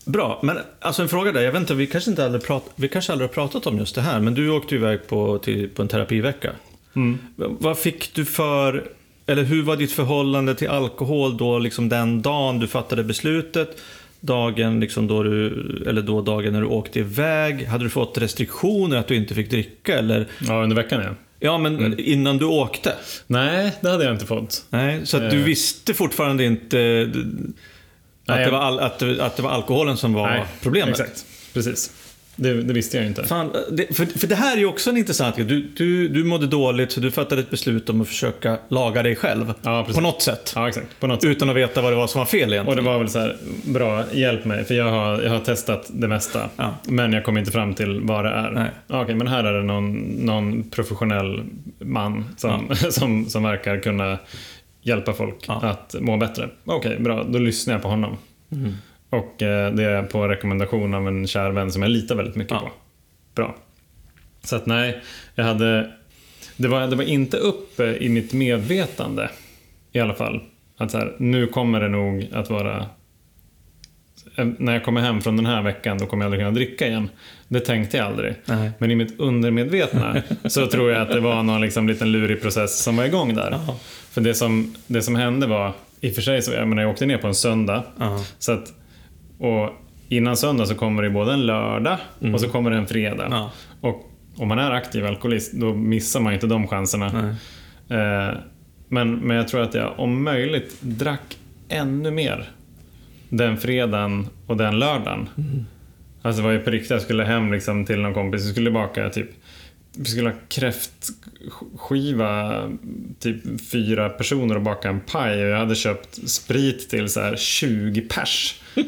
Bra, 0.07 0.41
men 0.43 0.59
alltså 0.81 1.03
en 1.03 1.09
fråga 1.09 1.33
där. 1.33 1.43
Jag 1.43 1.53
vet 1.53 1.61
inte, 1.61 1.75
vi 1.75 1.87
kanske, 1.87 2.11
inte 2.11 2.25
aldrig 2.25 2.43
prat, 2.45 2.65
vi 2.77 2.89
kanske 2.89 3.13
aldrig 3.13 3.31
har 3.31 3.35
pratat 3.35 3.67
om 3.67 3.79
just 3.79 3.95
det 3.95 4.01
här, 4.01 4.21
men 4.21 4.35
du 4.35 4.51
åkte 4.51 4.75
iväg 4.75 5.07
på, 5.09 5.39
till, 5.39 5.69
på 5.69 5.83
en 5.83 5.89
terapivecka. 5.89 6.51
Mm. 6.97 7.19
Vad 7.37 7.79
fick 7.79 8.15
du 8.15 8.25
för, 8.25 8.85
eller 9.27 9.43
hur 9.43 9.63
var 9.63 9.77
ditt 9.77 9.93
förhållande 9.93 10.55
till 10.55 10.69
alkohol 10.69 11.37
då, 11.37 11.59
liksom 11.59 11.89
den 11.89 12.23
dagen 12.23 12.59
du 12.59 12.67
fattade 12.67 13.05
beslutet? 13.05 13.77
Dagen 14.21 14.81
liksom 14.81 15.07
då 15.07 15.23
du, 15.23 15.47
eller 15.87 16.03
då 16.03 16.21
dagen 16.23 16.53
när 16.53 16.61
du 16.61 16.67
åkte 16.67 16.99
iväg? 16.99 17.67
Hade 17.67 17.85
du 17.85 17.91
fått 17.91 18.19
restriktioner 18.19 18.97
att 18.97 19.09
du 19.09 19.17
inte 19.17 19.35
fick 19.35 19.51
dricka 19.51 19.99
eller? 19.99 20.27
Ja, 20.49 20.63
under 20.63 20.77
veckan 20.77 21.03
ja. 21.05 21.11
Ja, 21.41 21.59
men 21.59 21.99
innan 22.01 22.39
du 22.39 22.45
åkte? 22.45 22.95
Nej, 23.27 23.73
det 23.81 23.91
hade 23.91 24.05
jag 24.05 24.15
inte 24.15 24.27
fått. 24.27 24.65
Nej, 24.71 25.01
så 25.05 25.17
att 25.17 25.31
du 25.31 25.39
Eh. 25.39 25.45
visste 25.45 25.95
fortfarande 25.95 26.45
inte 26.45 27.11
att, 28.27 28.37
Nej, 28.37 28.39
det 28.39 28.43
jag- 28.45 28.51
var 28.51 28.59
al, 28.67 28.81
att, 28.81 28.99
det- 28.99 29.25
att 29.25 29.37
det 29.37 29.43
var 29.43 29.51
alkoholen 29.51 29.97
som 29.97 30.13
var 30.13 30.45
problemet? 30.63 31.01
Exakt, 31.01 31.25
precis. 31.55 31.91
Det, 32.39 32.63
det 32.63 32.73
visste 32.75 32.97
jag 32.97 33.07
inte. 33.07 33.25
Fan, 33.25 33.53
det, 33.73 33.97
för, 33.97 34.07
för 34.19 34.27
det 34.27 34.35
här 34.35 34.53
är 34.57 34.59
ju 34.61 34.67
också 34.67 34.91
en 34.91 34.97
intressant 34.97 35.37
grej. 35.37 35.47
Du, 35.47 35.61
du, 35.77 36.09
du 36.09 36.25
mådde 36.25 36.47
dåligt 36.47 36.93
så 36.93 37.01
du 37.01 37.11
fattade 37.11 37.41
ett 37.41 37.51
beslut 37.51 37.89
om 37.89 38.01
att 38.01 38.09
försöka 38.09 38.59
laga 38.69 39.03
dig 39.03 39.17
själv. 39.17 39.53
Ja, 39.63 39.87
på 39.95 40.01
något 40.01 40.23
sätt. 40.23 40.53
Ja, 40.57 40.69
exakt. 40.69 41.01
På 41.01 41.07
något 41.07 41.23
sätt. 41.23 41.31
Utan 41.31 41.51
att 41.51 41.57
veta 41.57 41.83
vad 41.83 41.93
det 41.93 41.97
var 41.97 42.07
som 42.07 42.19
var 42.19 42.27
fel 42.27 42.43
Och 42.43 42.49
det 42.51 42.55
egentligen. 42.55 42.85
var 42.85 42.99
väl 42.99 43.09
så 43.09 43.19
här, 43.19 43.37
bra, 43.65 44.05
hjälp 44.13 44.45
mig, 44.45 44.65
för 44.65 44.75
jag 44.75 44.91
har, 44.91 45.23
jag 45.23 45.31
har 45.31 45.41
testat 45.41 45.87
det 45.89 46.09
mesta. 46.09 46.49
Ja. 46.57 46.75
Men 46.85 47.13
jag 47.13 47.25
kommer 47.25 47.41
inte 47.41 47.53
fram 47.53 47.75
till 47.75 48.01
vad 48.01 48.25
det 48.25 48.31
är. 48.31 48.51
Nej. 48.51 48.71
Okej, 49.03 49.15
men 49.15 49.27
här 49.27 49.45
är 49.45 49.53
det 49.53 49.63
någon, 49.63 49.95
någon 50.03 50.71
professionell 50.71 51.43
man 51.79 52.25
som, 52.37 52.71
som, 52.91 53.29
som 53.31 53.43
verkar 53.43 53.79
kunna 53.81 54.19
hjälpa 54.87 55.13
folk 55.13 55.45
Ja. 55.49 55.55
att 55.63 55.95
må 56.01 56.17
bättre. 56.17 56.49
Okej, 56.65 57.01
bra, 57.01 57.25
då 57.25 57.39
lyssnar 57.39 57.75
jag 57.75 57.83
på 57.83 57.89
honom. 57.89 58.17
Mm. 58.53 58.73
Och 59.11 59.43
eh, 59.43 59.73
det 59.75 59.85
är 59.85 60.03
på 60.03 60.29
rekommendation 60.29 60.95
av 60.95 61.09
en 61.09 61.27
kär 61.27 61.51
vän 61.51 61.73
som 61.73 61.83
jag 61.83 61.91
litar 61.91 62.15
väldigt 62.15 62.37
mycket 62.37 62.53
Ja. 62.53 62.61
på. 62.61 62.71
Bra. 63.35 63.57
Så 64.43 64.57
att 64.57 64.67
nej, 64.67 65.01
jag 65.35 65.45
hade... 65.45 65.93
Det 66.57 66.69
var, 66.69 66.87
det 66.87 66.97
var 66.97 67.05
inte 67.05 67.37
uppe 67.37 67.97
i 67.97 68.09
mitt 68.09 68.33
medvetande 68.33 69.31
i 69.93 70.01
alla 70.01 70.15
fall. 70.15 70.41
Att 70.77 70.91
så 70.91 70.99
här, 70.99 71.15
nu 71.19 71.47
kommer 71.47 71.81
det 71.81 71.89
nog 71.89 72.29
att 72.33 72.51
vara... 72.51 72.87
När 74.37 74.73
jag 74.73 74.85
kommer 74.85 75.01
hem 75.01 75.21
från 75.21 75.37
den 75.37 75.47
här 75.47 75.63
veckan 75.63 75.99
då 75.99 76.07
kommer 76.07 76.25
jag 76.25 76.27
aldrig 76.27 76.41
kunna 76.41 76.55
dricka 76.55 76.87
igen. 76.87 77.11
Det 77.49 77.61
tänkte 77.61 77.97
jag 77.97 78.07
aldrig. 78.07 78.35
Nej. 78.45 78.71
Men 78.79 78.91
i 78.91 78.95
mitt 78.95 79.21
undermedvetna 79.21 80.23
så 80.45 80.67
tror 80.67 80.91
jag 80.91 81.03
att 81.03 81.09
det 81.09 81.21
var 81.21 81.43
någon 81.43 81.61
liksom 81.61 81.89
liten 81.89 82.13
lurig 82.13 82.43
process 82.43 82.83
som 82.83 82.97
var 82.97 83.05
igång 83.05 83.35
där. 83.35 83.51
Ja. 83.51 83.79
För 84.11 84.21
det 84.21 84.35
som, 84.35 84.75
det 84.87 85.03
som 85.03 85.15
hände 85.15 85.47
var, 85.47 85.73
i 86.01 86.11
och 86.11 86.15
för 86.15 86.23
sig 86.23 86.43
så, 86.43 86.53
jag 86.53 86.69
menar 86.69 86.83
jag 86.83 86.91
åkte 86.91 87.07
ner 87.07 87.19
på 87.19 87.27
en 87.27 87.35
söndag. 87.35 87.83
Så 88.39 88.53
att, 88.53 88.73
och 89.39 89.71
innan 90.09 90.37
söndag 90.37 90.67
så 90.67 90.75
kommer 90.75 91.03
det 91.03 91.11
både 91.11 91.33
en 91.33 91.47
lördag 91.47 91.99
och 92.33 92.41
så 92.41 92.49
kommer 92.49 92.71
det 92.71 92.77
en 92.77 92.87
fredag. 92.87 93.27
Ja. 93.31 93.51
Och 93.81 94.11
om 94.37 94.49
man 94.49 94.59
är 94.59 94.71
aktiv 94.71 95.07
alkoholist 95.07 95.53
då 95.53 95.75
missar 95.75 96.21
man 96.21 96.33
inte 96.33 96.47
de 96.47 96.69
chanserna. 96.69 97.37
Eh, 97.89 98.39
men, 98.89 99.15
men 99.15 99.37
jag 99.37 99.49
tror 99.49 99.63
att 99.63 99.75
jag 99.75 99.93
om 99.97 100.25
möjligt 100.25 100.77
drack 100.81 101.39
ännu 101.69 102.11
mer 102.11 102.49
den 103.29 103.57
fredagen 103.57 104.29
och 104.47 104.57
den 104.57 104.79
lördagen. 104.79 105.29
Alltså 106.23 106.43
det 106.43 106.47
var 106.49 106.53
ju 106.55 106.61
på 106.61 106.71
riktigt, 106.71 106.91
jag 106.91 107.03
skulle 107.03 107.25
hem 107.25 107.53
liksom 107.53 107.87
till 107.87 108.01
någon 108.01 108.15
kompis, 108.15 108.45
vi 108.47 108.53
skulle 108.53 108.71
baka 108.71 109.11
typ 109.11 109.31
vi 109.99 110.05
skulle 110.05 110.29
ha 110.29 110.37
kräftskiva, 110.49 112.63
typ 113.21 113.71
fyra 113.71 114.09
personer 114.09 114.55
och 114.57 114.63
baka 114.63 114.89
en 114.89 115.01
paj 115.01 115.45
och 115.45 115.49
jag 115.51 115.59
hade 115.59 115.75
köpt 115.75 116.29
sprit 116.31 116.91
till 116.91 117.09
så 117.09 117.21
här 117.21 117.37
20 117.37 118.01
pers. 118.01 118.61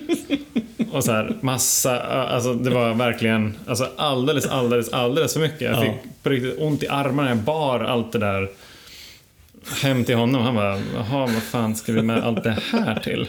Och 0.93 1.05
så 1.05 1.13
här 1.13 1.37
massa, 1.41 2.01
alltså 2.03 2.55
det 2.55 2.71
var 2.71 2.95
verkligen 2.95 3.55
alltså 3.67 3.89
alldeles, 3.97 4.47
alldeles, 4.47 4.89
alldeles 4.89 5.33
för 5.35 5.41
mycket. 5.41 5.61
Jag 5.61 5.73
Ja. 5.73 5.81
fick 5.83 5.93
på 6.23 6.31
riktigt 6.31 6.59
ont 6.59 6.83
i 6.83 6.89
armarna, 6.89 7.29
jag 7.29 7.39
bar 7.39 7.81
allt 7.81 8.13
det 8.13 8.19
där 8.19 8.49
hem 9.83 10.05
till 10.05 10.17
honom. 10.17 10.43
Han 10.43 10.55
bara, 10.55 10.79
jaha, 10.95 11.27
vad 11.27 11.43
fan 11.43 11.77
ska 11.77 11.93
vi 11.93 12.03
med 12.03 12.25
allt 12.25 12.45
det 12.45 12.59
här 12.73 13.01
till? 13.01 13.29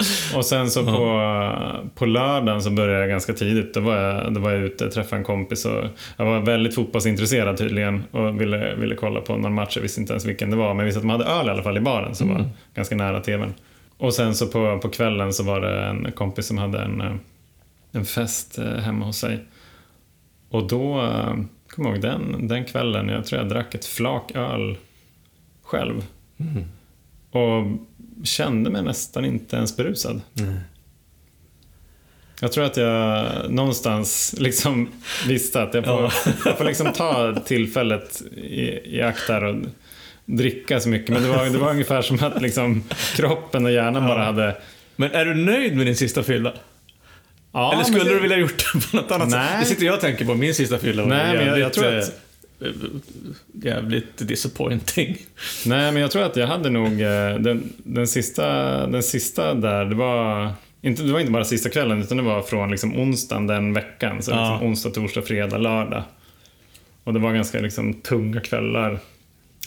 Och 0.36 0.44
sen 0.44 0.70
så 0.70 0.84
på, 0.84 1.90
på 1.94 2.06
lördagen 2.06 2.62
så 2.62 2.70
började 2.70 3.00
jag 3.00 3.08
ganska 3.08 3.32
tidigt. 3.32 3.74
Då 3.74 3.80
var 3.80 3.96
jag, 3.96 4.34
då 4.34 4.40
var 4.40 4.50
jag 4.50 4.62
ute 4.62 4.86
och 4.86 4.92
träffade 4.92 5.20
en 5.20 5.24
kompis. 5.24 5.64
Och 5.64 5.84
jag 6.16 6.24
var 6.24 6.40
väldigt 6.40 6.74
fotbollsintresserad 6.74 7.56
tydligen 7.56 8.04
och 8.10 8.40
ville, 8.40 8.74
ville 8.74 8.94
kolla 8.94 9.20
på 9.20 9.36
någon 9.36 9.54
match. 9.54 9.76
Jag 9.76 9.82
visste 9.82 10.00
inte 10.00 10.12
ens 10.12 10.24
vilken 10.24 10.50
det 10.50 10.56
var, 10.56 10.68
men 10.68 10.78
jag 10.78 10.84
visste 10.84 10.98
att 10.98 11.02
de 11.02 11.10
hade 11.10 11.24
öl 11.24 11.46
i 11.46 11.50
alla 11.50 11.62
fall 11.62 11.76
i 11.76 11.80
baren 11.80 12.14
som 12.14 12.28
var 12.28 12.44
ganska 12.74 12.96
nära 12.96 13.20
tvn. 13.20 13.54
Och 13.98 14.14
sen 14.14 14.34
så 14.34 14.46
på, 14.46 14.78
på 14.78 14.88
kvällen 14.88 15.32
så 15.32 15.42
var 15.42 15.60
det 15.60 15.84
en 15.84 16.12
kompis 16.12 16.46
som 16.46 16.58
hade 16.58 16.78
en, 16.78 17.20
en 17.92 18.04
fest 18.04 18.58
eh, 18.58 18.64
hemma 18.64 19.06
hos 19.06 19.18
sig. 19.18 19.38
Och 20.50 20.68
då, 20.68 21.00
eh, 21.00 21.34
kom 21.68 21.84
jag 21.84 21.94
ihåg 21.94 22.00
den, 22.00 22.48
den 22.48 22.64
kvällen, 22.64 23.08
jag 23.08 23.26
tror 23.26 23.40
jag 23.40 23.48
drack 23.48 23.74
ett 23.74 23.84
flak 23.84 24.32
öl 24.34 24.76
själv. 25.62 26.04
Och 27.30 27.66
kände 28.24 28.70
mig 28.70 28.82
nästan 28.82 29.24
inte 29.24 29.56
ens 29.56 29.76
berusad. 29.76 30.20
Jag 32.40 32.52
tror 32.52 32.64
att 32.64 32.76
jag 32.76 33.26
någonstans 33.50 34.34
liksom 34.38 34.88
visste 35.28 35.62
att 35.62 35.74
jag 35.74 35.84
får, 35.84 36.02
Ja. 36.02 36.10
jag 36.44 36.58
får 36.58 36.64
liksom 36.64 36.92
ta 36.92 37.34
tillfället 37.46 38.22
i, 38.36 38.96
i 38.96 39.02
akt 39.02 39.26
där 39.26 39.44
och 39.44 39.56
dricka 40.24 40.80
så 40.80 40.88
mycket. 40.88 41.08
Men 41.10 41.22
det 41.22 41.28
var, 41.28 41.44
det 41.46 41.58
var 41.58 41.70
ungefär 41.70 42.02
som 42.02 42.18
att 42.24 42.42
liksom 42.42 42.82
kroppen 43.16 43.64
och 43.64 43.72
hjärnan 43.72 44.06
bara 44.06 44.24
hade... 44.24 44.56
Men 44.96 45.10
är 45.10 45.24
du 45.24 45.34
nöjd 45.34 45.76
med 45.76 45.86
din 45.86 45.96
sista 45.96 46.22
fylla? 46.22 46.52
Ja, 47.52 47.72
Eller 47.74 47.84
skulle 47.84 48.04
det- 48.04 48.10
du 48.14 48.20
vilja 48.20 48.36
gjort 48.38 48.64
det 48.74 48.90
på 48.90 48.96
något 48.96 49.10
annat 49.10 49.28
Nej. 49.28 49.48
sätt? 49.48 49.60
Det 49.60 49.66
sitter 49.66 49.86
jag 49.86 49.94
och 49.94 50.00
tänker 50.00 50.24
på. 50.24 50.34
Min 50.34 50.54
sista 50.54 50.78
fylla 50.78 51.04
Nej, 51.04 51.18
men 51.26 51.26
jag- 51.36 51.46
jag 51.46 51.58
jävligt, 51.58 51.72
tror 51.74 51.86
att- 51.98 52.08
eh, 52.08 52.14
jävligt 53.52 54.28
disappointing. 54.28 55.16
Nej, 55.66 55.92
men 55.92 56.02
jag 56.02 56.10
tror 56.10 56.22
att 56.22 56.36
jag 56.36 56.46
hade 56.46 56.70
nog 56.70 57.00
eh, 57.00 57.34
den, 57.38 57.72
den, 57.76 58.06
sista, 58.06 58.46
den 58.86 59.02
sista 59.02 59.54
där, 59.54 59.84
det 59.84 59.94
var, 59.94 60.52
inte, 60.82 61.02
det 61.02 61.12
var 61.12 61.20
inte 61.20 61.32
bara 61.32 61.44
sista 61.44 61.68
kvällen 61.68 62.02
utan 62.02 62.16
det 62.16 62.22
var 62.22 62.42
från 62.42 62.70
liksom 62.70 62.98
onsdagen 62.98 63.46
den 63.46 63.72
veckan. 63.72 64.22
Så 64.22 64.30
Ja. 64.30 64.50
liksom 64.52 64.68
onsdag, 64.68 64.90
torsdag, 64.90 65.22
fredag, 65.22 65.58
lördag. 65.58 66.02
Och 67.04 67.12
det 67.12 67.18
var 67.18 67.32
ganska 67.32 67.60
liksom 67.60 67.94
tunga 67.94 68.40
kvällar 68.40 68.98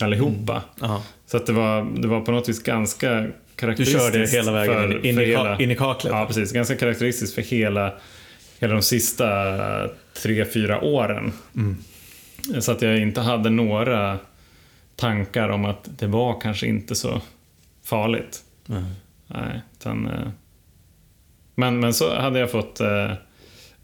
allihopa. 0.00 0.62
Ja. 0.80 1.02
Så 1.26 1.36
att 1.36 1.46
det 1.46 1.52
var, 1.52 1.86
det 2.00 2.08
var 2.08 2.20
på 2.20 2.32
något 2.32 2.48
vis 2.48 2.62
ganska 2.62 3.10
Du 3.20 3.32
karaktäristiskt. 3.56 4.00
körde 4.00 4.26
hela 4.26 4.52
vägen 4.52 4.74
för, 4.74 5.06
in, 5.06 5.14
för 5.14 5.22
i, 5.22 5.26
hela, 5.26 5.58
in 5.58 5.70
i 5.70 5.76
kaklet. 5.76 6.12
Ja, 6.12 6.26
precis. 6.26 6.52
Ganska 6.52 6.76
karaktäristiskt 6.76 7.34
för 7.34 7.42
hela, 7.42 7.92
hela 8.58 8.72
de 8.72 8.82
sista 8.82 9.26
tre, 10.22 10.44
fyra 10.44 10.80
åren. 10.80 11.32
Mm. 11.56 11.76
Så 12.60 12.72
att 12.72 12.82
jag 12.82 12.98
inte 12.98 13.20
hade 13.20 13.50
några 13.50 14.18
tankar 14.96 15.48
om 15.48 15.64
att 15.64 15.88
det 15.98 16.06
var 16.06 16.40
kanske 16.40 16.66
inte 16.66 16.94
så 16.94 17.20
farligt. 17.84 18.42
Mm. 18.68 18.84
Nej, 19.26 19.60
utan, 19.72 20.06
eh, 20.06 20.28
men, 21.54 21.80
men 21.80 21.94
så 21.94 22.20
hade 22.20 22.38
jag 22.38 22.50
fått 22.50 22.80
eh, 22.80 23.12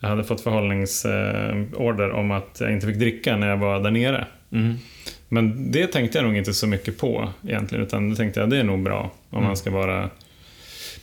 jag 0.01 0.09
hade 0.09 0.25
fått 0.25 0.41
förhållningsorder 0.41 2.11
om 2.11 2.31
att 2.31 2.57
jag 2.61 2.73
inte 2.73 2.87
fick 2.87 2.97
dricka 2.97 3.37
när 3.37 3.49
jag 3.49 3.57
var 3.57 3.81
där 3.81 3.91
nere. 3.91 4.27
Mm. 4.53 4.77
Men 5.29 5.73
det 5.73 5.87
tänkte 5.87 6.19
jag 6.19 6.25
nog 6.27 6.37
inte 6.37 6.55
så 6.55 6.67
mycket 6.67 6.99
på 6.99 7.29
egentligen, 7.47 7.85
utan 7.85 8.11
det 8.11 8.17
tänkte 8.17 8.41
jag 8.41 8.51
det 8.51 8.59
är 8.59 8.65
nog 8.65 8.83
bra 8.83 9.11
om 9.31 9.45
man 9.45 9.57
ska 9.57 9.71
vara 9.71 10.11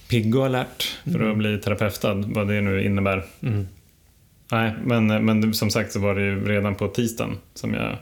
pigg 0.09 0.35
och 0.35 0.45
alert 0.45 0.97
för 1.03 1.31
att 1.31 1.37
bli 1.37 1.57
terapeutad, 1.57 2.13
vad 2.13 2.47
det 2.47 2.61
nu 2.61 2.83
innebär. 2.83 3.25
Mm. 3.41 3.67
Nej, 4.51 4.73
men, 4.83 5.07
men 5.25 5.53
som 5.53 5.69
sagt 5.69 5.91
så 5.91 5.99
var 5.99 6.15
det 6.15 6.21
ju 6.21 6.47
redan 6.47 6.75
på 6.75 6.87
tisdagen 6.87 7.37
som 7.53 7.73
jag 7.73 7.97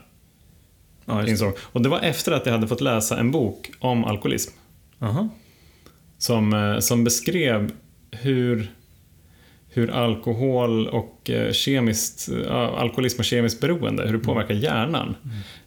Ja, 1.08 1.14
just 1.14 1.26
det. 1.26 1.30
insåg. 1.30 1.52
Och 1.62 1.82
det 1.82 1.88
var 1.88 2.00
efter 2.00 2.32
att 2.32 2.46
jag 2.46 2.52
hade 2.52 2.68
fått 2.68 2.80
läsa 2.80 3.18
en 3.18 3.30
bok 3.30 3.70
om 3.78 4.04
alkoholism. 4.04 4.52
Aha. 4.98 5.28
Som, 6.18 6.52
eh, 6.52 6.78
som 6.78 7.04
beskrev 7.04 7.70
hur, 8.10 8.70
hur 9.68 9.90
alkohol 9.90 10.88
och 10.88 11.30
eh, 11.30 11.52
kemiskt, 11.52 12.28
alkoholism 12.50 13.20
och 13.20 13.24
kemiskt 13.24 13.60
beroende, 13.60 14.06
hur 14.06 14.12
det 14.12 14.24
påverkar 14.24 14.54
hjärnan. 14.54 15.14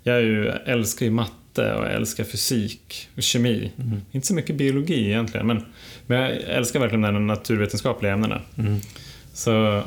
Jag 0.03 0.15
är 0.17 0.21
ju, 0.21 0.47
älskar 0.47 1.05
ju 1.05 1.11
matte 1.11 1.73
och 1.73 1.85
jag 1.85 1.93
älskar 1.93 2.23
fysik 2.23 3.07
och 3.17 3.23
kemi. 3.23 3.71
Inte 4.11 4.27
så 4.27 4.33
mycket 4.33 4.55
biologi 4.55 5.05
egentligen, 5.05 5.47
men, 5.47 5.65
men 6.07 6.21
jag 6.21 6.31
älskar 6.31 6.79
verkligen 6.79 7.01
de 7.13 7.27
naturvetenskapliga 7.27 8.13
ämnena. 8.13 8.41
Mm. 8.57 8.79
Så, 9.33 9.83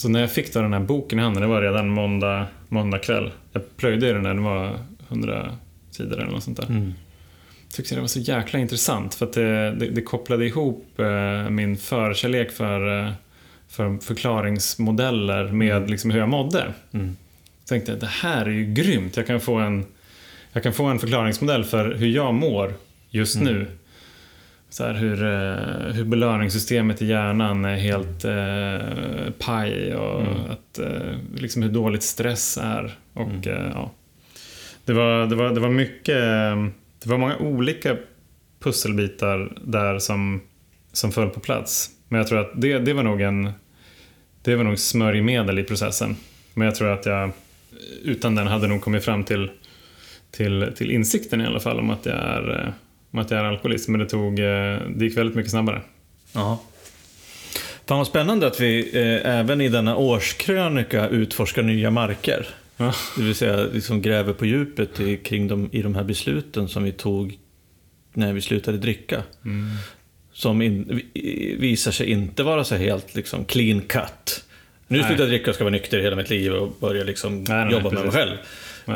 så 0.00 0.08
när 0.08 0.20
jag 0.20 0.32
fick 0.32 0.52
då 0.52 0.62
den 0.62 0.72
här 0.72 0.80
boken 0.80 1.18
i 1.18 1.22
handen, 1.22 1.42
det 1.42 1.48
var 1.48 1.62
redan 1.62 1.88
måndag, 1.88 2.46
måndag 2.68 2.98
kväll. 2.98 3.30
Jag 3.52 3.76
plöjde 3.76 4.08
i 4.08 4.12
den 4.12 4.22
där, 4.22 4.34
det 4.34 4.40
var 4.40 4.78
100 5.08 5.56
sidor 5.90 6.20
eller 6.20 6.32
något 6.32 6.44
sånt 6.44 6.56
där. 6.56 6.66
Mm. 6.66 6.92
Tyckte 7.72 7.94
det 7.94 8.00
var 8.00 8.08
så 8.08 8.18
jäkla 8.18 8.58
intressant 8.58 9.14
för 9.14 9.26
att 9.26 9.32
det, 9.32 9.70
det, 9.70 9.90
det 9.90 10.02
kopplade 10.02 10.46
ihop 10.46 10.98
eh, 10.98 11.50
min 11.50 11.76
förkärlek 11.76 12.50
för, 12.50 13.04
eh, 13.04 13.12
för 13.68 13.98
förklaringsmodeller 13.98 15.44
med 15.44 15.90
liksom 15.90 16.10
hur 16.10 16.18
jag 16.18 16.28
mådde. 16.28 16.74
Mm. 16.92 17.16
tänkte 17.68 17.92
jag, 17.92 18.00
det 18.00 18.06
här 18.06 18.46
är 18.46 18.50
ju 18.50 18.74
grymt. 18.74 19.16
Jag 19.16 19.26
kan 19.26 19.40
få 19.40 19.54
en, 19.54 19.84
jag 20.52 20.62
kan 20.62 20.72
få 20.72 20.84
en 20.84 20.98
förklaringsmodell 20.98 21.64
för 21.64 21.94
hur 21.94 22.08
jag 22.08 22.34
mår 22.34 22.74
just 23.10 23.40
nu. 23.40 23.66
Så 24.70 24.84
här, 24.84 24.94
hur, 24.94 25.22
eh, 25.22 25.94
hur 25.94 26.04
belöningssystemet 26.04 27.02
i 27.02 27.06
hjärnan 27.06 27.64
är 27.64 27.76
helt 27.76 28.24
eh, 28.24 29.32
paj 29.38 29.94
och 29.94 30.22
att, 30.50 30.78
eh, 30.78 31.14
liksom 31.36 31.62
hur 31.62 31.70
dåligt 31.70 32.02
stress 32.02 32.58
är. 32.62 32.94
Och, 33.12 33.46
eh, 33.46 33.70
ja. 33.74 33.90
det, 34.84 34.92
var, 34.92 35.26
det, 35.26 35.34
var, 35.34 35.50
det 35.50 35.60
var 35.60 35.70
mycket, 35.70 36.16
det 37.02 37.10
var 37.10 37.18
många 37.18 37.36
olika 37.36 37.96
pusselbitar 38.60 39.52
där 39.64 39.98
som, 39.98 40.40
som 40.92 41.12
föll 41.12 41.28
på 41.30 41.40
plats. 41.40 41.90
Men 42.08 42.18
jag 42.18 42.28
tror 42.28 42.38
att 42.38 42.50
det, 42.54 42.78
det 42.78 42.92
var 42.92 43.02
nog 43.02 43.20
en 43.20 43.52
det 44.42 44.56
var 44.56 44.64
nog 44.64 44.78
smörjmedel 44.78 45.58
i 45.58 45.64
processen. 45.64 46.16
Men 46.54 46.64
jag 46.64 46.74
tror 46.74 46.88
att 46.88 47.06
jag 47.06 47.30
utan 48.02 48.34
den 48.34 48.46
hade 48.46 48.68
nog 48.68 48.80
kommit 48.80 49.04
fram 49.04 49.24
till, 49.24 49.50
till, 50.30 50.72
till 50.76 50.90
insikten 50.90 51.40
i 51.40 51.46
alla 51.46 51.60
fall 51.60 51.78
om 51.78 51.90
att 51.90 52.06
jag 52.06 52.16
är, 52.16 52.60
eh, 52.60 52.72
om 53.10 53.18
att 53.18 53.30
jag 53.30 53.40
är 53.40 53.44
alkoholist. 53.44 53.88
Men 53.88 54.00
det, 54.00 54.06
tog, 54.06 54.38
eh, 54.38 54.78
det 54.96 55.04
gick 55.04 55.16
väldigt 55.16 55.36
mycket 55.36 55.50
snabbare. 55.50 55.82
Ja. 56.32 56.62
Fan 57.86 57.98
vad 57.98 58.06
spännande 58.06 58.46
att 58.46 58.60
vi 58.60 58.90
eh, 58.92 59.38
även 59.38 59.60
i 59.60 59.68
denna 59.68 59.96
årskrönika 59.96 61.08
utforskar 61.08 61.62
nya 61.62 61.90
marker. 61.90 62.46
Ja. 62.76 62.94
Det 63.16 63.22
vill 63.22 63.34
säga 63.34 63.56
liksom 63.56 64.02
gräver 64.02 64.32
på 64.32 64.46
djupet 64.46 65.00
i, 65.00 65.16
kring 65.16 65.48
de, 65.48 65.68
i 65.72 65.82
de 65.82 65.94
här 65.94 66.04
besluten 66.04 66.68
som 66.68 66.82
vi 66.82 66.92
tog 66.92 67.38
när 68.12 68.32
vi 68.32 68.40
slutade 68.40 68.78
dricka. 68.78 69.22
Mm. 69.44 69.66
Som 70.32 70.62
in, 70.62 71.00
vi- 71.14 71.56
visar 71.60 71.90
sig 71.92 72.10
inte 72.10 72.42
vara 72.42 72.64
så 72.64 72.74
helt 72.76 73.14
liksom, 73.14 73.44
clean 73.44 73.80
cut. 73.80 74.44
Nu 74.86 74.98
Nej. 74.98 75.06
slutar 75.06 75.22
jag 75.24 75.30
dricka 75.30 75.50
och 75.50 75.54
ska 75.54 75.64
vara 75.64 75.72
nykter 75.72 76.00
hela 76.00 76.16
mitt 76.16 76.30
liv 76.30 76.52
och 76.52 76.76
börja 76.80 77.04
liksom 77.04 77.44
Nej, 77.44 77.64
nej, 77.64 77.72
jobba 77.72 77.90
med 77.90 78.02
mig 78.02 78.10
själv. 78.12 78.36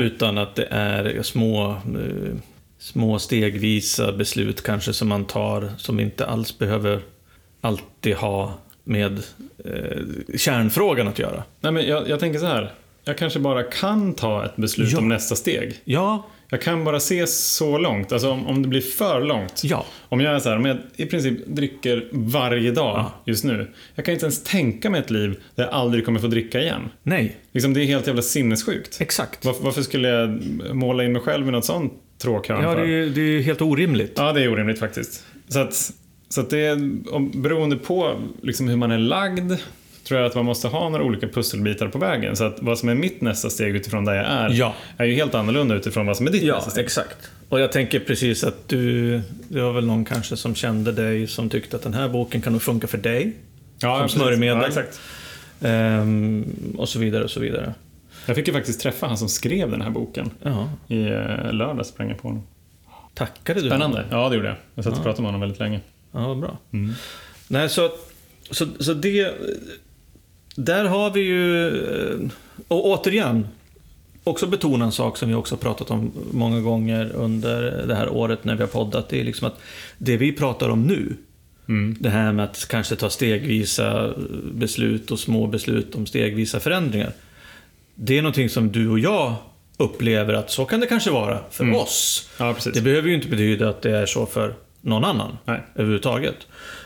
Utan 0.01 0.39
att 0.39 0.55
det 0.57 0.67
är 0.71 1.23
små, 1.23 1.71
eh, 1.71 2.35
små 2.85 3.19
stegvisa 3.19 4.13
beslut 4.13 4.63
kanske 4.63 4.93
som 4.93 5.09
man 5.09 5.25
tar 5.25 5.73
som 5.79 6.01
inte 6.01 6.27
alls 6.27 6.59
behöver 6.59 7.01
alltid 7.61 8.15
ha 8.17 8.55
med 8.85 9.13
eh, 9.65 10.37
kärnfrågan 10.37 11.09
att 11.09 11.19
göra. 11.19 11.43
Nej, 11.61 11.73
men 11.73 11.87
jag, 11.87 12.09
jag 12.09 12.21
tänker 12.21 12.39
så 12.39 12.47
här. 12.47 12.73
Jag 13.05 13.19
kanske 13.19 13.39
bara 13.39 13.63
kan 13.63 14.15
ta 14.15 14.45
ett 14.45 14.57
beslut 14.57 14.93
Ja. 14.93 14.99
om 14.99 15.09
nästa 15.09 15.35
steg. 15.37 15.81
Ja, 15.85 16.27
Jag 16.49 16.61
kan 16.63 16.85
bara 16.85 17.01
se 17.01 17.27
så 17.27 17.79
långt. 17.79 18.13
Alltså 18.13 18.31
om, 18.31 18.47
om 18.47 18.63
det 18.63 18.69
blir 18.69 18.81
för 18.81 19.21
långt. 19.25 19.61
ja. 19.65 19.87
Om 20.09 20.21
jag 20.21 20.35
är 20.35 20.39
så 20.39 20.49
här, 20.49 20.57
om 20.57 20.65
jag 20.65 20.77
i 20.97 21.07
princip 21.07 21.47
dricker 21.47 22.09
varje 22.13 22.71
dag 22.71 22.97
Ja. 22.99 23.13
just 23.25 23.45
nu. 23.45 23.71
Jag 23.95 24.05
kan 24.05 24.15
inte 24.15 24.25
ens 24.27 24.43
tänka 24.43 24.91
mig 24.91 25.01
ett 25.01 25.11
liv 25.11 25.37
där 25.55 25.65
jag 25.65 25.73
aldrig 25.73 26.05
kommer 26.05 26.21
få 26.21 26.27
dricka 26.27 26.61
igen. 26.61 26.89
Nej, 27.03 27.37
Liksom, 27.53 27.75
det 27.75 27.81
är 27.83 27.87
helt 27.87 28.07
jävla 28.07 28.23
sinnessjukt. 28.23 29.01
exakt. 29.01 29.45
Varför, 29.45 29.65
varför 29.65 29.83
skulle 29.83 30.09
jag 30.09 30.43
måla 30.75 31.05
in 31.05 31.13
mig 31.13 31.23
själv 31.23 31.49
i 31.49 31.51
något 31.51 31.65
sånt 31.65 31.93
tråkhörn 32.19 32.63
Ja, 32.63 32.75
det 32.75 32.93
är, 32.95 33.07
det 33.07 33.21
är 33.21 33.41
helt 33.43 33.63
orimligt. 33.63 34.13
Ja, 34.17 34.33
det 34.33 34.43
är 34.43 34.53
orimligt 34.53 34.79
faktiskt. 34.79 35.25
Så 35.49 35.59
att, 35.61 35.93
så 36.29 36.41
att 36.41 36.51
det 36.51 36.59
är, 36.59 36.77
beroende 37.41 37.77
på 37.77 38.21
liksom 38.43 38.69
hur 38.69 38.77
man 38.77 38.91
är 38.91 38.99
lagd, 38.99 39.53
tror 40.05 40.21
jag 40.21 40.27
att 40.29 40.35
man 40.35 40.45
måste 40.45 40.69
ha 40.69 40.89
några 40.89 41.05
olika 41.05 41.29
pusselbitar 41.29 41.89
på 41.89 41.99
vägen. 41.99 42.37
Så 42.37 42.45
att 42.45 42.57
vad 42.61 42.79
som 42.79 42.89
är 42.89 42.95
mitt 42.95 43.21
nästa 43.21 43.51
steg 43.51 43.77
utifrån 43.77 44.05
där 44.05 44.15
jag 44.15 44.25
är, 44.27 44.51
Ja. 44.51 44.75
är 44.97 45.05
ju 45.05 45.15
helt 45.15 45.35
annorlunda 45.35 45.75
utifrån 45.75 46.07
vad 46.07 46.17
som 46.17 46.27
är 46.27 46.31
ditt 46.31 46.43
Ja, 46.43 46.55
nästa 46.55 46.71
steg. 46.71 46.85
exakt. 46.85 47.31
Och 47.49 47.61
jag 47.61 47.73
tänker 47.73 48.01
precis 48.01 48.45
att 48.45 48.69
du, 48.69 49.21
det 49.49 49.61
var 49.63 49.73
väl 49.73 49.87
någon 49.87 50.05
kanske 50.05 50.37
som 50.37 50.55
kände 50.55 50.93
dig 50.93 51.27
som 51.27 51.49
tyckte 51.51 51.77
att 51.77 51.83
den 51.83 51.95
här 51.95 52.09
boken 52.09 52.43
kan 52.43 52.53
nog 52.53 52.63
funka 52.63 52.87
för 52.87 52.99
dig. 52.99 53.33
Ja, 53.79 53.99
som 53.99 54.09
smörjmedel. 54.09 54.73
Ja. 54.75 54.83
Ehm, 55.69 56.45
och 56.79 56.89
så 56.89 56.99
vidare 56.99 57.25
och 57.25 57.31
så 57.31 57.41
vidare. 57.41 57.75
Jag 58.27 58.37
fick 58.37 58.47
ju 58.47 58.53
faktiskt 58.55 58.81
träffa 58.81 59.07
han 59.07 59.19
som 59.19 59.29
skrev 59.29 59.71
den 59.71 59.83
här 59.83 59.91
boken. 59.91 60.31
Ja, 60.43 60.69
I 60.89 61.03
eh, 61.03 61.53
lördags 61.53 61.89
sprang 61.89 62.09
jag 62.09 62.19
på 62.23 62.29
honom. 62.29 62.43
tackade 63.15 63.61
du 63.61 63.67
Spännande. 63.69 63.97
honom? 63.97 64.11
Ja, 64.21 64.29
det 64.29 64.35
gjorde 64.37 64.49
jag. 64.49 64.57
Jag 64.75 64.85
satt 64.85 64.93
och 64.93 64.99
Ja. 64.99 65.03
pratade 65.03 65.23
med 65.23 65.29
honom 65.29 65.41
väldigt 65.41 65.61
länge. 65.61 65.81
Ja, 66.13 66.29
vad 66.29 66.39
bra. 66.39 66.59
Mm. 66.73 66.95
Nej, 67.49 67.69
så, 67.69 67.91
så, 68.51 68.67
så 68.81 68.95
det... 68.95 69.35
Där 70.55 70.85
har 70.85 71.11
vi 71.11 71.21
ju... 71.21 71.69
eh, 71.69 72.19
Och 72.69 72.87
återigen, 72.87 73.49
också 74.25 74.47
betona 74.47 74.85
en 74.85 74.93
sak 74.93 75.17
som 75.17 75.29
vi 75.29 75.35
också 75.35 75.57
pratat 75.57 75.91
om 75.91 76.13
många 76.31 76.61
gånger 76.61 77.11
under 77.15 77.85
det 77.87 77.95
här 77.95 78.09
året 78.09 78.45
när 78.45 78.55
vi 78.55 78.61
har 78.63 78.69
poddat. 78.69 79.09
Det 79.09 79.21
är 79.21 79.25
liksom 79.25 79.47
att 79.47 79.59
det 79.99 80.17
vi 80.17 80.33
pratar 80.33 80.69
om 80.69 80.83
nu, 80.83 81.17
Mm. 81.69 81.97
det 82.01 82.09
här 82.11 82.33
med 82.33 82.45
att 82.45 82.69
kanske 82.69 82.97
ta 82.97 83.11
stegvisa 83.11 84.15
beslut 84.53 85.11
och 85.11 85.19
små 85.19 85.47
beslut 85.47 85.95
om 85.95 86.07
stegvisa 86.07 86.61
förändringar. 86.61 87.13
Det 87.95 88.19
är 88.19 88.23
någonting 88.23 88.49
som 88.49 88.73
du 88.73 88.89
och 88.89 88.99
jag 88.99 89.35
upplever 89.77 90.35
att 90.35 90.51
så 90.51 90.65
kan 90.65 90.81
det 90.81 90.87
kanske 90.87 91.11
vara 91.11 91.39
för 91.51 91.65
Mm. 91.65 91.77
oss. 91.77 92.29
Ja. 92.39 92.57
Det 92.75 92.81
behöver 92.81 93.09
ju 93.09 93.15
inte 93.15 93.29
betyda 93.29 93.69
att 93.69 93.83
det 93.83 93.91
är 93.97 94.07
så 94.07 94.27
för 94.27 94.55
någon 94.85 95.05
annan 95.05 95.39
Nej. 95.45 95.63
överhuvudtaget. 95.75 96.37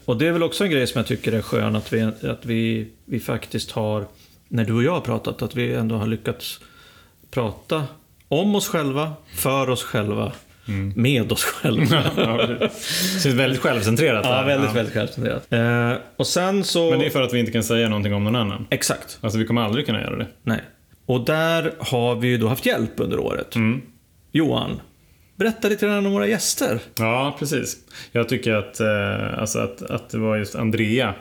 Och 0.04 0.16
det 0.16 0.26
är 0.26 0.32
väl 0.32 0.42
också 0.42 0.64
en 0.64 0.70
grej 0.70 0.86
som 0.86 0.98
jag 0.98 1.06
tycker 1.06 1.32
är 1.32 1.42
skön 1.42 1.76
att 1.76 1.92
vi, 1.92 2.02
att 2.02 2.46
vi, 2.46 2.88
vi 3.04 3.20
faktiskt 3.20 3.70
har, 3.70 4.06
när 4.48 4.64
du 4.64 4.72
och 4.72 4.82
jag 4.82 4.92
har 4.92 5.00
pratat, 5.00 5.42
att 5.42 5.54
vi 5.56 5.74
ändå 5.74 5.96
har 5.96 6.06
lyckats 6.06 6.60
prata 7.30 7.84
om 8.28 8.54
oss 8.54 8.68
själva, 8.68 9.12
för 9.34 9.70
oss 9.70 9.82
själva, 9.82 10.32
med 10.94 11.32
oss 11.32 11.44
själva. 11.44 12.02
det 12.58 12.70
känns 13.22 13.26
väldigt 13.26 13.60
självcentrerat. 13.60 14.24
ja, 14.24 14.42
väldigt, 14.42 14.68
Ja. 14.68 14.74
väldigt 14.74 14.94
självcentrerat. 14.94 15.52
Eh, 15.52 15.92
och 16.16 16.26
sen 16.26 16.64
så... 16.64 16.90
Men 16.90 16.98
det 16.98 17.06
är 17.06 17.10
för 17.10 17.22
att 17.22 17.34
vi 17.34 17.38
inte 17.38 17.52
kan 17.52 17.64
säga 17.64 17.88
någonting 17.88 18.14
om 18.14 18.24
någon 18.24 18.36
annan. 18.36 18.66
Exakt. 18.70 19.18
Alltså 19.20 19.38
vi 19.38 19.44
kommer 19.44 19.62
aldrig 19.62 19.86
kunna 19.86 20.00
göra 20.00 20.16
det. 20.16 20.26
Nej. 20.42 20.60
Och 21.06 21.24
där 21.24 21.72
har 21.78 22.14
vi 22.14 22.28
ju 22.28 22.38
då 22.38 22.48
haft 22.48 22.66
hjälp 22.66 22.90
under 22.96 23.18
året. 23.18 23.54
Mm. 23.56 23.80
Johan, 24.32 24.80
berätta 25.38 25.68
lite 25.68 25.86
grann 25.86 26.06
om 26.06 26.12
våra 26.12 26.26
gäster. 26.26 26.78
Ja, 26.98 27.36
precis. 27.38 27.76
Jag 28.12 28.28
tycker 28.28 28.52
att, 28.52 28.80
eh, 28.80 29.38
alltså 29.38 29.58
att, 29.58 29.82
att 29.82 30.10
det 30.10 30.18
var 30.18 30.36
just 30.36 30.54
Andrea 30.54 31.14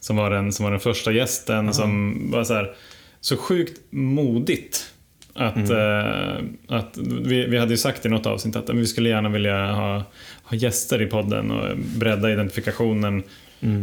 som 0.00 0.16
var 0.16 0.30
den, 0.30 0.52
som 0.52 0.64
var 0.64 0.70
den 0.70 0.80
första 0.80 1.12
gästen 1.12 1.74
som 1.74 2.18
var 2.30 2.44
så 2.44 2.54
här, 2.54 2.74
så 3.20 3.36
sjukt 3.36 3.80
modigt. 3.90 4.88
Att, 5.34 5.70
eh, 5.70 6.36
att 6.68 6.98
vi, 6.98 7.46
vi 7.46 7.58
hade 7.58 7.70
ju 7.70 7.76
sagt 7.76 8.06
i 8.06 8.08
något 8.08 8.26
avsnitt 8.26 8.56
att 8.56 8.70
vi 8.70 8.86
skulle 8.86 9.08
gärna 9.08 9.28
vilja 9.28 9.72
ha, 9.72 10.02
ha 10.42 10.56
gäster 10.56 11.02
i 11.02 11.06
podden 11.06 11.50
och 11.50 11.76
bredda 11.76 12.32
identifikationen. 12.32 13.22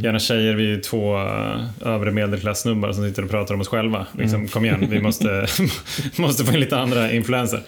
Gärna 0.01 0.19
tjejer, 0.19 0.53
vi 0.53 0.73
är 0.73 0.79
två 0.79 1.17
eh, 1.17 1.87
övre 1.87 2.11
medelklassnubbar 2.11 2.91
som 2.91 3.09
sitter 3.09 3.23
och 3.23 3.29
pratar 3.29 3.53
om 3.53 3.61
oss 3.61 3.67
själva. 3.67 4.05
Liksom, 4.17 4.47
Kom 4.47 4.65
igen, 4.65 4.87
vi 4.89 5.01
måste, 5.01 5.47
måste 6.17 6.45
få 6.45 6.53
in 6.53 6.59
lite 6.59 6.77
andra 6.77 7.11
influenser. 7.11 7.61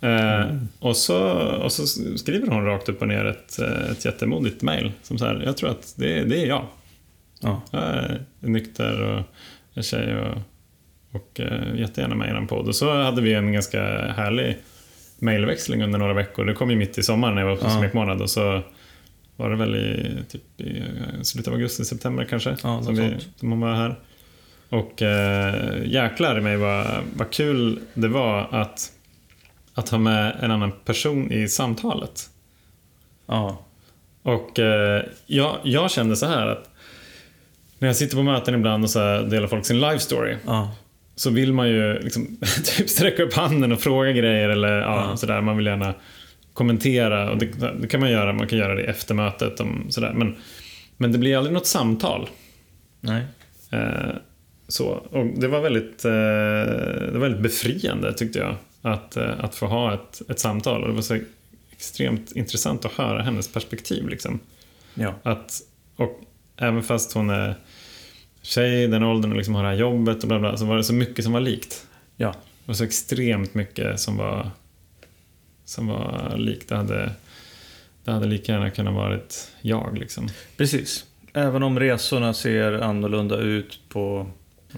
Eh, 0.00 0.56
och, 0.78 0.96
så, 0.96 1.22
och 1.38 1.72
så 1.72 1.86
skriver 2.16 2.46
hon 2.46 2.64
rakt 2.64 2.88
upp 2.88 3.02
och 3.02 3.08
ner 3.08 3.24
ett, 3.24 3.58
eh, 3.58 3.90
ett 3.90 4.04
jättemodigt 4.04 4.62
mail. 4.62 4.92
Som 5.02 5.18
så 5.18 5.24
här, 5.24 5.42
jag 5.44 5.56
tror 5.56 5.70
att 5.70 5.94
det, 5.96 6.24
det 6.24 6.42
är 6.42 6.46
jag. 6.46 6.66
Ja. 7.40 7.62
Jag 7.70 7.82
är 7.82 8.20
nykter 8.40 9.02
och 9.02 9.22
är 9.74 9.82
tjej 9.82 10.16
och, 10.16 10.36
och 11.12 11.40
eh, 11.40 11.74
jättegärna 11.80 12.14
med 12.14 12.28
i 12.34 12.36
en 12.36 12.46
podd. 12.46 12.68
Och 12.68 12.76
så 12.76 13.02
hade 13.02 13.22
vi 13.22 13.34
en 13.34 13.52
ganska 13.52 13.82
härlig 14.12 14.56
mailväxling 15.18 15.82
under 15.82 15.98
några 15.98 16.14
veckor. 16.14 16.44
Det 16.44 16.54
kom 16.54 16.70
ju 16.70 16.76
mitt 16.76 16.98
i 16.98 17.02
sommaren 17.02 17.34
när 17.34 17.42
jag 17.42 17.48
var 17.48 17.56
på 17.56 17.66
Ja. 17.66 17.78
smekmånad 17.78 18.22
och 18.22 18.30
så 18.30 18.62
var 19.36 19.50
det 19.50 19.56
väl 19.56 19.74
i, 19.76 20.16
typ, 20.28 20.60
i 20.60 20.82
slutet 21.22 21.48
av 21.48 21.54
augusti, 21.54 21.84
september 21.84 22.24
kanske, 22.24 22.56
Ja, 22.62 22.82
som, 22.82 22.94
vi, 22.96 23.14
som 23.36 23.50
hon 23.50 23.60
var 23.60 23.74
här. 23.74 23.98
Och 24.68 25.02
eh, 25.02 25.86
jäklar 25.86 26.38
i 26.38 26.40
mig 26.40 26.56
vad, 26.56 26.86
vad 27.16 27.30
kul 27.30 27.80
det 27.94 28.08
var 28.08 28.48
att, 28.50 28.92
att 29.74 29.88
ha 29.88 29.98
med 29.98 30.36
en 30.40 30.50
annan 30.50 30.72
person 30.84 31.32
i 31.32 31.48
samtalet. 31.48 32.30
Ja. 33.26 33.58
Och 34.22 34.58
eh, 34.58 35.02
jag, 35.26 35.56
jag 35.62 35.90
kände 35.90 36.16
så 36.16 36.26
här 36.26 36.46
att 36.46 36.70
när 37.78 37.88
jag 37.88 37.96
sitter 37.96 38.16
på 38.16 38.22
möten 38.22 38.54
ibland 38.54 38.84
och 38.84 38.90
så 38.90 38.98
här 38.98 39.22
delar 39.22 39.46
folk 39.48 39.66
sin 39.66 39.80
life 39.80 39.98
story 39.98 40.36
Ja. 40.46 40.74
så 41.16 41.30
vill 41.30 41.52
man 41.52 41.68
ju 41.68 41.98
liksom, 42.00 42.36
typ 42.76 42.90
sträcka 42.90 43.22
upp 43.22 43.34
handen 43.34 43.72
och 43.72 43.80
fråga 43.80 44.12
grejer 44.12 44.48
eller 44.48 44.78
ja, 44.78 45.06
Ja. 45.10 45.16
sådär. 45.16 45.40
Man 45.40 45.56
vill 45.56 45.66
gärna 45.66 45.94
kommentera 46.52 47.30
och 47.30 47.38
det, 47.38 47.46
det 47.80 47.86
kan 47.88 48.00
man 48.00 48.10
göra. 48.10 48.32
Man 48.32 48.46
kan 48.46 48.58
göra 48.58 48.74
det 48.74 48.82
efter 48.82 49.14
mötet. 49.14 49.60
Om, 49.60 49.86
sådär. 49.90 50.12
Men, 50.12 50.36
men 50.96 51.12
det 51.12 51.18
blir 51.18 51.36
aldrig 51.36 51.54
något 51.54 51.66
samtal. 51.66 52.28
Nej. 53.00 53.22
Eh, 53.70 54.10
så. 54.68 54.86
Och 54.86 55.26
det 55.26 55.48
var 55.48 55.60
väldigt, 55.60 56.04
eh, 56.04 56.10
det 56.10 57.10
var 57.12 57.20
väldigt 57.20 57.42
befriande 57.42 58.12
tyckte 58.12 58.38
jag. 58.38 58.54
Att, 58.82 59.16
eh, 59.16 59.44
att 59.44 59.54
få 59.54 59.66
ha 59.66 59.94
ett, 59.94 60.22
ett 60.30 60.40
samtal. 60.40 60.82
Och 60.82 60.88
det 60.88 60.94
var 60.94 61.02
så 61.02 61.18
extremt 61.70 62.32
intressant 62.32 62.84
att 62.84 62.92
höra 62.92 63.22
hennes 63.22 63.52
perspektiv. 63.52 64.08
Liksom. 64.08 64.40
Ja. 64.94 65.14
Att, 65.22 65.60
och 65.96 66.20
även 66.56 66.82
fast 66.82 67.12
hon 67.12 67.30
är 67.30 67.54
tjej 68.42 68.82
i 68.82 68.86
den 68.86 69.02
åldern 69.02 69.30
och 69.30 69.36
liksom 69.36 69.54
har 69.54 69.62
det 69.62 69.68
här 69.68 69.76
jobbet 69.76 70.22
och 70.22 70.28
bla 70.28 70.38
bla, 70.38 70.56
så 70.56 70.64
var 70.64 70.76
det 70.76 70.84
så 70.84 70.94
mycket 70.94 71.24
som 71.24 71.32
var 71.32 71.40
likt. 71.40 71.86
Ja. 72.16 72.28
Det 72.28 72.68
var 72.68 72.74
så 72.74 72.84
extremt 72.84 73.54
mycket 73.54 74.00
som 74.00 74.16
var, 74.16 74.50
som 75.64 75.86
var 75.86 76.34
likt. 76.36 76.68
Det 76.68 76.76
hade, 76.76 77.12
det 78.04 78.10
hade 78.10 78.26
lika 78.26 78.52
gärna 78.52 78.70
kunnat 78.70 78.94
varit 78.94 79.52
jag. 79.60 79.98
Liksom. 79.98 80.28
Precis. 80.56 81.04
Även 81.32 81.62
om 81.62 81.80
resorna 81.80 82.34
ser 82.34 82.72
annorlunda 82.72 83.36
ut 83.36 83.80
på, 83.88 84.26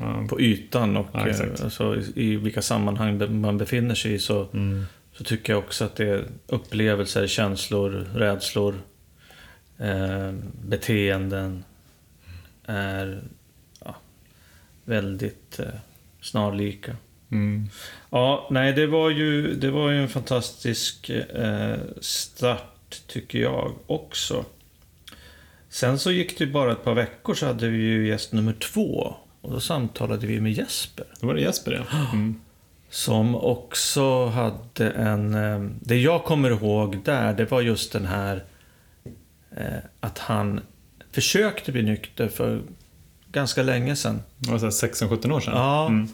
Ja. 0.01 0.27
på 0.29 0.41
ytan 0.41 0.97
och 0.97 1.07
Ja, 1.13 1.29
eh, 1.29 1.41
alltså, 1.65 1.97
i, 1.97 2.13
i 2.15 2.37
vilka 2.37 2.63
sammanhang 2.63 3.41
man 3.41 3.59
befinner 3.59 3.95
sig 3.95 4.13
i 4.13 4.19
så, 4.19 4.49
Mm. 4.53 4.85
så 5.13 5.25
tycker 5.25 5.53
jag 5.53 5.61
också 5.61 5.85
att 5.85 5.97
det 5.97 6.09
är 6.09 6.25
upplevelser, 6.47 7.27
känslor, 7.27 8.07
rädslor, 8.15 8.75
eh, 9.79 10.33
beteenden 10.67 11.65
är 12.67 13.23
ja, 13.85 13.95
väldigt 14.85 15.59
eh, 15.59 15.67
snarlika. 16.21 16.97
Mm. 17.31 17.69
Ja, 18.11 18.49
nej, 18.51 18.73
det 18.73 18.87
var 18.87 19.11
ju, 19.11 19.55
det 19.55 19.71
var 19.71 19.91
ju 19.91 20.03
en 20.03 20.09
fantastisk 20.09 21.11
eh, 21.11 21.77
start, 22.01 23.03
tycker 23.07 23.39
jag 23.39 23.73
också. 23.87 24.45
Sen 25.69 25.99
så 25.99 26.11
gick 26.13 26.39
det 26.39 26.47
bara 26.47 26.73
ett 26.73 26.85
par 26.85 26.95
veckor 26.95 27.35
så 27.35 27.47
hade 27.47 27.69
vi 27.69 27.79
ju 27.79 28.09
gäst 28.09 28.33
nummer 28.33 28.53
två. 28.53 29.15
Och 29.43 29.51
då 29.51 29.61
samtalade 29.61 30.27
vi 30.27 30.41
med 30.41 30.53
Jesper. 30.53 31.07
Då 31.21 31.27
var 31.27 31.35
det 31.35 31.41
Jesper 31.41 31.73
ja. 31.73 31.99
Mm. 32.13 32.41
Som 32.91 33.37
också 33.37 34.27
hade 34.27 34.91
en... 34.91 35.35
Eh, 35.35 35.71
det 35.81 35.97
jag 35.97 36.25
kommer 36.25 36.51
ihåg 36.51 36.99
där, 37.05 37.33
det 37.33 37.51
var 37.51 37.61
just 37.61 37.93
den 37.93 38.07
här... 38.07 38.45
Eh, 39.57 39.79
att 40.01 40.19
han 40.19 40.61
försökte 41.13 41.73
bli 41.73 41.83
nykter 41.83 42.29
för 42.29 42.63
ganska 43.33 43.63
länge 43.63 43.97
sedan. 43.97 44.23
Det 44.39 44.51
var 44.51 44.59
så 44.59 44.65
här 44.65 44.93
16-17 44.93 45.33
år 45.33 45.41
sedan. 45.41 45.55
Ja. 45.57 45.87
Mm. 45.87 46.09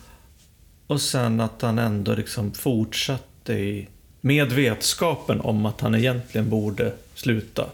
Och 0.86 1.00
sen 1.00 1.40
att 1.40 1.62
han 1.62 1.78
ändå 1.78 2.14
liksom 2.14 2.52
fortsatte 2.52 3.52
i, 3.52 3.88
med 4.20 4.52
vetskapen 4.52 5.40
om 5.40 5.66
att 5.66 5.80
han 5.80 5.94
egentligen 5.94 6.50
borde 6.50 6.92
sluta. 7.14 7.66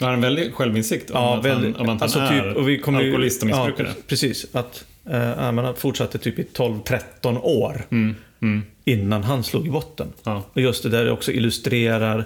Har 0.00 0.10
han 0.10 0.20
väldigt 0.20 0.54
självinsikt 0.54 1.10
om 1.10 1.16
Ja, 1.22 1.38
att 1.38 1.44
väldigt. 1.44 1.76
han, 1.76 1.80
om 1.88 1.94
att 1.94 2.00
han 2.00 2.02
Alltså 2.02 2.18
är 2.18 2.48
typ, 2.48 2.56
och 2.56 2.68
vi 2.68 2.78
kommer 2.78 2.98
alkoholist 2.98 3.42
och 3.42 3.46
missbrukare? 3.46 3.86
Ja, 3.96 4.02
precis. 4.06 4.46
Att 4.52 4.84
eh, 5.10 5.20
han 5.36 5.74
fortsatte 5.76 6.18
typ 6.18 6.38
i 6.38 6.42
12-13 6.54 7.40
år 7.42 7.86
Mm. 7.90 8.14
Mm. 8.42 8.62
innan 8.84 9.22
han 9.22 9.44
slog 9.44 9.66
i 9.66 9.70
botten. 9.70 10.12
Ja. 10.24 10.42
Och 10.52 10.60
just 10.60 10.82
det 10.82 10.88
där 10.88 11.10
också 11.10 11.32
illustrerar 11.32 12.24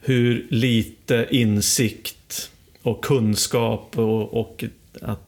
hur 0.00 0.46
lite 0.50 1.26
insikt 1.30 2.50
och 2.82 3.04
kunskap 3.04 3.98
och, 3.98 4.40
och 4.40 4.64
att 5.02 5.20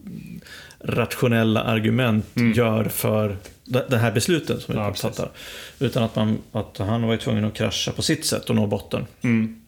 rationella 0.80 1.62
argument 1.62 2.26
gör 2.56 2.84
för 2.84 3.36
de, 3.64 3.80
de 3.88 3.96
här 3.96 4.12
besluten 4.12 4.60
som 4.60 4.74
vi 4.74 4.80
Mm. 4.80 4.86
Ja, 4.88 4.94
fattar. 4.94 5.30
Utan 5.78 6.02
att, 6.02 6.16
man, 6.16 6.38
att 6.52 6.78
han 6.78 7.02
var 7.02 7.16
tvungen 7.16 7.44
att 7.44 7.54
krascha 7.54 7.92
på 7.92 8.02
sitt 8.02 8.24
sätt 8.26 8.50
och 8.50 8.56
nå 8.56 8.66
botten. 8.66 9.06
Mm. 9.22 9.60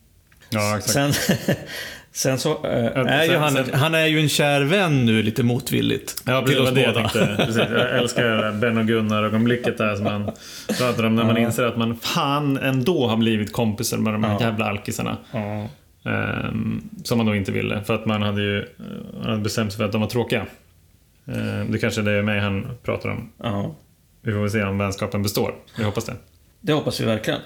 Ja, 0.51 0.76
exakt. 0.78 0.92
Sen, 0.92 1.12
sen 2.12 2.38
så 2.38 2.66
eh, 2.66 2.86
är 2.96 3.22
ju 3.24 3.28
sen- 3.30 3.40
han, 3.42 3.53
sen- 3.53 3.74
han 3.74 3.94
är 3.94 4.07
ju 4.07 4.20
en 4.20 4.28
kär 4.28 4.61
vän 4.61 5.07
nu 5.07 5.22
lite 5.22 5.42
motvilligt. 5.42 6.22
Ja, 6.26 6.40
precis. 6.46 6.57
till 6.57 6.74
Det 6.74 6.80
oss 6.80 6.86
jag 6.86 6.94
tänkte. 6.94 7.34
Precis. 7.36 7.57
Jag 7.57 7.99
älskar 7.99 8.53
Ben 8.53 8.78
och 8.78 8.86
Gunnar-ögonblicket 8.86 9.78
där 9.78 9.94
som 9.94 10.05
man 10.05 10.30
pratar 10.78 11.05
om 11.07 11.14
när 11.16 11.24
man 11.24 11.36
inser 11.38 11.64
att 11.64 11.76
man 11.76 11.96
fan 11.96 12.57
ändå 12.59 13.07
har 13.09 13.16
blivit 13.16 13.53
kompisar 13.53 13.99
med 13.99 14.12
de 14.14 14.24
här 14.24 14.32
Ja. 14.32 14.40
jävla 14.40 14.64
alkisarna. 14.64 15.16
Ja. 15.32 15.68
Ehm, 16.11 16.82
som 17.05 17.18
man 17.18 17.26
då 17.26 17.34
inte 17.34 17.53
ville, 17.53 17.82
för 17.84 17.94
att 17.94 18.07
man 18.07 18.22
hade 18.22 18.42
ju 18.42 18.66
man 19.18 19.30
hade 19.30 19.42
bestämt 19.42 19.72
sig 19.72 19.76
för 19.78 19.84
att 19.84 19.92
de 19.92 20.01
var 20.01 20.09
tråkiga. 20.09 20.46
Ehm, 21.26 21.72
det 21.72 21.78
kanske 21.78 22.01
är 22.01 22.05
det 22.05 22.22
mig 22.22 22.40
han 22.40 22.66
pratar 22.82 23.09
om. 23.09 23.32
ja. 23.42 23.74
Vi 24.22 24.32
får 24.32 24.40
väl 24.40 24.51
se 24.51 24.62
om 24.62 24.78
vänskapen 24.78 25.22
består. 25.22 25.55
Vi 25.78 25.84
hoppas 25.84 26.05
det. 26.05 26.14
Det 26.61 26.72
hoppas 26.72 27.01
vi 27.01 27.05
verkligen. 27.05 27.40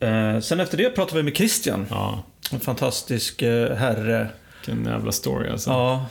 Eh, 0.00 0.40
sen 0.40 0.60
efter 0.60 0.76
det 0.76 0.90
pratade 0.90 1.16
vi 1.16 1.22
med 1.22 1.36
Christian. 1.36 1.86
Ja, 1.90 2.22
En 2.52 2.60
fantastisk 2.60 3.42
eh, 3.42 3.74
herre. 3.76 4.28
vilken 4.66 4.84
jävla 4.84 5.12
story 5.12 5.48
alltså. 5.48 5.70
Ja, 5.70 6.06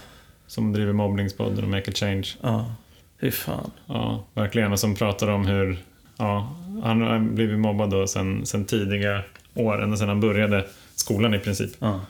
Som 0.48 0.74
driver 0.74 0.94
mobbningspodden 0.94 1.64
och 1.64 1.70
Make 1.70 1.92
a 1.92 1.94
Change. 1.96 2.28
ja. 2.42 2.76
Fy 3.22 3.32
fan. 3.32 3.72
Ja, 3.86 4.24
verkligen. 4.34 4.72
Och 4.72 4.80
som 4.80 4.96
pratar 4.96 5.28
om 5.28 5.46
hur 5.48 5.78
ja, 6.18 6.56
han 6.84 7.02
har 7.02 7.20
blivit 7.20 7.60
mobbad 7.60 7.90
då 7.90 8.08
sen, 8.08 8.46
sen 8.46 8.66
tidiga 8.66 9.22
år, 9.54 9.84
ända 9.84 9.98
sedan 9.98 10.08
han 10.10 10.20
började 10.20 10.66
skolan 10.96 11.34
i 11.34 11.40
princip. 11.40 11.72
Ja. 11.80 12.02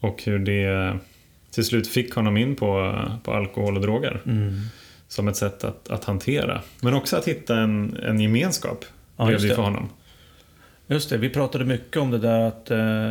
Och 0.00 0.22
hur 0.22 0.38
det 0.38 0.98
till 1.50 1.64
slut 1.64 1.88
fick 1.88 2.14
honom 2.14 2.36
in 2.36 2.56
på, 2.56 2.98
på 3.22 3.32
alkohol 3.34 3.76
och 3.76 3.82
droger. 3.82 4.20
Mm. 4.26 4.60
Som 5.08 5.28
ett 5.28 5.36
sätt 5.36 5.64
att, 5.64 5.90
att 5.90 6.04
hantera. 6.04 6.60
Men 6.80 6.94
också 6.94 7.16
att 7.16 7.28
hitta 7.28 7.56
en, 7.56 7.96
en 8.02 8.20
gemenskap 8.20 8.84
Ja, 9.16 9.26
blev 9.26 9.40
det. 9.42 9.54
för 9.54 9.62
honom. 9.62 9.88
Just 10.92 11.10
det, 11.10 11.16
vi 11.18 11.28
pratade 11.30 11.64
mycket 11.64 11.96
om 11.96 12.10
det 12.10 12.18
där 12.18 12.40
att 12.40 12.70
eh, 12.70 13.10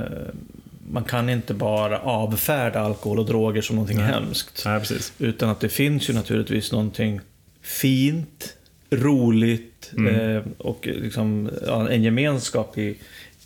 man 0.91 1.03
kan 1.03 1.29
inte 1.29 1.53
bara 1.53 1.99
avfärda 1.99 2.79
alkohol 2.79 3.19
och 3.19 3.25
droger 3.25 3.61
som 3.61 3.75
någonting 3.75 3.97
Nej. 3.97 4.07
hemskt. 4.07 4.63
Nej, 4.65 4.79
precis. 4.79 5.13
Utan 5.19 5.49
att 5.49 5.59
det 5.59 5.69
finns 5.69 6.09
ju 6.09 6.13
naturligtvis 6.13 6.71
någonting 6.71 7.21
fint, 7.61 8.57
roligt 8.89 9.67
Mm. 9.97 10.35
eh, 10.37 10.43
och 10.57 10.87
liksom, 10.91 11.49
ja, 11.67 11.89
en 11.89 12.03
gemenskap 12.03 12.77
i, 12.77 12.97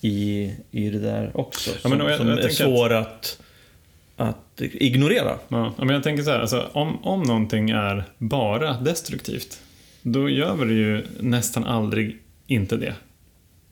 i, 0.02 0.52
i 0.72 0.90
det 0.90 1.00
där 1.00 1.32
också. 1.34 1.72
Ja, 1.84 1.90
men 1.90 2.00
som 2.00 2.08
jag- 2.08 2.18
som 2.18 2.28
jag 2.28 2.40
är 2.40 2.50
svår 2.50 2.94
att, 2.94 3.40
att 4.16 4.62
ignorera. 4.62 5.36
Ja, 5.48 5.74
men 5.78 5.90
jag 5.90 6.04
tänker 6.04 6.24
så 6.24 6.30
här, 6.32 6.40
alltså, 6.40 6.70
om, 6.74 7.06
om 7.06 7.24
någonting 7.24 7.70
är 7.70 8.04
bara 8.18 8.74
destruktivt, 8.82 9.60
då 10.02 10.30
gör 10.30 10.56
vi 10.56 10.66
det 10.66 10.74
ju 10.74 11.06
nästan 11.20 11.64
aldrig 11.64 12.18
inte 12.48 12.78
det. 12.78 12.94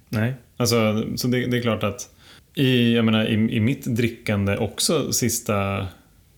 Nej. 0.09 0.34
Alltså, 0.64 1.03
så 1.16 1.28
det, 1.28 1.45
det 1.45 1.57
är 1.57 1.61
klart 1.61 1.84
att 1.84 2.09
i, 2.55 2.95
jag 2.95 3.05
menar, 3.05 3.26
i, 3.26 3.34
i 3.34 3.59
mitt 3.59 3.86
drickande 3.86 4.57
också 4.57 5.14
sista, 5.14 5.88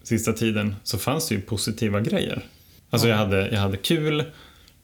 sista 0.04 0.34
tiden 0.34 0.76
så 0.84 0.98
fanns 0.98 1.28
det 1.30 1.36
ju 1.36 1.42
positiva 1.42 2.02
grejer. 2.02 2.44
Alltså 2.90 3.08
jag, 3.08 3.18
hade, 3.18 3.50
jag 3.52 3.60
hade 3.60 3.78
kul 3.78 4.24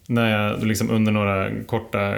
när 0.07 0.29
jag 0.29 0.63
liksom 0.67 0.89
under 0.89 1.11
några 1.11 1.63
korta 1.63 2.17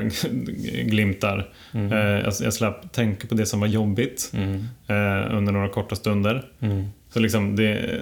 glimtar, 0.86 1.50
Mm. 1.74 1.92
eh, 1.94 2.00
jag, 2.24 2.34
jag 2.42 2.54
slapp 2.54 2.92
tänka 2.94 3.28
på 3.28 3.36
det 3.36 3.46
som 3.46 3.60
var 3.60 3.68
jobbigt 3.68 4.32
Mm. 4.34 4.54
eh, 4.88 5.38
under 5.38 5.52
några 5.52 5.70
korta 5.70 5.96
stunder. 5.96 6.46
Mm. 6.60 6.86
Så 7.14 7.20
liksom 7.20 7.56
det, 7.56 8.02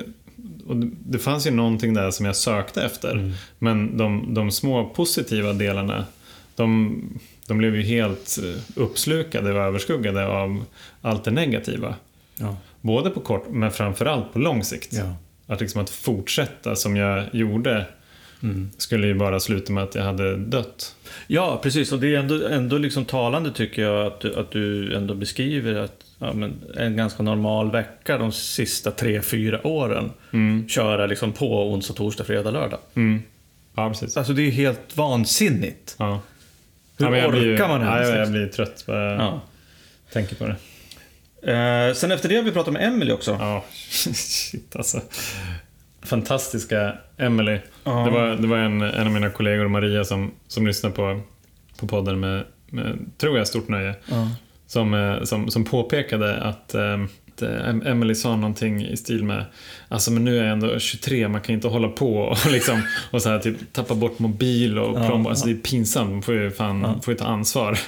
det 1.06 1.20
fanns 1.20 1.48
ju 1.48 1.52
någonting 1.52 1.94
där 1.94 2.12
som 2.12 2.26
jag 2.26 2.36
sökte 2.36 2.84
efter. 2.84 3.12
Mm. 3.12 3.32
Men 3.60 3.98
de, 3.98 4.34
de 4.34 4.52
små 4.52 4.90
positiva 4.90 5.54
delarna, 5.54 6.06
de, 6.56 6.96
de 7.48 7.58
blev 7.58 7.76
ju 7.76 7.82
helt 7.82 8.38
eh, 8.44 8.82
uppslukade 8.82 9.54
och 9.54 9.60
överskuggade 9.60 10.28
av 10.28 10.66
allt 11.02 11.24
det 11.24 11.32
negativa. 11.32 11.96
Ja. 12.36 12.58
Både 12.82 13.10
på 13.10 13.20
kort, 13.20 13.46
men 13.50 13.72
framförallt 13.72 14.34
på 14.34 14.40
lång 14.40 14.64
sikt. 14.64 14.94
Ja. 14.94 15.16
Att, 15.48 15.62
liksom 15.62 15.82
att 15.82 15.90
fortsätta 15.90 16.76
som 16.76 16.96
jag 16.96 17.24
gjorde 17.32 17.86
Mm. 18.44 18.70
skulle 18.78 19.08
ju 19.08 19.14
bara 19.14 19.40
sluta 19.40 19.74
med 19.74 19.84
att 19.84 19.96
jag 19.96 20.04
hade 20.04 20.38
dött. 20.38 20.96
Ja, 21.28 21.60
precis. 21.64 21.92
Och 21.92 22.00
det 22.00 22.16
är 22.16 22.20
ändå, 22.20 22.48
ändå 22.48 22.78
liksom 22.78 23.06
talande 23.06 23.52
tycker 23.52 23.82
jag 23.82 24.08
att 24.08 24.20
du, 24.20 24.36
att 24.36 24.52
du 24.52 24.96
ändå 24.96 25.14
beskriver 25.14 25.76
att 25.76 25.96
ja, 26.20 26.34
en 26.78 26.96
ganska 26.96 27.24
normal 27.24 27.72
vecka 27.72 28.18
de 28.18 28.32
sista 28.32 28.92
tre, 28.92 29.22
fyra 29.22 29.68
åren. 29.68 30.12
Mm. 30.34 30.70
Köra 30.70 31.06
liksom 31.06 31.32
på 31.32 31.72
onsdag, 31.72 31.94
torsdag, 31.94 32.24
fredag, 32.24 32.52
lördag. 32.52 32.80
Mm. 32.94 33.22
Ja, 33.76 33.90
precis. 33.90 34.18
Alltså 34.18 34.34
det 34.34 34.42
är 34.42 34.52
helt 34.52 34.98
vansinnigt. 34.98 35.96
Ja. 36.00 36.22
Hur 37.02 37.16
ja, 37.16 37.18
jag 37.22 37.32
blir 37.32 37.56
orkar 37.56 37.68
man 37.68 37.82
ens, 37.82 38.10
ja, 38.10 38.16
jag, 38.16 38.32
blir 38.32 38.48
trött 38.48 38.84
bara 38.88 39.14
Ja. 39.16 39.42
tänker 40.14 40.36
på 40.36 40.46
det. 40.48 40.56
Eh, 41.54 41.94
sen 41.94 42.12
efter 42.12 42.30
det 42.30 42.36
har 42.36 42.44
vi 42.44 42.52
pratat 42.52 42.74
med 42.74 42.88
Emily 42.88 43.12
också. 43.12 43.38
Ja, 43.40 43.64
shit 44.14 44.76
alltså. 44.76 45.02
Fantastiska 46.02 46.94
Emily. 47.18 47.60
Ja. 47.84 47.92
Det 47.92 48.12
var, 48.12 48.28
det 48.28 48.48
var 48.48 48.58
en, 48.58 48.82
en 48.82 49.08
av 49.08 49.14
mina 49.14 49.30
kollegor, 49.30 49.68
Maria, 49.68 50.04
som, 50.04 50.32
som 50.48 50.68
lyssnade 50.68 50.96
på, 50.96 51.22
på 51.80 51.88
podden 51.88 52.20
med, 52.20 52.44
med, 52.70 53.00
tror 53.18 53.38
jag, 53.38 53.48
stort 53.48 53.68
nöje. 53.68 53.96
Som, 54.68 54.94
eh, 54.94 55.24
som, 55.24 55.50
som 55.52 55.64
påpekade 55.66 56.38
att, 56.38 56.74
eh, 56.74 56.98
att 57.44 57.50
eh, 57.50 57.70
Em- 57.70 57.88
Emily 57.88 58.16
sa 58.16 58.36
någonting 58.36 58.86
i 58.88 58.98
stil 58.98 59.24
med 59.24 59.46
Alltså 59.90 60.12
men 60.12 60.24
nu 60.26 60.38
är 60.40 60.44
jag 60.44 60.52
ändå 60.52 60.80
23, 60.80 61.28
man 61.28 61.42
kan 61.42 61.56
inte 61.56 61.68
hålla 61.68 61.88
på 61.88 62.16
och 62.18 62.38
liksom 62.52 62.82
och 63.12 63.22
så 63.22 63.30
här, 63.30 63.40
typ, 63.40 63.74
tappa 63.74 63.96
bort 63.96 64.20
mobil 64.20 64.80
och 64.80 65.00
Ja, 65.00 65.08
plånbok. 65.08 65.30
Alltså 65.30 65.46
det 65.46 65.52
är 65.52 65.56
pinsamt, 65.56 66.12
man 66.12 66.22
får 66.22 66.34
ju, 66.34 66.52
fan, 66.52 66.82
Ja. 66.82 66.96
får 67.04 67.14
ju 67.14 67.18
ta 67.18 67.26
ansvar. 67.26 67.80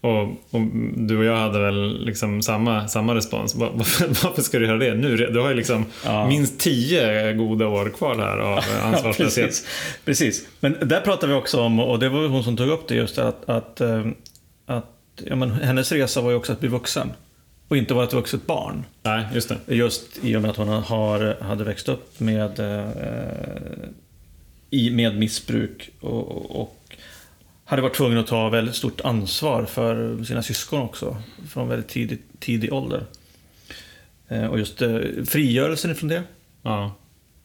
Och, 0.00 0.22
och 0.22 0.60
du 0.96 1.18
och 1.18 1.24
jag 1.24 1.36
hade 1.36 1.58
väl 1.58 2.04
liksom 2.04 2.42
samma, 2.42 2.88
samma 2.88 3.14
respons. 3.14 3.54
Va- 3.54 3.70
Varför, 3.74 4.06
varför 4.24 4.42
ska 4.42 4.58
du 4.58 4.66
göra 4.66 4.78
det 4.78 4.94
nu? 4.94 5.16
Du 5.16 5.40
har 5.40 5.48
ju 5.48 5.54
liksom 5.54 5.84
Ja. 6.04 6.28
minst 6.28 6.60
tio 6.60 7.32
goda 7.32 7.66
år 7.66 7.88
kvar 7.88 8.14
här 8.14 8.38
av 8.38 8.64
ansvarslöshet. 8.82 9.44
precis. 9.46 9.66
precis. 10.04 10.46
Men 10.60 10.76
där 10.88 11.00
pratar 11.00 11.28
vi 11.28 11.34
också 11.34 11.60
om, 11.60 11.80
och 11.80 11.98
det 11.98 12.08
var 12.08 12.28
hon 12.28 12.44
som 12.44 12.56
tog 12.56 12.68
upp 12.68 12.88
det 12.88 12.94
just, 12.94 13.18
att, 13.18 13.48
att, 13.48 13.80
eh, 13.80 14.06
att 14.66 14.84
ja, 15.26 15.36
men 15.36 15.50
hennes 15.50 15.92
resa 15.92 16.20
var 16.20 16.30
ju 16.30 16.36
också 16.36 16.52
att 16.52 16.60
bli 16.60 16.68
vuxen. 16.68 17.10
Och 17.68 17.76
inte 17.76 17.94
vara 17.94 18.04
ett 18.04 18.12
vuxet 18.12 18.46
barn. 18.46 18.84
Nej, 19.02 19.26
just 19.34 19.48
det. 19.48 19.74
Just 19.74 20.24
i 20.24 20.36
och 20.36 20.42
med 20.42 20.50
att 20.50 20.56
hon 20.56 20.68
har, 20.68 21.36
hade 21.40 21.64
växt 21.64 21.88
upp 21.88 22.20
med, 22.20 22.58
eh, 22.60 22.90
i, 24.70 24.90
med 24.90 25.18
missbruk 25.18 25.90
och, 26.00 26.60
och 26.60 26.96
hade 27.64 27.82
varit 27.82 27.94
tvungen 27.94 28.18
att 28.18 28.26
ta 28.26 28.48
väldigt 28.48 28.74
stort 28.74 29.00
ansvar 29.00 29.64
för 29.64 30.24
sina 30.24 30.42
syskon 30.42 30.82
också. 30.82 31.16
Från 31.48 31.68
väldigt 31.68 31.88
tidig, 31.88 32.18
tidig 32.40 32.72
ålder. 32.72 33.04
Eh, 34.28 34.46
och 34.46 34.58
just 34.58 34.82
eh, 34.82 34.98
frigörelsen 35.26 35.90
ifrån 35.90 36.08
det. 36.08 36.22
Ja. 36.62 36.94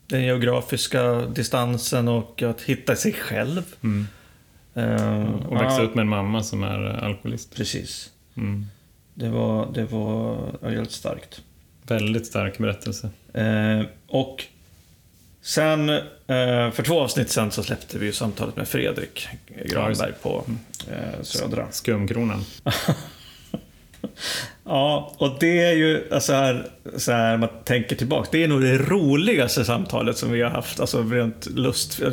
Den 0.07 0.23
geografiska 0.23 1.13
distansen 1.21 2.07
och 2.07 2.41
att 2.41 2.61
hitta 2.61 2.95
sig 2.95 3.13
själv. 3.13 3.61
Mm. 3.83 4.07
Eh, 4.73 5.33
Och 5.45 5.55
växa 5.55 5.77
ja, 5.77 5.83
upp 5.83 5.95
med 5.95 6.01
en 6.01 6.09
mamma 6.09 6.43
som 6.43 6.63
är 6.63 6.79
alkoholist. 7.03 7.55
Precis. 7.55 8.11
Mm. 8.37 8.65
Det 9.13 9.29
var, 9.29 9.73
det 9.73 9.85
var 9.85 10.69
helt 10.69 10.91
starkt. 10.91 11.41
Väldigt 11.87 12.27
stark 12.27 12.57
berättelse. 12.57 13.09
Eh, 13.33 13.81
och 14.07 14.43
sen, 15.41 15.89
eh, 15.89 16.71
för 16.71 16.83
två 16.83 16.99
avsnitt 16.99 17.29
sen 17.29 17.51
så 17.51 17.63
släppte 17.63 17.99
vi 17.99 18.05
ju 18.05 18.13
samtalet 18.13 18.55
med 18.55 18.67
Fredrik 18.67 19.27
Granberg 19.65 20.13
på 20.21 20.45
eh, 20.91 21.21
Södra. 21.21 21.67
Skumkronan. 21.71 22.45
Ja, 24.65 25.13
och 25.17 25.37
det 25.39 25.63
är 25.63 25.73
ju 25.73 26.03
så 26.19 26.33
här, 26.33 26.67
så 26.97 27.11
här 27.11 27.37
man 27.37 27.49
tänker 27.63 27.95
tillbaka. 27.95 28.29
Det 28.31 28.43
är 28.43 28.47
nog 28.47 28.61
det 28.61 28.77
roligaste 28.77 29.65
samtalet 29.65 30.17
som 30.17 30.31
vi 30.31 30.41
har 30.41 30.49
haft. 30.49 30.79
Alltså 30.79 31.03
rent 31.03 31.45
lust. 31.45 31.99
Jag 31.99 32.11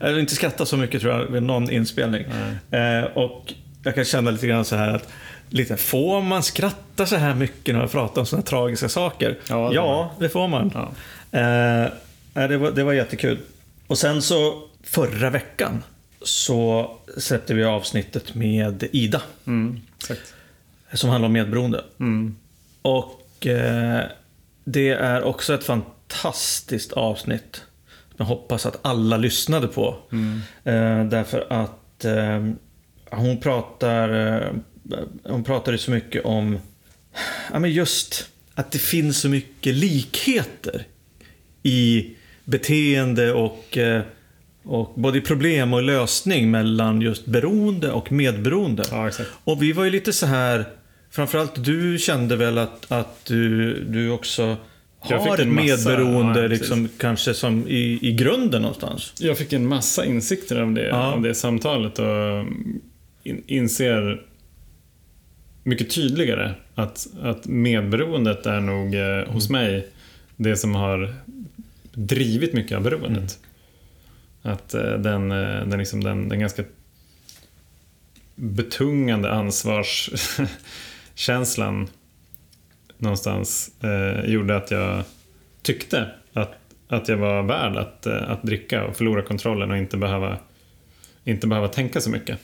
har 0.00 0.18
inte 0.18 0.34
skrattat 0.34 0.68
så 0.68 0.76
mycket 0.76 1.00
tror 1.00 1.12
jag 1.12 1.26
vid 1.26 1.42
någon 1.42 1.70
inspelning. 1.70 2.24
Eh, 2.70 3.04
och 3.04 3.54
jag 3.82 3.94
kan 3.94 4.04
känna 4.04 4.30
lite 4.30 4.46
grann 4.46 4.64
så 4.64 4.76
här 4.76 4.94
att 4.94 5.08
Lite, 5.50 5.76
får 5.76 6.22
man 6.22 6.42
skratta 6.42 7.06
så 7.06 7.16
här 7.16 7.34
mycket 7.34 7.74
när 7.74 7.80
man 7.80 7.88
pratar 7.88 8.20
om 8.20 8.26
sådana 8.26 8.42
tragiska 8.42 8.88
saker? 8.88 9.38
Ja, 9.48 9.68
det 9.68 9.74
ja 9.74 10.12
det 10.18 10.28
får 10.28 10.48
man. 10.48 10.72
Ja. 10.74 10.92
Eh, 11.38 12.48
det, 12.48 12.56
var, 12.56 12.70
det 12.70 12.84
var 12.84 12.92
jättekul. 12.92 13.38
Och 13.86 13.98
sen 13.98 14.22
så 14.22 14.62
förra 14.82 15.30
veckan 15.30 15.82
så 16.22 16.90
släppte 17.16 17.54
vi 17.54 17.64
avsnittet 17.64 18.34
med 18.34 18.88
Ida. 18.92 19.22
Mm. 19.46 19.80
Som 20.92 21.10
handlar 21.10 21.26
om 21.26 21.32
medberoende. 21.32 21.84
Mm. 22.00 22.36
Och 22.82 23.46
eh, 23.46 24.02
det 24.64 24.88
är 24.90 25.22
också 25.22 25.54
ett 25.54 25.64
fantastiskt 25.64 26.92
avsnitt. 26.92 27.62
Jag 28.16 28.24
hoppas 28.24 28.66
att 28.66 28.78
alla 28.82 29.16
lyssnade 29.16 29.68
på. 29.68 29.96
Mm. 30.12 30.40
Eh, 30.64 31.10
därför 31.10 31.46
att 31.50 32.04
eh, 32.04 32.48
hon 33.10 33.40
pratar 33.40 34.36
eh, 34.36 34.52
hon 35.24 35.44
pratade 35.44 35.78
så 35.78 35.90
mycket 35.90 36.24
om 36.24 36.58
ja, 37.52 37.58
men 37.58 37.72
just 37.72 38.28
att 38.54 38.70
det 38.72 38.78
finns 38.78 39.20
så 39.20 39.28
mycket 39.28 39.74
likheter 39.74 40.84
i 41.62 42.10
beteende 42.44 43.32
och, 43.32 43.78
eh, 43.78 44.02
och 44.62 44.92
både 44.96 45.18
i 45.18 45.20
problem 45.20 45.72
och 45.72 45.82
lösning 45.82 46.50
mellan 46.50 47.00
just 47.00 47.26
beroende 47.26 47.92
och 47.92 48.12
medberoende. 48.12 48.84
Ja. 48.90 49.10
Och 49.44 49.62
vi 49.62 49.72
var 49.72 49.84
ju 49.84 49.90
lite 49.90 50.12
så 50.12 50.26
här, 50.26 50.64
framförallt 51.10 51.64
du 51.64 51.98
kände 51.98 52.36
väl 52.36 52.58
att, 52.58 52.92
att 52.92 53.24
du, 53.24 53.74
du 53.84 54.10
också 54.10 54.56
har 54.98 55.38
ett 55.40 55.48
medberoende 55.48 56.42
ja, 56.42 56.48
liksom, 56.48 56.88
kanske 56.98 57.34
som 57.34 57.68
i, 57.68 57.98
i 58.02 58.12
grunden 58.12 58.62
någonstans. 58.62 59.12
Jag 59.18 59.38
fick 59.38 59.52
en 59.52 59.66
massa 59.66 60.04
insikter 60.04 60.60
av 60.60 60.72
det, 60.74 60.88
Ja. 60.88 61.12
av 61.12 61.22
det 61.22 61.34
samtalet 61.34 61.98
och 61.98 62.44
in, 63.22 63.42
inser 63.46 64.22
mycket 65.68 65.90
tydligare 65.90 66.54
att, 66.74 67.06
att 67.22 67.46
medberoendet 67.46 68.46
är 68.46 68.60
nog 68.60 68.94
eh, 68.94 69.32
hos 69.32 69.50
mig 69.50 69.88
det 70.36 70.56
som 70.56 70.74
har 70.74 71.14
drivit 71.92 72.52
mycket 72.52 72.76
av 72.76 72.82
beroendet. 72.82 73.38
Att 74.42 74.74
eh, 74.74 74.92
den, 74.92 75.32
eh, 75.32 75.66
den, 75.66 75.78
liksom, 75.78 76.04
den, 76.04 76.28
den 76.28 76.40
ganska 76.40 76.64
betungande 78.34 79.30
ansvarskänslan 79.30 81.88
någonstans 82.98 83.70
eh, 83.82 84.30
gjorde 84.30 84.56
att 84.56 84.70
jag 84.70 85.04
tyckte 85.62 86.10
att, 86.32 86.54
att 86.88 87.08
jag 87.08 87.16
var 87.16 87.42
värd 87.42 87.76
att, 87.76 88.06
eh, 88.06 88.30
att 88.30 88.42
dricka 88.42 88.84
och 88.84 88.96
förlora 88.96 89.22
kontrollen 89.22 89.70
och 89.70 89.76
inte 89.76 89.96
behöva, 89.96 90.38
inte 91.24 91.46
behöva 91.46 91.68
tänka 91.68 92.00
så 92.00 92.10
mycket. 92.10 92.38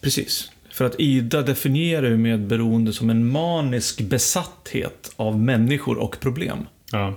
Precis. 0.00 0.51
För 0.72 0.84
att 0.84 0.94
Ida 1.00 1.42
definierar 1.42 2.08
ju 2.08 2.16
medberoende 2.16 2.92
som 2.92 3.10
en 3.10 3.30
manisk 3.30 4.00
besatthet 4.00 5.12
av 5.16 5.38
människor 5.40 5.98
och 5.98 6.20
problem. 6.20 6.58
Ja, 6.92 7.14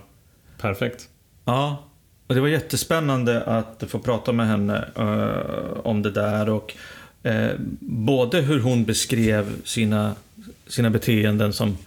perfekt. 0.58 1.10
Ja, 1.46 1.84
och 2.28 2.36
det 2.36 2.42
var 2.42 2.48
jättespännande 2.48 3.44
att 3.44 3.84
få 3.88 4.00
prata 4.00 4.32
med 4.32 4.48
henne 4.48 4.86
eh, 4.96 5.80
om 5.84 6.02
det 6.02 6.12
där. 6.12 6.50
Och 6.50 6.74
eh, 7.24 7.52
både 7.80 8.42
hur 8.42 8.60
hon 8.60 8.86
beskrev 8.86 9.46
sina, 9.64 10.16
sina 10.68 10.90
beteenden 10.90 11.54
som, 11.54 11.78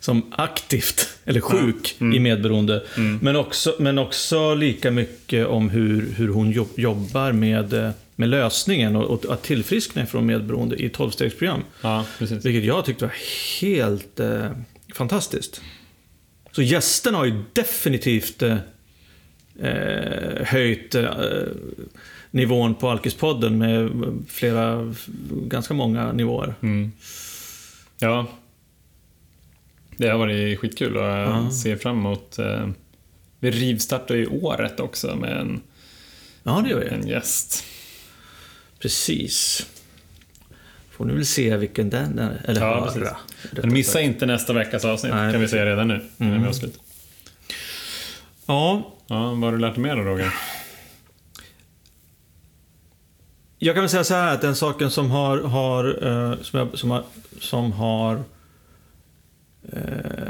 som 0.00 0.32
aktivt 0.36 1.08
eller 1.24 1.40
sjuk 1.40 1.96
Mm. 2.00 2.16
i 2.16 2.20
medberoende. 2.20 2.84
Mm. 2.96 3.18
Men, 3.22 3.36
också, 3.36 3.74
men 3.78 3.98
också 3.98 4.54
lika 4.54 4.90
mycket 4.90 5.46
om 5.46 5.70
hur, 5.70 6.12
hur 6.16 6.28
hon 6.28 6.50
jobb, 6.50 6.68
jobbar 6.76 7.32
med, 7.32 7.72
eh, 7.72 7.90
med 8.16 8.28
lösningen 8.28 8.96
och, 8.96 9.04
och 9.24 9.32
att 9.32 9.42
tillfriskna 9.42 10.06
från 10.06 10.26
medberoende 10.26 10.76
i 10.76 10.88
12-stegsprogram. 10.88 11.60
Ja, 11.82 12.04
precis. 12.18 12.44
Vilket 12.44 12.64
jag 12.64 12.84
tyckte 12.84 13.04
var 13.04 13.14
helt 13.60 14.20
eh, 14.20 14.50
fantastiskt. 14.94 15.60
Så 16.52 16.62
gästerna 16.62 17.18
har 17.18 17.24
ju 17.24 17.44
definitivt 17.52 18.42
eh, 18.42 18.56
eh, 19.60 20.44
höjt 20.46 20.94
eh, 20.94 21.08
nivån 22.30 22.74
på 22.74 22.90
Alkispodden 22.90 23.58
med 23.58 23.90
flera, 24.28 24.94
ganska 25.30 25.74
många 25.74 26.12
nivåer. 26.12 26.54
Mm. 26.62 26.92
Ja. 27.98 28.26
Det 29.96 30.08
har 30.08 30.18
varit 30.18 30.58
skitkul 30.58 30.96
och 30.96 31.02
jag 31.04 31.18
Ja. 31.28 31.50
ser 31.50 31.76
fram 31.76 31.98
emot... 31.98 32.38
Eh, 32.38 32.68
vi 33.40 33.50
rivstartar 33.50 34.14
ju 34.14 34.26
året 34.26 34.80
också 34.80 35.16
med 35.16 35.36
en, 35.40 35.60
Ja, 36.42 36.66
en 36.90 37.08
gäst. 37.08 37.64
Precis. 38.78 39.66
Får 40.90 41.04
ni 41.04 41.14
väl 41.14 41.26
se 41.26 41.56
vilken 41.56 41.90
den 41.90 42.18
är. 42.18 42.40
Eller 42.44 42.60
Ja, 42.60 42.84
precis. 42.84 43.08
Men 43.62 43.72
missa 43.72 44.00
inte 44.00 44.26
nästa 44.26 44.52
veckas 44.52 44.84
avsnitt, 44.84 45.14
Nej, 45.14 45.32
kan 45.32 45.40
vi 45.40 45.48
säga 45.48 45.66
redan 45.66 45.88
nu. 45.88 46.04
När 46.16 46.26
Mm. 46.28 46.42
vi 46.42 46.48
avslutar. 46.48 46.80
Ja, 48.46 48.92
Ja, 49.08 49.16
vad 49.30 49.38
har 49.42 49.52
du 49.52 49.58
lärt 49.58 49.74
dig 49.74 49.82
mer 49.82 49.96
då, 49.96 50.02
Roger? 50.02 50.34
Jag 53.58 53.74
kan 53.74 53.82
väl 53.82 53.90
säga 53.90 54.04
så 54.04 54.14
här 54.14 54.34
att 54.34 54.40
den 54.40 54.56
saken 54.56 54.90
som 54.90 55.10
har, 55.10 55.38
har, 55.38 56.06
eh, 56.06 56.38
som, 56.42 56.58
jag, 56.58 56.78
som 56.78 56.90
har, 56.90 57.04
som 57.40 57.72
har 57.72 58.22
eh, 59.72 60.28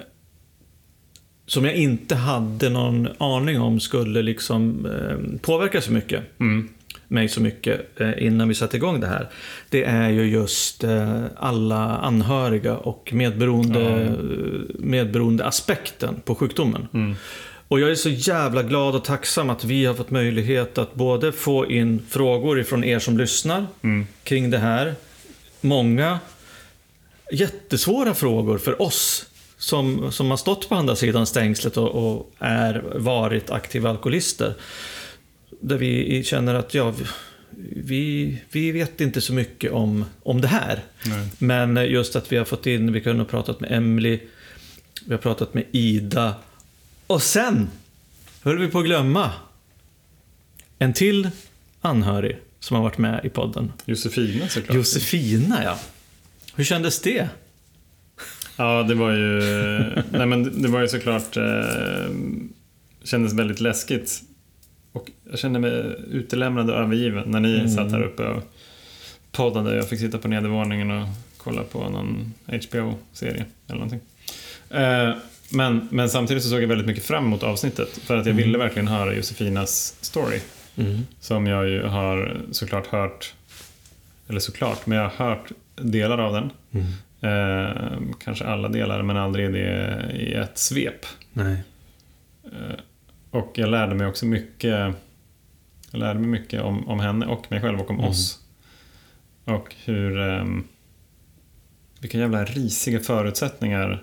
som 1.46 1.64
jag 1.64 1.74
inte 1.74 2.14
hade 2.14 2.68
någon 2.70 3.08
aning 3.18 3.60
om 3.60 3.80
skulle 3.80 4.22
liksom 4.22 4.86
eh, 4.86 5.40
påverka 5.40 5.80
så 5.80 5.92
mycket, 5.92 6.22
Mm. 6.40 6.68
Mig 7.08 7.28
så 7.28 7.40
mycket 7.40 8.00
eh, 8.00 8.26
innan 8.26 8.48
vi 8.48 8.54
satte 8.54 8.76
igång 8.76 9.00
det 9.00 9.06
här. 9.06 9.28
Det 9.68 9.84
är 9.84 10.08
ju 10.10 10.22
just 10.24 10.84
eh, 10.84 11.24
alla 11.36 11.96
anhöriga 11.96 12.76
och 12.76 13.10
medberoende, 13.12 13.80
Ja. 13.80 14.72
medberoende 14.78 15.44
aspekten 15.44 16.20
på 16.24 16.34
sjukdomen. 16.34 16.88
Mm. 16.94 17.14
Och 17.68 17.80
jag 17.80 17.90
är 17.90 17.94
så 17.94 18.08
jävla 18.08 18.62
glad 18.62 18.94
och 18.94 19.04
tacksam 19.04 19.50
att 19.50 19.64
vi 19.64 19.84
har 19.84 19.94
fått 19.94 20.10
möjlighet 20.10 20.78
att 20.78 20.94
både 20.94 21.32
få 21.32 21.70
in 21.70 22.02
frågor 22.08 22.60
ifrån 22.60 22.84
er 22.84 22.98
som 22.98 23.18
lyssnar 23.18 23.66
Mm. 23.82 24.06
kring 24.22 24.50
det 24.50 24.58
här. 24.58 24.94
Många 25.60 26.18
jättesvåra 27.32 28.14
frågor 28.14 28.58
för 28.58 28.82
oss 28.82 29.26
som, 29.58 30.12
som 30.12 30.30
har 30.30 30.36
stått 30.36 30.68
på 30.68 30.74
andra 30.74 30.96
sidan 30.96 31.26
stängslet 31.26 31.76
och, 31.76 31.88
och 32.18 32.30
är 32.38 32.84
varit 32.94 33.50
aktiva 33.50 33.90
alkoholister. 33.90 34.54
Där 35.60 35.76
vi 35.78 36.24
känner 36.24 36.54
att 36.54 36.74
ja, 36.74 36.94
vi, 37.76 38.38
vi 38.50 38.72
vet 38.72 39.00
inte 39.00 39.20
så 39.20 39.32
mycket 39.32 39.72
om, 39.72 40.04
om 40.22 40.40
det 40.40 40.48
här. 40.48 40.84
Nej. 41.06 41.28
Men 41.38 41.76
just 41.90 42.16
att 42.16 42.32
vi 42.32 42.36
har 42.36 42.44
fått 42.44 42.66
in, 42.66 42.92
vi 42.92 43.00
kunde 43.00 43.22
ha 43.22 43.28
pratat 43.28 43.60
med 43.60 43.72
Emily, 43.72 44.18
vi 45.06 45.12
har 45.14 45.18
pratat 45.18 45.54
med 45.54 45.64
Ida. 45.72 46.34
Och 47.06 47.22
sen 47.22 47.68
höll 48.42 48.58
vi 48.58 48.68
på 48.68 48.78
att 48.78 48.84
glömma 48.84 49.32
en 50.78 50.92
till 50.92 51.30
anhörig 51.80 52.36
som 52.60 52.76
har 52.76 52.82
varit 52.82 52.98
med 52.98 53.20
i 53.24 53.28
podden. 53.28 53.72
Josefina 53.84 54.48
såklart. 54.48 54.76
Josefina, 54.76 55.64
ja. 55.64 55.78
Hur 56.54 56.64
kändes 56.64 57.00
det? 57.00 57.28
Ja, 58.56 58.82
det 58.82 58.94
var 58.94 59.10
ju... 59.10 59.40
nej, 60.10 60.26
men 60.26 60.42
det- 60.42 60.50
det 60.62 60.68
var 60.68 60.80
ju 60.80 60.88
såklart... 60.88 61.36
Eh, 61.36 62.10
kändes 63.04 63.32
väldigt 63.32 63.60
läskigt. 63.60 64.22
Jag 65.30 65.38
kände 65.38 65.58
mig 65.58 65.96
utelämnad 66.10 66.70
och 66.70 66.76
övergiven 66.76 67.30
när 67.30 67.40
ni 67.40 67.54
Mm. 67.54 67.68
satt 67.68 67.90
här 67.92 68.02
uppe 68.02 68.22
och 68.26 68.42
poddade. 69.32 69.76
Jag 69.76 69.88
fick 69.88 70.00
sitta 70.00 70.18
på 70.18 70.28
nedervåningen 70.28 70.90
och 70.90 71.08
kolla 71.36 71.62
på 71.62 71.88
någon 71.88 72.34
HBO-serie 72.46 73.44
eller 73.66 73.74
någonting. 73.80 74.00
Eh, 74.70 75.14
men, 75.50 75.88
men 75.90 76.08
samtidigt 76.08 76.42
så 76.42 76.48
såg 76.48 76.62
jag 76.62 76.68
väldigt 76.68 76.86
mycket 76.86 77.04
fram 77.04 77.24
emot 77.24 77.42
avsnittet 77.42 77.88
för 77.88 78.16
att 78.16 78.26
jag 78.26 78.32
Mm. 78.34 78.44
ville 78.46 78.58
verkligen 78.58 78.88
höra 78.88 79.14
Josefinas 79.14 79.96
story. 80.00 80.40
Som 81.20 81.46
jag 81.46 81.68
ju 81.68 81.82
har 81.82 82.36
såklart 82.50 82.86
hört, 82.86 83.34
eller 84.28 84.40
såklart, 84.40 84.86
men 84.86 84.98
jag 84.98 85.08
har 85.08 85.26
hört 85.28 85.50
delar 85.76 86.18
av 86.18 86.32
den. 86.32 86.50
Mm. 86.72 86.86
Eh, 87.20 87.98
kanske 88.24 88.44
alla 88.44 88.68
delar, 88.68 89.02
men 89.02 89.16
aldrig 89.16 89.52
det 89.52 89.96
i 90.18 90.32
ett 90.34 90.58
svep. 90.58 91.06
Eh, 92.44 92.74
och 93.30 93.52
jag 93.54 93.68
lärde 93.68 93.94
mig 93.94 94.06
också 94.06 94.26
mycket 94.26 94.94
Jag 95.90 95.98
lärde 95.98 96.20
mig 96.20 96.28
mycket 96.28 96.62
om, 96.62 96.88
om 96.88 97.00
henne 97.00 97.26
och 97.26 97.50
mig 97.50 97.60
själv 97.60 97.80
och 97.80 97.90
om 97.90 97.96
Mm. 97.96 98.10
oss. 98.10 98.42
Och 99.44 99.74
hur 99.84 100.16
um, 100.18 100.64
Vilka 102.00 102.18
jävla 102.18 102.44
risiga 102.44 103.00
förutsättningar 103.00 104.02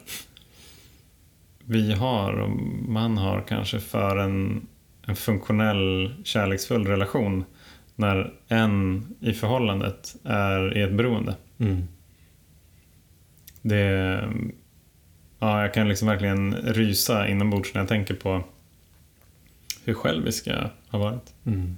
vi 1.65 1.93
har 1.93 2.33
och 2.33 2.49
man 2.87 3.17
har 3.17 3.43
kanske 3.47 3.79
för 3.79 4.17
en, 4.17 4.67
en 5.07 5.15
funktionell 5.15 6.13
kärleksfull 6.23 6.87
relation 6.87 7.45
när 7.95 8.33
en 8.47 9.05
i 9.19 9.33
förhållandet 9.33 10.15
är 10.23 10.77
i 10.77 10.81
ett 10.81 10.93
beroende. 10.93 11.35
Mm. 11.57 11.87
Det, 13.61 13.79
ja, 15.39 15.61
jag 15.61 15.73
kan 15.73 15.89
liksom 15.89 16.07
verkligen 16.07 16.53
rysa 16.55 17.27
inombords 17.27 17.73
när 17.73 17.81
jag 17.81 17.87
tänker 17.89 18.13
på 18.13 18.43
hur 19.85 19.93
självisk 19.93 20.47
jag 20.47 20.69
har 20.89 20.99
varit. 20.99 21.33
Mm. 21.45 21.77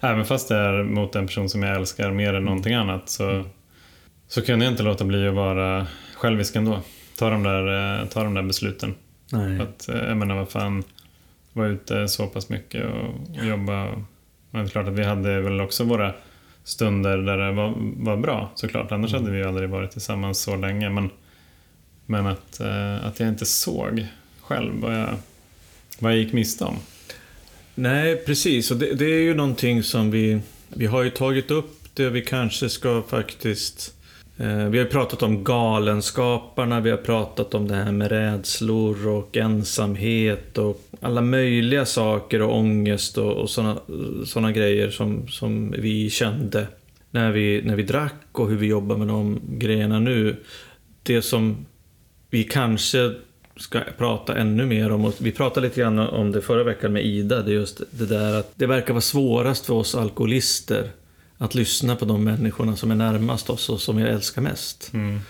Även 0.00 0.24
fast 0.24 0.48
det 0.48 0.56
är 0.56 0.82
mot 0.82 1.16
en 1.16 1.26
person 1.26 1.48
som 1.48 1.62
jag 1.62 1.76
älskar 1.76 2.10
mer 2.10 2.34
än 2.34 2.44
någonting 2.44 2.74
annat 2.74 3.08
så, 3.08 3.44
så 4.28 4.42
kunde 4.42 4.64
jag 4.64 4.72
inte 4.72 4.82
låta 4.82 5.04
bli 5.04 5.28
att 5.28 5.34
vara 5.34 5.86
självisk 6.14 6.56
ändå. 6.56 6.80
Ta 7.18 7.30
de 7.30 7.42
där, 7.42 8.00
eh, 8.00 8.06
ta 8.08 8.24
de 8.24 8.34
där 8.34 8.42
besluten. 8.42 8.94
Nej. 9.32 9.60
Att, 9.60 9.88
eh, 9.88 9.96
jag 9.96 10.16
menar, 10.16 10.34
vad 10.34 10.48
fan, 10.48 10.84
vara 11.52 11.68
ute 11.68 12.08
så 12.08 12.26
pass 12.26 12.48
mycket 12.48 12.84
och, 12.84 13.38
och 13.38 13.44
jobba. 13.44 13.86
Men 14.50 14.62
det 14.62 14.68
är 14.68 14.68
klart 14.68 14.88
att 14.88 14.94
vi 14.94 15.04
hade 15.04 15.40
väl 15.40 15.60
också 15.60 15.84
våra 15.84 16.12
stunder 16.64 17.18
där 17.18 17.36
det 17.36 17.52
var, 17.52 17.74
var 17.96 18.16
bra 18.16 18.50
såklart. 18.54 18.92
Annars 18.92 19.12
hade 19.12 19.30
vi 19.30 19.38
ju 19.38 19.44
aldrig 19.44 19.68
varit 19.68 19.90
tillsammans 19.90 20.40
så 20.40 20.56
länge. 20.56 20.90
Men, 20.90 21.10
men 22.06 22.26
att, 22.26 22.60
eh, 22.60 23.06
att 23.06 23.20
jag 23.20 23.28
inte 23.28 23.46
såg 23.46 24.06
själv 24.40 24.80
vad 24.80 24.94
jag, 24.94 25.08
vad 25.98 26.12
jag 26.12 26.18
gick 26.18 26.32
miste 26.32 26.64
om. 26.64 26.76
Nej, 27.74 28.16
precis. 28.16 28.70
Och 28.70 28.76
det, 28.76 28.94
det 28.94 29.04
är 29.04 29.22
ju 29.22 29.34
någonting 29.34 29.82
som 29.82 30.10
vi... 30.10 30.40
Vi 30.68 30.86
har 30.86 31.02
ju 31.02 31.10
tagit 31.10 31.50
upp 31.50 31.78
det 31.94 32.10
vi 32.10 32.20
kanske 32.20 32.68
ska 32.68 33.02
faktiskt... 33.02 33.94
Eh, 34.36 34.46
vi 34.46 34.78
har 34.78 34.84
ju 34.84 34.90
pratat 34.90 35.22
om 35.22 35.44
galenskaparna, 35.44 36.80
vi 36.80 36.90
har 36.90 36.96
pratat 36.96 37.54
om 37.54 37.68
det 37.68 37.74
här 37.74 37.92
med 37.92 38.10
rädslor 38.10 39.08
och 39.08 39.36
ensamhet 39.36 40.58
och 40.58 40.82
alla 41.00 41.20
möjliga 41.20 41.86
saker 41.86 42.42
och 42.42 42.56
ångest 42.56 43.18
och, 43.18 43.32
och 43.32 43.50
sådana 43.50 43.78
såna 44.26 44.52
grejer 44.52 44.90
som, 44.90 45.28
som 45.28 45.74
vi 45.78 46.10
kände 46.10 46.66
när 47.10 47.32
vi, 47.32 47.62
när 47.64 47.76
vi 47.76 47.82
drack 47.82 48.28
och 48.32 48.48
hur 48.48 48.56
vi 48.56 48.66
jobbar 48.66 48.96
med 48.96 49.08
de 49.08 49.40
grejerna 49.48 49.98
nu. 49.98 50.36
Det 51.02 51.22
som 51.22 51.66
vi 52.30 52.44
kanske 52.44 53.14
ska 53.58 53.80
prata 53.98 54.36
ännu 54.36 54.66
mer 54.66 54.92
om, 54.92 55.04
och 55.04 55.14
vi 55.18 55.32
pratade 55.32 55.66
lite 55.66 55.80
grann 55.80 55.98
om 55.98 56.32
det 56.32 56.40
förra 56.40 56.64
veckan 56.64 56.92
med 56.92 57.06
Ida, 57.06 57.42
det 57.42 57.50
är 57.50 57.54
just 57.54 57.82
det 57.90 58.06
där 58.06 58.34
att 58.34 58.52
det 58.54 58.66
verkar 58.66 58.94
vara 58.94 59.00
svårast 59.00 59.66
för 59.66 59.74
oss 59.74 59.94
alkoholister 59.94 60.90
att 61.38 61.54
lyssna 61.54 61.96
på 61.96 62.04
de 62.04 62.24
människorna 62.24 62.76
som 62.76 62.90
är 62.90 62.94
närmast 62.94 63.50
oss 63.50 63.68
och 63.68 63.80
som 63.80 63.96
vi 63.96 64.02
älskar 64.02 64.42
mest. 64.42 64.90
Mm. 64.94 65.20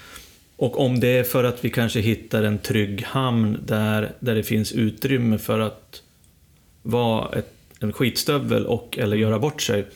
Och 0.57 0.81
om 0.81 1.01
det 1.01 1.09
är 1.09 1.25
för 1.25 1.45
att 1.45 1.65
vi 1.65 1.71
kanske 1.71 2.01
hittar 2.01 2.43
en 2.43 2.59
trygg 2.59 3.03
hamn 3.03 3.59
där, 3.67 4.13
där 4.21 4.35
det 4.35 4.43
finns 4.43 4.73
utrymme 4.73 5.39
för 5.39 5.61
att 5.61 6.03
vara 6.83 7.39
ett, 7.39 7.53
en 7.81 7.93
skitstövel 7.93 8.67
och 8.67 8.99
eller 8.99 9.17
göra 9.17 9.39
bort 9.39 9.63
sig. 9.63 9.87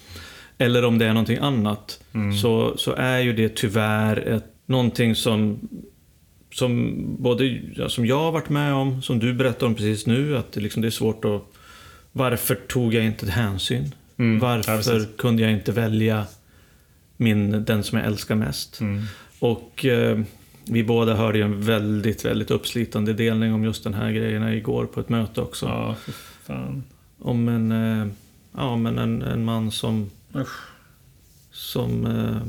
Eller 0.58 0.84
om 0.84 0.98
det 0.98 1.06
är 1.06 1.12
någonting 1.12 1.38
annat. 1.38 2.00
Mm. 2.12 2.36
Så, 2.36 2.76
så 2.76 2.92
är 2.92 3.18
ju 3.18 3.32
det 3.32 3.56
tyvärr 3.56 4.16
ett, 4.16 4.44
någonting 4.66 5.14
som, 5.14 5.68
som 6.52 6.96
både 7.18 7.60
ja, 7.76 7.88
som 7.88 8.06
jag 8.06 8.18
har 8.18 8.32
varit 8.32 8.48
med 8.48 8.74
om, 8.74 9.02
som 9.02 9.18
du 9.18 9.34
berättade 9.34 9.66
om 9.66 9.74
precis 9.74 10.06
nu, 10.06 10.36
att 10.36 10.52
det, 10.52 10.60
liksom, 10.60 10.82
det 10.82 10.88
är 10.88 10.90
svårt 10.90 11.24
att... 11.24 11.42
Varför 12.12 12.54
tog 12.54 12.94
jag 12.94 13.04
inte 13.04 13.30
hänsyn? 13.30 13.94
Mm. 14.16 14.34
Ja, 14.34 14.40
Varför 14.48 14.76
precis. 14.76 15.08
kunde 15.18 15.42
jag 15.42 15.52
inte 15.52 15.72
välja 15.72 16.26
min, 17.16 17.64
den 17.64 17.84
som 17.84 17.98
jag 17.98 18.06
älskar 18.06 18.34
mest? 18.34 18.80
Mm. 18.80 19.02
Och 19.38 19.84
eh, 19.84 20.20
vi 20.64 20.84
båda 20.84 21.14
hörde 21.14 21.38
ju 21.38 21.44
en 21.44 21.62
väldigt, 21.62 22.24
väldigt 22.24 22.50
uppslitande 22.50 23.12
delning 23.12 23.54
om 23.54 23.64
just 23.64 23.84
den 23.84 23.94
här 23.94 24.10
grejerna 24.12 24.54
igår 24.54 24.86
på 24.86 25.00
ett 25.00 25.08
möte 25.08 25.40
också. 25.40 25.94
Ja. 26.46 26.74
Om 27.18 27.48
en, 27.48 27.72
eh, 27.72 28.06
ja, 28.56 28.76
men 28.76 28.98
en, 28.98 29.22
en 29.22 29.44
man 29.44 29.70
som, 29.70 30.10
Usch. 30.34 30.60
som 31.50 32.06
eh, 32.06 32.42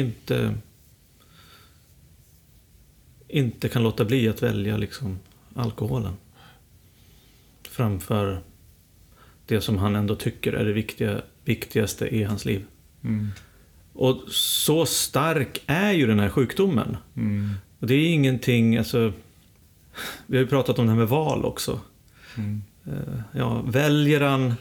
inte, 0.00 0.54
inte 3.28 3.68
kan 3.68 3.82
låta 3.82 4.04
bli 4.04 4.28
att 4.28 4.42
välja 4.42 4.76
liksom, 4.76 5.18
alkoholen. 5.54 6.12
Framför 7.68 8.40
det 9.46 9.60
som 9.60 9.78
han 9.78 9.96
ändå 9.96 10.14
tycker 10.16 10.52
är 10.52 10.64
det 10.64 10.72
viktiga, 10.72 11.20
viktigaste 11.44 12.08
i 12.08 12.24
hans 12.24 12.44
liv. 12.44 12.64
Mm. 13.04 13.28
Och 13.92 14.22
så 14.32 14.86
stark 14.86 15.62
är 15.66 15.92
ju 15.92 16.06
den 16.06 16.20
här 16.20 16.28
sjukdomen. 16.28 16.96
Mm. 17.16 17.50
Och 17.78 17.86
det 17.86 17.94
är 17.94 18.14
ingenting, 18.14 18.76
alltså... 18.76 19.12
Vi 20.26 20.36
har 20.36 20.44
ju 20.44 20.50
pratat 20.50 20.78
om 20.78 20.86
det 20.86 20.92
här 20.92 20.98
med 20.98 21.08
val 21.08 21.44
också. 21.44 21.80
Mm. 22.36 22.62
Eh, 22.86 23.20
Ja, 23.32 23.62
väljer 23.66 24.20
han 24.20 24.54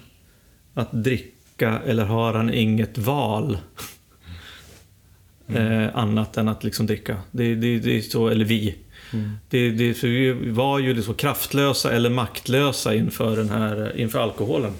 att 0.74 0.91
dricka 0.91 1.80
eller 1.80 2.05
har 2.05 2.34
han 2.34 2.53
inget 2.53 2.97
val? 2.97 3.57
Eh, 5.49 5.97
annat 5.97 6.37
än 6.37 6.47
att 6.47 6.63
liksom 6.63 6.85
dricka. 6.85 7.17
Det, 7.31 7.55
det, 7.55 7.79
det 7.79 7.97
är 7.97 8.01
så, 8.01 8.27
eller 8.27 8.45
vi. 8.45 8.75
Mm. 9.13 9.31
Det, 9.49 9.71
det, 9.71 9.93
för 9.93 10.07
vi 10.07 10.49
var 10.51 10.79
ju 10.79 10.93
liksom 10.93 11.13
kraftlösa 11.13 11.91
eller 11.91 12.09
maktlösa 12.09 12.95
inför, 12.95 13.37
den 13.37 13.49
här, 13.49 13.97
inför 13.97 14.19
alkoholen. 14.19 14.73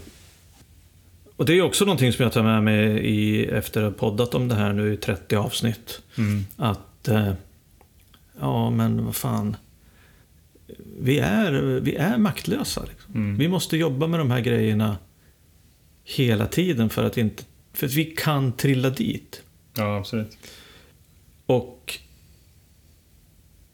Och 1.36 1.46
det 1.46 1.54
är 1.54 1.62
också 1.62 1.86
någonting 1.86 2.14
som 2.14 2.24
jag 2.24 2.34
tar 2.34 2.44
med 2.44 2.64
mig 2.64 3.00
i, 3.00 3.46
efter 3.46 3.84
att 3.84 3.94
ha 3.94 4.00
poddat 4.00 4.36
om 4.36 4.48
det 4.48 4.56
här 4.56 4.74
nu 4.74 4.94
i 4.94 4.98
30 4.98 5.36
avsnitt. 5.36 6.02
Mm. 6.18 6.46
Att, 6.56 7.08
eh, 7.08 7.32
ja 8.40 8.70
men 8.70 9.06
vad 9.06 9.16
fan. 9.16 9.56
Vi 11.00 11.20
är, 11.20 11.52
vi 11.80 11.96
är 11.96 12.18
maktlösa. 12.18 12.86
Liksom. 12.90 13.16
Mm. 13.16 13.38
Vi 13.38 13.48
måste 13.48 13.78
jobba 13.78 14.08
med 14.08 14.20
de 14.20 14.32
här 14.32 14.42
grejerna 14.42 14.98
hela 16.04 16.46
tiden 16.46 16.90
för 16.90 17.04
att, 17.04 17.18
inte, 17.18 17.44
för 17.74 17.86
att 17.86 17.94
vi 17.94 18.06
kan 18.06 18.52
trilla 18.52 18.90
dit. 18.90 19.44
Ja, 19.78 19.98
absolut. 19.98 20.38
Och 21.46 22.00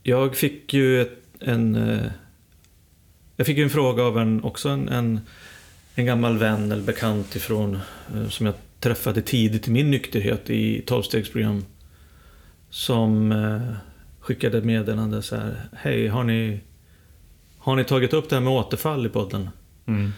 jag 0.03 0.35
fick 0.35 0.73
ju 0.73 1.01
ett, 1.01 1.19
en... 1.39 1.75
eh, 1.75 2.11
Jag 3.35 3.45
fick 3.47 3.57
ju 3.57 3.63
en 3.63 3.69
fråga 3.69 4.03
av 4.03 4.17
en, 4.17 4.43
också 4.43 4.69
en, 4.69 4.89
en, 4.89 5.19
en 5.95 6.05
gammal 6.05 6.37
vän 6.37 6.71
eller 6.71 6.83
bekant 6.83 7.35
ifrån, 7.35 7.79
eh, 8.15 8.27
som 8.29 8.45
jag 8.45 8.55
träffade 8.79 9.21
tidigt 9.21 9.67
i 9.67 9.71
min 9.71 9.91
nykterhet 9.91 10.49
i 10.49 10.81
tolvstegsprogram. 10.81 11.65
Som 12.69 13.31
eh, 13.31 13.61
skickade 14.19 14.57
ett 14.57 14.65
meddelande 14.65 15.21
så 15.21 15.35
här. 15.35 15.61
Hej, 15.73 16.07
har 16.07 16.23
ni, 16.23 16.59
har 17.57 17.75
ni 17.75 17.83
tagit 17.83 18.13
upp 18.13 18.29
det 18.29 18.35
här 18.35 18.41
med 18.43 18.53
återfall 18.53 19.05
i 19.05 19.09
podden? 19.09 19.49
Mm. 19.85 20.11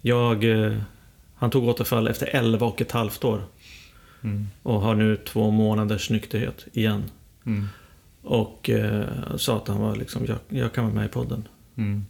Jag, 0.00 0.44
han 1.34 1.50
tog 1.50 1.64
återfall 1.68 2.08
efter 2.08 2.26
11 2.32 2.66
och 2.66 2.80
ett 2.80 2.92
halvt 2.92 3.24
år 3.24 3.42
Mm. 4.24 4.46
och 4.62 4.80
har 4.80 4.94
nu 4.94 5.16
två 5.16 5.50
månaders 5.50 6.10
nykterhet 6.10 6.66
igen. 6.72 7.02
Mm. 7.46 7.66
Och 8.22 8.70
eh, 8.70 9.36
sa 9.36 9.56
att 9.56 9.68
han 9.68 9.78
var 9.80 9.96
liksom, 9.96 10.26
jag, 10.26 10.38
jag 10.48 10.72
kan 10.72 10.84
vara 10.84 10.94
med 10.94 11.04
i 11.06 11.08
podden. 11.08 11.48
Mm. 11.76 12.06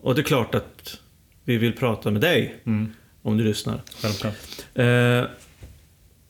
Och 0.00 0.14
det 0.14 0.20
är 0.20 0.24
klart 0.24 0.54
att 0.54 0.98
vi 1.44 1.56
vill 1.56 1.72
prata 1.72 2.10
med 2.10 2.20
dig 2.20 2.60
Mm. 2.64 2.92
om 3.22 3.36
du 3.36 3.44
lyssnar. 3.44 3.80
Självklart. 4.00 4.34
Eh, 4.74 5.24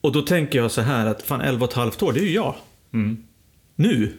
och 0.01 0.11
då 0.11 0.21
tänker 0.21 0.59
jag 0.59 0.71
så 0.71 0.81
här 0.81 1.05
att 1.05 1.23
fan 1.23 1.41
11 1.41 1.65
och 1.65 1.71
ett 1.71 1.77
halvt 1.77 2.01
år, 2.03 2.13
det 2.13 2.19
är 2.19 2.23
ju 2.25 2.31
jag. 2.33 2.55
Mm. 2.93 3.23
Nu. 3.75 4.13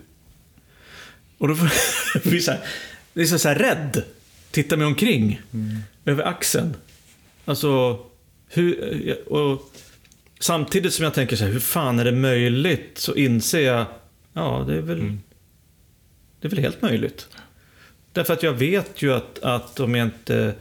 Och 1.38 1.48
då 1.48 1.54
får 1.54 1.70
jag 2.14 2.22
bli 2.22 2.40
så 2.40 2.50
här, 2.50 2.60
det 3.12 3.20
är 3.22 3.26
så 3.26 3.38
så 3.38 3.48
här 3.48 3.56
rädd. 3.56 4.04
Titta 4.50 4.76
mig 4.76 4.86
omkring. 4.86 5.40
Över 6.04 6.24
axeln. 6.24 6.76
Alltså, 7.44 7.98
hur... 8.48 9.28
Och 9.32 9.72
samtidigt 10.38 10.94
som 10.94 11.04
jag 11.04 11.14
tänker 11.14 11.36
så 11.36 11.44
här, 11.44 11.52
hur 11.52 11.60
fan 11.60 11.98
är 11.98 12.04
det 12.04 12.12
möjligt? 12.12 12.98
Så 12.98 13.14
inser 13.14 13.60
jag, 13.60 13.84
ja 14.32 14.64
det 14.68 14.74
är 14.74 14.80
väl... 14.80 15.00
Mm. 15.00 15.20
Det 16.40 16.48
är 16.48 16.50
väl 16.50 16.58
helt 16.58 16.82
möjligt. 16.82 17.28
Därför 18.12 18.32
att 18.32 18.42
jag 18.42 18.52
vet 18.52 19.02
ju 19.02 19.12
att, 19.12 19.38
att 19.42 19.80
om, 19.80 19.94
jag 19.94 20.06
inte, 20.06 20.54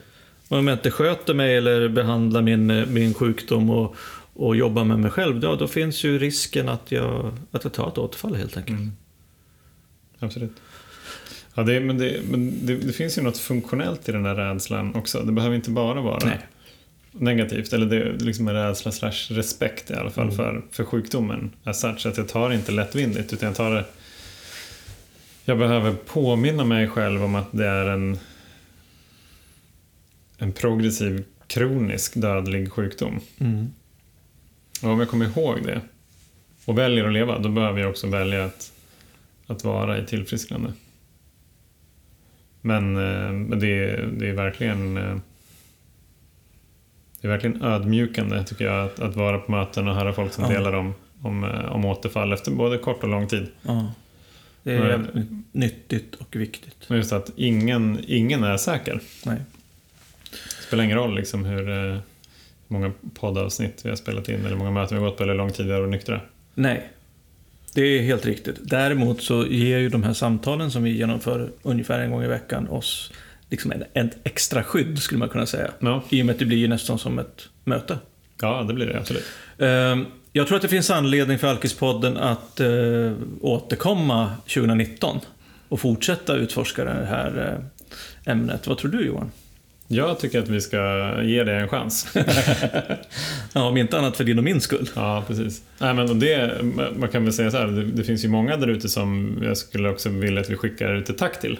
om 0.47 0.67
jag 0.67 0.75
inte 0.75 0.91
sköter 0.91 1.33
mig 1.33 1.57
eller 1.57 1.89
behandlar 1.89 2.41
min, 2.41 2.93
min 2.93 3.13
sjukdom 3.13 3.69
och, 3.69 3.95
och 4.33 4.55
jobbar 4.55 4.83
med 4.83 4.99
mig 4.99 5.11
själv, 5.11 5.39
då, 5.39 5.55
då 5.55 5.67
finns 5.67 6.03
ju 6.03 6.19
risken 6.19 6.69
att 6.69 6.91
jag, 6.91 7.37
att 7.51 7.63
jag 7.63 7.73
tar 7.73 7.87
ett 7.87 7.97
återfall 7.97 8.35
helt 8.35 8.57
enkelt. 8.57 8.79
Mm. 8.79 8.91
Absolut. 10.19 10.51
Ja, 11.53 11.63
det, 11.63 11.79
men 11.79 11.97
det, 11.97 12.21
men 12.29 12.65
det, 12.65 12.75
det 12.75 12.93
finns 12.93 13.17
ju 13.17 13.21
något 13.21 13.37
funktionellt 13.37 14.09
i 14.09 14.11
den 14.11 14.23
där 14.23 14.35
rädslan 14.35 14.95
också. 14.95 15.19
Det 15.19 15.31
behöver 15.31 15.55
inte 15.55 15.69
bara 15.69 16.01
vara 16.01 16.25
Nej. 16.25 16.47
Negativt. 17.19 17.73
Eller 17.73 17.85
det 17.85 17.95
är 17.97 18.13
liksom 18.19 18.47
en 18.47 18.53
rädsla 18.53 18.91
slash 18.91 19.27
respekt 19.29 19.91
i 19.91 19.93
alla 19.93 20.09
fall 20.09 20.23
Mm. 20.23 20.35
för, 20.35 20.61
för 20.71 20.83
sjukdomen. 20.83 21.51
Such, 21.73 22.05
att 22.05 22.17
jag 22.17 22.27
tar 22.27 22.49
det 22.49 22.55
inte 22.55 22.71
lättvindigt 22.71 23.33
utan 23.33 23.47
jag 23.47 23.55
tar 23.55 23.71
det... 23.71 23.85
Jag 25.45 25.57
behöver 25.57 25.93
påminna 25.93 26.65
mig 26.65 26.87
själv 26.87 27.23
om 27.23 27.35
att 27.35 27.47
det 27.51 27.67
är 27.67 27.85
en, 27.85 28.17
en 30.37 30.51
progressiv 30.51 31.23
kronisk 31.47 32.13
dödlig 32.15 32.71
sjukdom. 32.71 33.19
Mm. 33.39 33.67
Och 34.83 34.89
om 34.89 34.99
jag 34.99 35.09
kommer 35.09 35.25
ihåg 35.25 35.63
det 35.65 35.81
och 36.65 36.77
väljer 36.77 37.05
att 37.07 37.13
leva, 37.13 37.39
då 37.39 37.49
behöver 37.49 37.79
jag 37.81 37.89
också 37.89 38.07
välja 38.07 38.45
att, 38.45 38.71
att 39.47 39.63
vara 39.63 39.97
i 39.97 40.05
tillfrisknande. 40.05 40.73
Men, 42.61 42.95
eh, 42.95 43.31
men 43.31 43.59
det, 43.59 43.67
är- 43.89 44.09
det 44.17 44.27
är 44.29 44.33
verkligen 44.33 44.97
eh, 44.97 45.17
det 47.21 47.27
är 47.27 47.31
verkligen 47.31 47.61
ödmjukande 47.63 48.43
tycker 48.43 48.65
jag 48.65 48.85
att, 48.85 48.99
att 48.99 49.15
vara 49.15 49.37
på 49.39 49.51
möten 49.51 49.87
och 49.87 49.95
höra 49.95 50.13
folk 50.13 50.33
som 50.33 50.43
Ja. 50.43 50.49
delar 50.49 50.73
om, 50.73 50.93
om, 51.21 51.43
eh, 51.43 51.71
om 51.71 51.85
återfall 51.85 52.33
efter 52.33 52.51
både 52.51 52.77
kort 52.77 53.03
och 53.03 53.09
lång 53.09 53.27
tid. 53.27 53.47
Ja. 53.61 53.91
Det 54.63 54.73
är 54.73 54.87
jävligt 54.89 55.25
nyttigt 55.51 56.15
och 56.15 56.35
viktigt. 56.35 56.75
Men 56.87 56.97
just 56.97 57.13
att 57.13 57.31
ingen, 57.35 57.99
ingen 58.07 58.43
är 58.43 58.57
säker. 58.57 58.99
Nej. 59.25 59.37
Det 60.31 60.63
spelar 60.67 60.83
ingen 60.83 60.97
roll 60.97 61.15
liksom 61.15 61.45
hur 61.45 61.91
eh, 61.93 61.97
många 62.67 62.91
poddavsnitt 63.13 63.81
vi 63.85 63.89
har 63.89 63.95
spelat 63.95 64.29
in 64.29 64.45
eller 64.45 64.55
många 64.55 64.71
möten 64.71 64.97
vi 64.97 65.03
har 65.03 65.09
gått 65.09 65.17
på 65.17 65.23
eller 65.23 65.33
hur 65.33 65.37
lång 65.37 65.51
tid 65.51 65.65
vi 65.65 65.71
har 65.71 65.79
varit 65.79 65.91
nyktra. 65.91 66.21
Nej. 66.53 66.89
Det 67.73 67.81
är 67.81 68.01
helt 68.01 68.25
riktigt. 68.25 68.55
Däremot 68.61 69.21
så 69.23 69.45
ger 69.45 69.77
ju 69.79 69.89
de 69.89 70.03
här 70.03 70.13
samtalen 70.13 70.71
som 70.71 70.83
vi 70.83 70.97
genomför 70.97 71.51
ungefär 71.61 71.99
en 71.99 72.11
gång 72.11 72.23
i 72.23 72.27
veckan 72.27 72.67
oss 72.67 73.11
liksom 73.49 73.71
en, 73.71 73.83
ett 74.07 74.17
extra 74.23 74.63
skydd 74.63 74.99
skulle 74.99 75.19
man 75.19 75.29
kunna 75.29 75.45
säga. 75.45 75.71
Ja, 75.79 76.03
I 76.09 76.21
och 76.21 76.25
med 76.25 76.33
att 76.33 76.39
det 76.39 76.45
blir 76.45 76.57
ju 76.57 76.67
nästan 76.67 76.99
som 76.99 77.19
ett 77.19 77.49
möte. 77.63 77.97
ja 78.41 78.63
det 78.67 78.73
blir 78.73 78.85
det 78.85 78.99
absolut. 78.99 79.23
Ehm, 79.57 80.05
Jag 80.31 80.47
tror 80.47 80.55
att 80.55 80.61
det 80.61 80.67
finns 80.67 80.89
anledning 80.89 81.39
för 81.39 81.47
Alkispodden 81.47 82.17
att 82.17 82.59
eh, 82.59 83.11
återkomma 83.41 84.31
2019 84.53 85.19
och 85.69 85.79
fortsätta 85.79 86.35
utforska 86.35 86.83
det 86.83 87.05
här 87.09 87.59
eh, 88.25 88.31
ämnet. 88.31 88.67
Vad 88.67 88.77
tror 88.77 88.91
du 88.91 89.05
Johan? 89.05 89.31
Jag 89.89 90.19
tycker 90.19 90.39
att 90.39 90.47
vi 90.49 90.61
ska 90.61 90.77
ge 91.23 91.43
det 91.43 91.53
en 91.55 91.67
chans. 91.67 92.07
Ja, 93.53 93.63
om 93.67 93.77
inte 93.77 93.97
annat 93.97 94.17
för 94.17 94.23
din 94.23 94.37
och 94.37 94.43
min 94.43 94.61
skull. 94.61 94.89
Ja, 94.95 95.23
precis. 95.27 95.61
Nej, 95.77 95.93
men 95.93 96.19
det, 96.19 96.61
man 96.97 97.09
kan 97.09 97.23
väl 97.23 97.33
säga 97.33 97.51
så 97.51 97.57
här, 97.57 97.67
det, 97.67 97.83
det 97.83 98.03
finns 98.03 98.25
ju 98.25 98.27
många 98.29 98.57
där 98.57 98.67
ute 98.67 98.89
som 98.89 99.39
jag 99.43 99.57
skulle 99.57 99.89
också 99.89 100.09
vilja 100.09 100.41
att 100.41 100.49
vi 100.49 100.55
skickar 100.55 100.95
ut 100.95 101.09
ett 101.09 101.17
tack 101.17 101.39
till. 101.41 101.59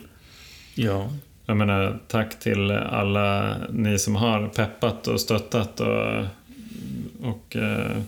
Ja. 0.76 1.12
Jag 1.50 1.58
menar, 1.58 2.00
tack 2.08 2.40
till 2.40 2.72
alla 2.72 3.56
ni 3.70 4.00
som 4.00 4.16
har 4.16 4.48
peppat 4.48 5.08
och 5.08 5.22
stöttat 5.22 5.80
och, 5.80 6.26
och 7.22 7.56
eh, 7.56 8.02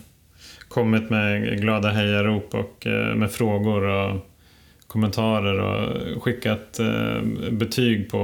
kommit 0.68 1.10
med 1.10 1.60
glada 1.60 1.90
hejarop 1.90 2.54
och 2.54 2.86
eh, 2.86 3.14
med 3.14 3.30
frågor 3.30 3.82
och 3.82 4.26
kommentarer 4.86 5.58
och 5.58 6.22
skickat 6.22 6.78
eh, 6.78 7.22
betyg 7.50 8.10
på, 8.10 8.18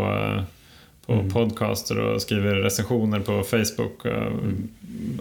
på 1.07 1.13
Mm. 1.13 1.31
podcaster 1.31 1.99
och 1.99 2.23
skriver 2.23 2.55
recensioner 2.55 3.21
på 3.21 3.43
Facebook. 3.43 4.05
Och 4.05 4.33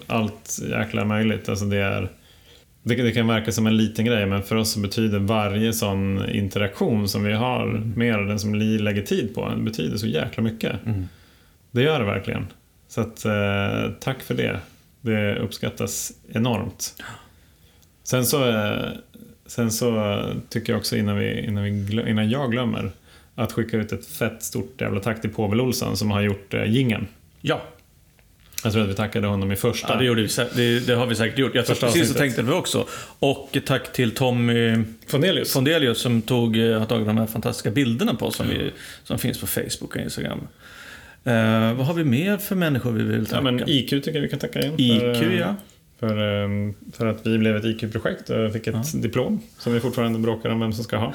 Allt 0.08 0.60
jäkla 0.70 1.06
möjligt. 1.06 1.50
Alltså 1.50 1.66
det, 1.66 1.78
är, 1.78 2.10
det, 2.88 2.96
det 2.96 3.12
kan 3.12 3.28
verka 3.28 3.52
som 3.52 3.68
en 3.68 3.78
liten 3.78 4.06
grej 4.06 4.26
men 4.26 4.44
för 4.44 4.56
oss 4.56 4.72
så 4.72 4.80
betyder 4.80 5.20
varje 5.20 5.74
sån 5.74 6.30
interaktion 6.30 7.10
som 7.10 7.24
vi 7.24 7.34
har 7.34 7.66
med 7.96 8.28
den 8.28 8.40
som 8.40 8.52
vi 8.52 8.78
lägger 8.78 9.02
tid 9.02 9.36
på, 9.36 9.50
det 9.50 9.62
betyder 9.62 9.98
så 9.98 10.08
jäkla 10.08 10.44
mycket. 10.44 10.86
Mm. 10.86 11.08
Det 11.72 11.82
gör 11.82 12.00
det 12.00 12.06
verkligen. 12.06 12.48
Så 12.88 13.02
att, 13.02 13.26
eh, 13.26 13.92
tack 14.00 14.22
för 14.22 14.34
det. 14.34 14.60
Det 15.02 15.36
uppskattas 15.36 16.12
enormt. 16.34 17.04
Sen 18.04 18.26
så, 18.26 18.50
eh, 18.50 18.90
sen 19.46 19.72
så 19.72 20.22
tycker 20.50 20.74
jag 20.74 20.80
också 20.80 20.98
innan, 20.98 21.18
vi, 21.18 21.46
innan, 21.46 21.64
vi 21.64 22.10
innan 22.10 22.30
jag 22.30 22.52
glömmer 22.52 22.92
att 23.36 23.52
skicka 23.52 23.78
ut 23.78 23.92
ett 23.92 24.06
fett 24.06 24.44
stort 24.44 24.82
jävla 24.82 25.00
tack 25.00 25.22
till 25.22 25.30
Povel 25.34 25.62
Olsson 25.62 25.98
som 25.98 26.12
har 26.12 26.22
gjort 26.22 26.54
eh, 26.54 26.66
jingeln. 26.66 27.08
Ja, 27.42 27.62
Jag 28.66 28.74
tror 28.74 28.84
att 28.84 28.90
vi 28.90 28.94
tackade 28.94 29.28
honom 29.28 29.52
i 29.52 29.56
första. 29.56 29.88
ja 29.90 29.96
det, 29.96 30.06
gjorde 30.06 30.22
vi, 30.22 30.30
det, 30.56 30.88
det 30.88 30.96
har 30.96 31.06
vi 31.06 31.16
säkert 31.16 31.40
gjort. 31.40 31.56
Jag 31.56 31.68
Första 31.68 31.86
precis 31.86 32.08
så 32.08 32.14
tänkte 32.14 32.42
vi 32.42 32.52
också. 32.52 32.88
Och 33.20 33.58
tack 33.66 33.94
till 33.94 34.12
Tommy 34.12 34.84
Fondelius. 35.08 35.54
Fondelius 35.54 35.98
som 35.98 36.22
tog, 36.22 36.58
eh, 36.58 36.80
har 36.80 36.86
tagit 36.86 37.08
de 37.08 37.18
här 37.18 37.26
fantastiska 37.26 37.72
bilderna 37.72 38.14
på 38.14 38.32
som, 38.32 38.48
vi, 38.50 38.72
som 39.04 39.20
finns 39.20 39.40
på 39.40 39.48
Facebook 39.48 39.96
och 39.96 40.02
Instagram. 40.02 40.48
Eh, 41.24 41.74
vad 41.74 41.86
har 41.86 41.94
vi 41.94 42.04
mer 42.04 42.38
för 42.38 42.56
människor 42.56 42.92
vi 42.92 43.04
vill 43.04 43.26
tacka? 43.26 43.36
ja, 43.38 43.42
men 43.42 43.70
IQ 43.70 43.90
tycker 43.90 44.14
jag 44.14 44.22
vi 44.22 44.30
kan 44.30 44.40
tacka. 44.40 44.60
IQ, 44.78 45.02
för, 45.02 45.32
eh, 45.32 45.40
ja. 45.40 45.56
För, 46.00 46.44
ehm, 46.44 46.74
för 46.94 47.06
att 47.06 47.28
vi 47.28 47.38
blev 47.38 47.56
ett 47.56 47.66
IQ-projekt 47.66 48.30
och 48.30 48.54
fick 48.54 48.68
ett 48.68 48.76
Ja. 48.94 49.00
diplom 49.00 49.42
som 49.58 49.74
vi 49.74 49.80
fortfarande 49.80 50.20
bråkar 50.20 50.50
om 50.50 50.60
vem 50.60 50.74
som 50.74 50.84
ska 50.84 50.98
ha. 50.98 51.14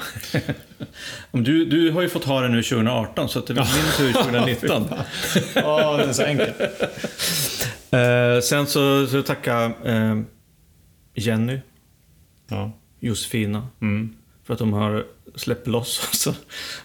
Du, 1.31 1.65
du 1.65 1.91
har 1.91 2.01
ju 2.01 2.09
fått 2.09 2.23
ha 2.23 2.41
det 2.41 2.47
nu 2.49 2.63
2018, 2.63 3.29
så 3.29 3.39
att 3.39 3.47
det 3.47 3.53
blir 3.53 3.63
min 3.63 4.13
tur 4.13 4.23
2019. 4.23 4.85
Ja, 5.55 5.97
det 5.97 6.03
är 6.03 6.13
så 6.13 6.23
enkelt. 6.23 6.61
eh, 7.91 8.41
sen 8.43 8.67
så, 8.67 9.07
så 9.07 9.21
tacka 9.23 9.71
eh, 9.85 10.19
Jenny, 11.15 11.59
Ja. 12.47 12.71
Josefina, 12.99 13.67
Mm. 13.81 14.15
för 14.43 14.53
att 14.53 14.59
de 14.59 14.73
har 14.73 15.05
släppt 15.35 15.67
loss. 15.67 16.01
Alltså, 16.07 16.35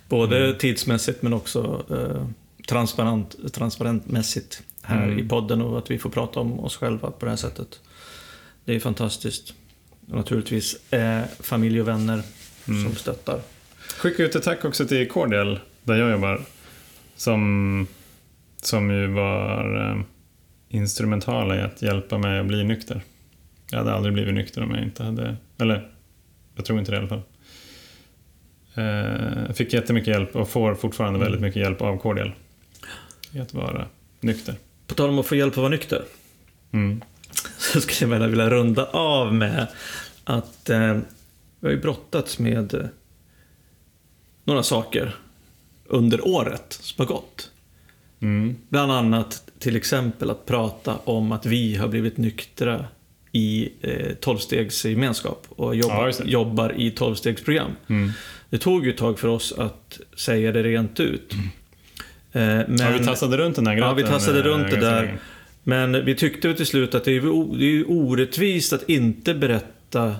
både 0.08 0.44
Mm. 0.44 0.58
tidsmässigt 0.58 1.22
men 1.22 1.32
också 1.32 1.84
eh, 1.90 2.26
transparent, 2.68 3.36
transparentmässigt 3.52 4.62
här 4.82 5.02
Mm. 5.04 5.18
i 5.18 5.28
podden 5.28 5.62
och 5.62 5.78
att 5.78 5.90
vi 5.90 5.98
får 5.98 6.10
prata 6.10 6.40
om 6.40 6.60
oss 6.60 6.76
själva 6.76 7.10
på 7.10 7.24
det 7.24 7.30
här 7.30 7.36
sättet. 7.36 7.80
Det 8.66 8.74
är 8.74 8.80
fantastiskt. 8.80 9.54
Och 10.08 10.16
naturligtvis 10.16 10.92
eh, 10.92 11.22
familj 11.40 11.80
och 11.80 11.88
vänner 11.88 12.22
Mm. 12.68 12.84
som 12.84 12.94
stöttar. 12.94 13.40
Skicka 13.98 14.22
ut 14.22 14.34
ett 14.34 14.42
tack 14.42 14.64
också 14.64 14.86
till 14.86 15.08
Cordial, 15.08 15.60
där 15.84 15.94
jag 15.94 16.10
jobbar. 16.10 16.40
Som, 17.16 17.86
som 18.62 18.90
ju 18.90 19.06
var 19.06 19.90
eh, 19.90 20.00
instrumentala 20.68 21.56
i 21.56 21.60
att 21.60 21.82
hjälpa 21.82 22.18
mig 22.18 22.38
att 22.38 22.46
bli 22.46 22.64
nykter. 22.64 23.02
Jag 23.70 23.78
hade 23.78 23.92
aldrig 23.92 24.14
blivit 24.14 24.34
nykter 24.34 24.62
om 24.62 24.74
jag 24.74 24.82
inte 24.84 25.02
hade... 25.04 25.36
Eller, 25.58 25.90
jag 26.56 26.64
tror 26.64 26.78
inte 26.78 26.90
det 26.90 26.94
i 26.96 26.98
alla 26.98 27.08
fall. 27.08 27.22
Eh, 28.74 29.52
fick 29.54 29.72
jättemycket 29.72 30.08
hjälp 30.08 30.36
och 30.36 30.48
får 30.48 30.74
fortfarande 30.74 31.18
väldigt 31.18 31.40
mycket 31.40 31.62
hjälp 31.62 31.80
av 31.82 31.96
Cordial. 31.98 32.32
I 33.32 33.38
att 33.40 33.54
vara 33.54 33.86
nykter. 34.20 34.54
På 34.86 34.94
tal 34.94 35.08
om 35.10 35.18
att 35.18 35.26
få 35.26 35.34
hjälp 35.36 35.52
att 35.52 35.56
vara 35.56 35.68
nykter. 35.68 36.04
Mm. 36.72 37.02
så 37.72 37.80
skulle 37.80 38.16
jag 38.16 38.28
vilja 38.28 38.50
runda 38.50 38.84
av 38.84 39.34
med 39.34 39.66
att 40.24 40.70
eh, 40.70 40.96
vi 41.60 41.68
har 41.68 41.70
ju 41.70 41.80
brottats 41.80 42.38
med 42.38 42.74
eh, 42.74 42.80
några 44.44 44.62
saker 44.62 45.16
under 45.86 46.26
året 46.28 46.78
som 46.80 46.94
har 47.06 47.14
gått. 47.14 47.50
Mm. 48.20 48.56
Bland 48.68 48.92
annat 48.92 49.42
till 49.58 49.76
exempel 49.76 50.30
att 50.30 50.46
prata 50.46 50.96
om 51.04 51.32
att 51.32 51.46
vi 51.46 51.76
har 51.76 51.88
blivit 51.88 52.16
nyktra 52.16 52.84
i 53.32 53.68
eh, 53.80 54.14
tolvstegsgemenskap 54.14 55.46
och 55.48 55.76
Ja, 55.76 55.80
jobbar, 55.80 56.06
det. 56.06 56.30
jobbar 56.30 56.80
i 56.80 56.90
tolvstegsprogram. 56.90 57.70
Mm. 57.86 58.10
Det 58.50 58.58
tog 58.58 58.84
ju 58.84 58.90
ett 58.90 58.98
tag 58.98 59.18
för 59.18 59.28
oss 59.28 59.52
att 59.52 60.00
säga 60.16 60.52
det 60.52 60.62
rent 60.62 61.00
ut. 61.00 61.32
Eh, 62.32 62.40
men, 62.42 62.78
Ja, 62.78 62.90
vi 62.98 63.04
tassade 63.06 63.36
runt 63.36 63.56
den 63.56 63.66
här 63.66 63.74
gröten. 63.74 63.88
Ja, 63.88 63.94
vi 63.94 64.02
tassade 64.02 64.38
eh, 64.38 64.44
runt 64.44 64.70
det 64.70 64.80
där. 64.80 65.02
länge. 65.02 65.18
Men 65.68 66.04
vi 66.04 66.14
tyckte 66.14 66.54
till 66.54 66.66
slut 66.66 66.94
att 66.94 67.04
det 67.04 67.12
är, 67.16 67.28
o- 67.28 67.54
det 67.58 67.64
är 67.64 67.84
orättvist 67.90 68.72
att 68.72 68.88
inte 68.88 69.34
berätta 69.34 70.14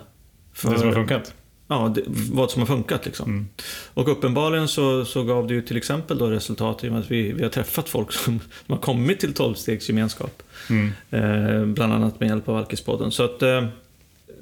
för, 0.53 0.71
Det 0.73 0.79
som 0.79 0.89
har 0.89 0.95
funkat. 0.95 1.35
ja, 1.69 1.93
det, 1.95 2.03
vad 2.33 2.51
som 2.51 2.63
har 2.63 2.67
funkat. 2.67 3.07
Liksom. 3.07 3.31
Mm. 3.31 3.47
Och 3.95 4.09
uppenbarligen 4.13 4.69
så, 4.69 5.05
så 5.05 5.25
gav 5.25 5.47
det 5.47 5.55
ju 5.55 5.63
till 5.63 5.77
exempel 5.77 6.19
då 6.19 6.31
resultat 6.31 6.85
i 6.85 6.89
och 6.89 6.93
med 6.93 7.01
att 7.01 7.11
vi, 7.11 7.33
vi 7.33 7.43
har 7.43 7.51
träffat 7.51 7.89
folk 7.89 8.13
som, 8.13 8.41
som 8.67 8.73
har 8.75 8.77
kommit 8.83 9.21
till 9.21 9.33
tolvstegsgemenskap. 9.35 10.43
Mm. 10.71 10.93
Eh, 11.11 11.65
bland 11.67 11.93
annat 11.93 12.21
med 12.21 12.29
hjälp 12.29 12.49
av 12.49 12.57
Alkispodden. 12.57 13.11
Så 13.11 13.23
att 13.25 13.43
eh, 13.43 13.67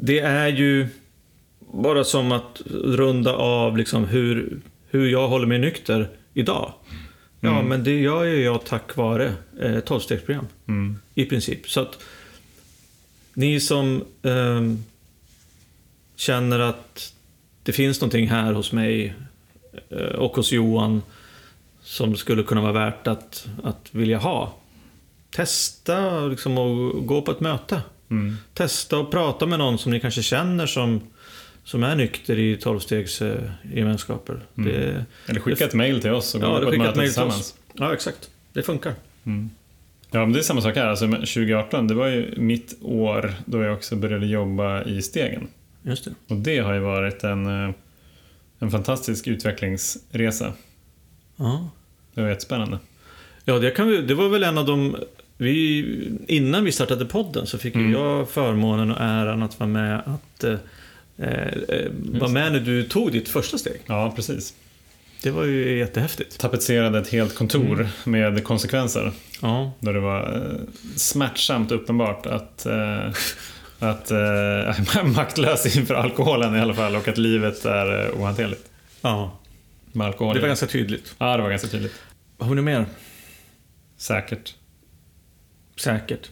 det 0.00 0.18
är 0.18 0.48
ju 0.48 0.86
bara 1.72 2.04
som 2.04 2.32
att 2.32 2.62
runda 2.84 3.34
av 3.36 3.76
liksom 3.76 4.04
hur, 4.04 4.60
hur 4.90 5.06
jag 5.08 5.28
håller 5.28 5.46
mig 5.46 5.58
nykter 5.58 6.08
idag. 6.34 6.72
Ja, 7.44 7.50
Mm. 7.50 7.66
men 7.66 7.84
det 7.84 8.00
gör 8.00 8.24
ju 8.24 8.42
jag 8.42 8.64
tack 8.64 8.96
vare 8.96 9.32
eh, 9.60 9.80
tolvstegsprogram. 9.80 10.46
Mm. 10.68 10.98
I 11.14 11.24
princip. 11.24 11.70
Så 11.70 11.80
att 11.80 11.98
ni 13.34 13.60
som 13.60 14.04
ehm, 14.22 14.84
känner 16.16 16.58
att 16.60 17.12
det 17.62 17.72
finns 17.72 18.00
någonting 18.00 18.28
här 18.28 18.52
hos 18.52 18.72
mig 18.72 19.14
eh, 19.90 19.98
och 19.98 20.36
hos 20.36 20.52
Johan 20.52 21.02
som 21.82 22.16
skulle 22.16 22.42
kunna 22.42 22.60
vara 22.60 22.72
värt 22.72 23.06
att, 23.06 23.46
att 23.62 23.88
vilja 23.90 24.18
ha. 24.18 24.54
Testa 25.30 26.20
liksom 26.26 26.58
och 26.58 27.06
gå 27.06 27.22
på 27.22 27.30
ett 27.30 27.40
möte. 27.40 27.82
Mm. 28.10 28.36
Testa 28.54 28.98
och 28.98 29.10
prata 29.10 29.46
med 29.46 29.58
någon 29.58 29.78
som 29.78 29.92
ni 29.92 30.00
kanske 30.00 30.22
känner 30.22 30.66
som, 30.66 31.00
som 31.64 31.82
är 31.82 31.96
nykter 31.96 32.38
i 32.38 32.56
tolvstegsgemenskaper. 32.56 34.40
Mm. 34.58 34.72
Det, 34.72 35.04
Eller 35.26 35.40
skicka 35.40 35.64
ett 35.64 35.74
mail 35.74 36.00
till 36.00 36.10
oss 36.10 36.34
och 36.34 36.40
gå 36.40 36.46
ja, 36.46 36.58
på 36.58 36.64
det 36.64 36.70
ett 36.70 36.78
möte 36.78 36.82
mejl 36.82 36.94
till 36.94 37.02
tillsammans. 37.02 37.40
oss. 37.40 37.54
Ja, 37.72 37.92
exakt. 37.94 38.30
Det 38.52 38.62
funkar. 38.62 38.94
Mm. 39.24 39.50
Ja, 40.10 40.20
men 40.20 40.32
det 40.32 40.38
är 40.38 40.42
samma 40.42 40.60
sak 40.60 40.76
här. 40.76 40.86
Alltså, 40.86 41.06
2018, 41.06 41.88
det 41.88 41.94
var 41.94 42.06
ju 42.06 42.34
mitt 42.36 42.76
år 42.82 43.34
då 43.44 43.62
jag 43.62 43.74
också 43.74 43.96
började 43.96 44.26
jobba 44.26 44.82
i 44.84 45.02
Stegen. 45.02 45.48
Just 45.82 46.04
det. 46.04 46.10
Och 46.28 46.36
det 46.36 46.58
har 46.58 46.74
ju 46.74 46.80
varit 46.80 47.24
en, 47.24 47.46
eh, 47.46 47.74
en 48.58 48.70
fantastisk 48.70 49.26
utvecklingsresa. 49.26 50.52
Ja. 51.36 51.70
Det 52.14 52.20
var 52.22 52.28
jättespännande. 52.28 52.78
Ja, 53.44 53.58
det, 53.58 53.70
kan 53.70 53.88
vi, 53.88 54.02
det 54.02 54.14
var 54.14 54.28
väl 54.28 54.44
en 54.44 54.58
av 54.58 54.66
de... 54.66 54.96
Vi, 55.36 55.84
innan 56.28 56.64
vi 56.64 56.72
startade 56.72 57.04
podden 57.04 57.46
så 57.46 57.58
fick 57.58 57.74
Mm. 57.74 57.92
jag 57.92 58.28
förmånen 58.30 58.90
och 58.90 59.00
äran 59.00 59.42
att 59.42 59.60
vara 59.60 59.68
med 59.70 59.98
att 60.06 60.44
eh, 61.18 61.28
eh, 61.68 61.90
vara 61.90 62.30
med 62.30 62.52
när 62.52 62.60
du 62.60 62.82
tog 62.82 63.12
ditt 63.12 63.28
första 63.28 63.58
steg. 63.58 63.80
Ja, 63.86 64.12
precis. 64.16 64.54
Det 65.22 65.30
var 65.30 65.44
ju 65.44 65.78
jättehäftigt. 65.78 66.38
Tapetserade 66.38 66.98
ett 66.98 67.08
helt 67.08 67.34
kontor 67.34 67.88
med 68.04 68.44
konsekvenser. 68.44 69.12
Ja, 69.42 69.72
Då 69.80 69.92
det 69.92 70.00
var 70.00 70.36
eh, 70.36 70.60
smärtsamt 70.96 71.72
uppenbart 71.72 72.26
att, 72.26 72.66
eh, 72.66 73.08
att 73.78 74.10
eh, 74.10 74.18
jag 74.18 74.96
är 74.96 75.14
maktlös 75.14 75.76
inför 75.76 75.94
alkoholen 75.94 76.56
i 76.56 76.60
alla 76.60 76.74
fall 76.74 76.96
och 76.96 77.08
att 77.08 77.18
livet 77.18 77.64
är 77.64 78.04
eh, 78.04 78.20
ohanterligt 78.20 78.70
ja. 79.00 79.38
med 79.92 80.06
alkohol. 80.06 80.34
det 80.34 80.40
var 80.40 80.48
ganska 80.48 80.66
tydligt. 80.66 81.14
Ja, 81.18 81.36
det 81.36 81.42
var 81.42 81.50
ganska 81.50 81.68
tydligt. 81.68 81.94
Har 82.38 82.54
ni 82.54 82.62
mer? 82.62 82.86
Säkert. 83.96 84.54
Säkert. 85.76 86.30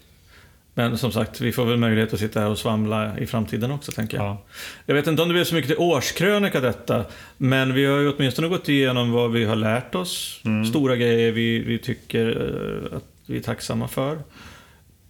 Men 0.74 0.98
som 0.98 1.12
sagt, 1.12 1.40
vi 1.40 1.52
får 1.52 1.64
väl 1.64 1.76
möjlighet 1.76 2.14
att 2.14 2.20
sitta 2.20 2.40
här 2.40 2.48
och 2.50 2.58
svamla 2.58 3.18
i 3.18 3.26
framtiden 3.26 3.70
också, 3.70 3.92
tänker 3.92 4.16
jag. 4.16 4.26
Ja. 4.26 4.42
Jag 4.86 4.94
vet 4.94 5.06
inte 5.06 5.22
om 5.22 5.28
det 5.28 5.34
blir 5.34 5.44
så 5.44 5.54
mycket 5.54 5.68
till 5.68 5.78
årskrönika 5.78 6.60
detta, 6.60 7.04
men 7.36 7.74
vi 7.74 7.84
har 7.86 7.98
ju 7.98 8.12
åtminstone 8.12 8.48
gått 8.48 8.68
igenom 8.68 9.12
vad 9.12 9.32
vi 9.32 9.44
har 9.44 9.56
lärt 9.56 9.94
oss. 9.94 10.40
Mm. 10.44 10.64
Stora 10.64 10.96
grejer 10.96 11.32
vi, 11.32 11.58
vi 11.58 11.78
tycker 11.78 12.26
eh, 12.90 12.96
att 12.96 13.04
vi 13.26 13.36
är 13.36 13.42
tacksamma 13.42 13.88
för. 13.88 14.18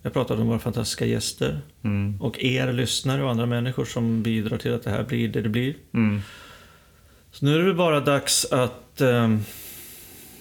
Jag 0.02 0.12
pratade 0.12 0.42
om 0.42 0.48
våra 0.48 0.58
fantastiska 0.58 1.06
gäster 1.06 1.60
Mm. 1.84 2.20
och 2.20 2.44
er 2.44 2.72
lyssnare 2.72 3.22
och 3.24 3.30
andra 3.30 3.46
människor 3.46 3.84
som 3.84 4.22
bidrar 4.22 4.58
till 4.58 4.74
att 4.74 4.82
det 4.82 4.90
här 4.90 5.02
blir 5.02 5.28
det 5.28 5.40
det 5.40 5.48
blir. 5.48 5.74
Mm. 5.94 6.22
Så 7.32 7.44
nu 7.44 7.54
är 7.60 7.62
det 7.66 7.74
bara 7.74 8.00
dags 8.00 8.44
att 8.44 9.00
eh, 9.00 9.36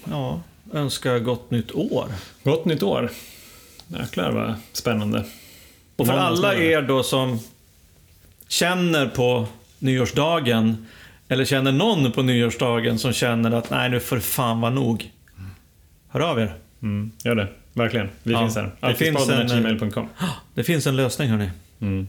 ja, 0.10 0.42
önska 0.74 1.20
gott 1.20 1.52
nytt 1.52 1.72
år. 1.72 2.08
Gott 2.44 2.66
nytt 2.66 2.84
år. 2.84 3.12
Jäklar 4.00 4.32
vad 4.32 4.54
spännande. 4.74 5.24
Och 5.96 6.08
för 6.08 6.14
alla 6.14 6.56
er 6.56 6.82
då 6.82 7.04
som 7.04 7.40
känner 8.48 9.08
på 9.08 9.48
nyårsdagen 9.80 10.88
eller 11.28 11.46
känner 11.46 11.72
någon 11.72 12.12
på 12.12 12.22
nyårsdagen 12.22 13.00
som 13.00 13.14
känner 13.14 13.52
att 13.52 13.70
nej 13.70 13.90
nu 13.90 14.00
det 14.16 14.22
fan 14.22 14.62
vara 14.62 14.72
nog. 14.72 15.12
Hör 16.10 16.20
av 16.20 16.40
er. 16.40 16.54
Mm. 16.82 17.12
Gör 17.24 17.36
det. 17.36 17.48
Verkligen. 17.74 18.10
Vi 18.24 18.34
Ja, 18.34 18.40
finns 18.40 18.56
här. 18.56 18.72
det 18.80 18.96
finns 18.96 19.30
en- 19.30 19.36
Alkispodden.gmail.com 19.40 20.10
Det 20.54 20.64
finns 20.64 20.88
en 20.88 20.96
lösning 20.96 21.30
hörni. 21.30 21.50
mm. 21.82 22.08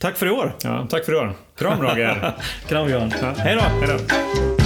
Tack 0.00 0.16
för 0.16 0.26
i 0.26 0.30
år. 0.30 0.54
Ja, 0.62 0.86
tack 0.90 1.04
för 1.04 1.12
i 1.12 1.16
år. 1.16 1.34
Kram 1.58 1.80
Roger. 1.82 2.32
Kram 2.68 2.88
Johan. 2.90 3.12
Ja. 3.22 3.34
Hej 3.38 3.54
då. 3.54 3.60
Hej 3.62 3.98
då. 3.98 4.61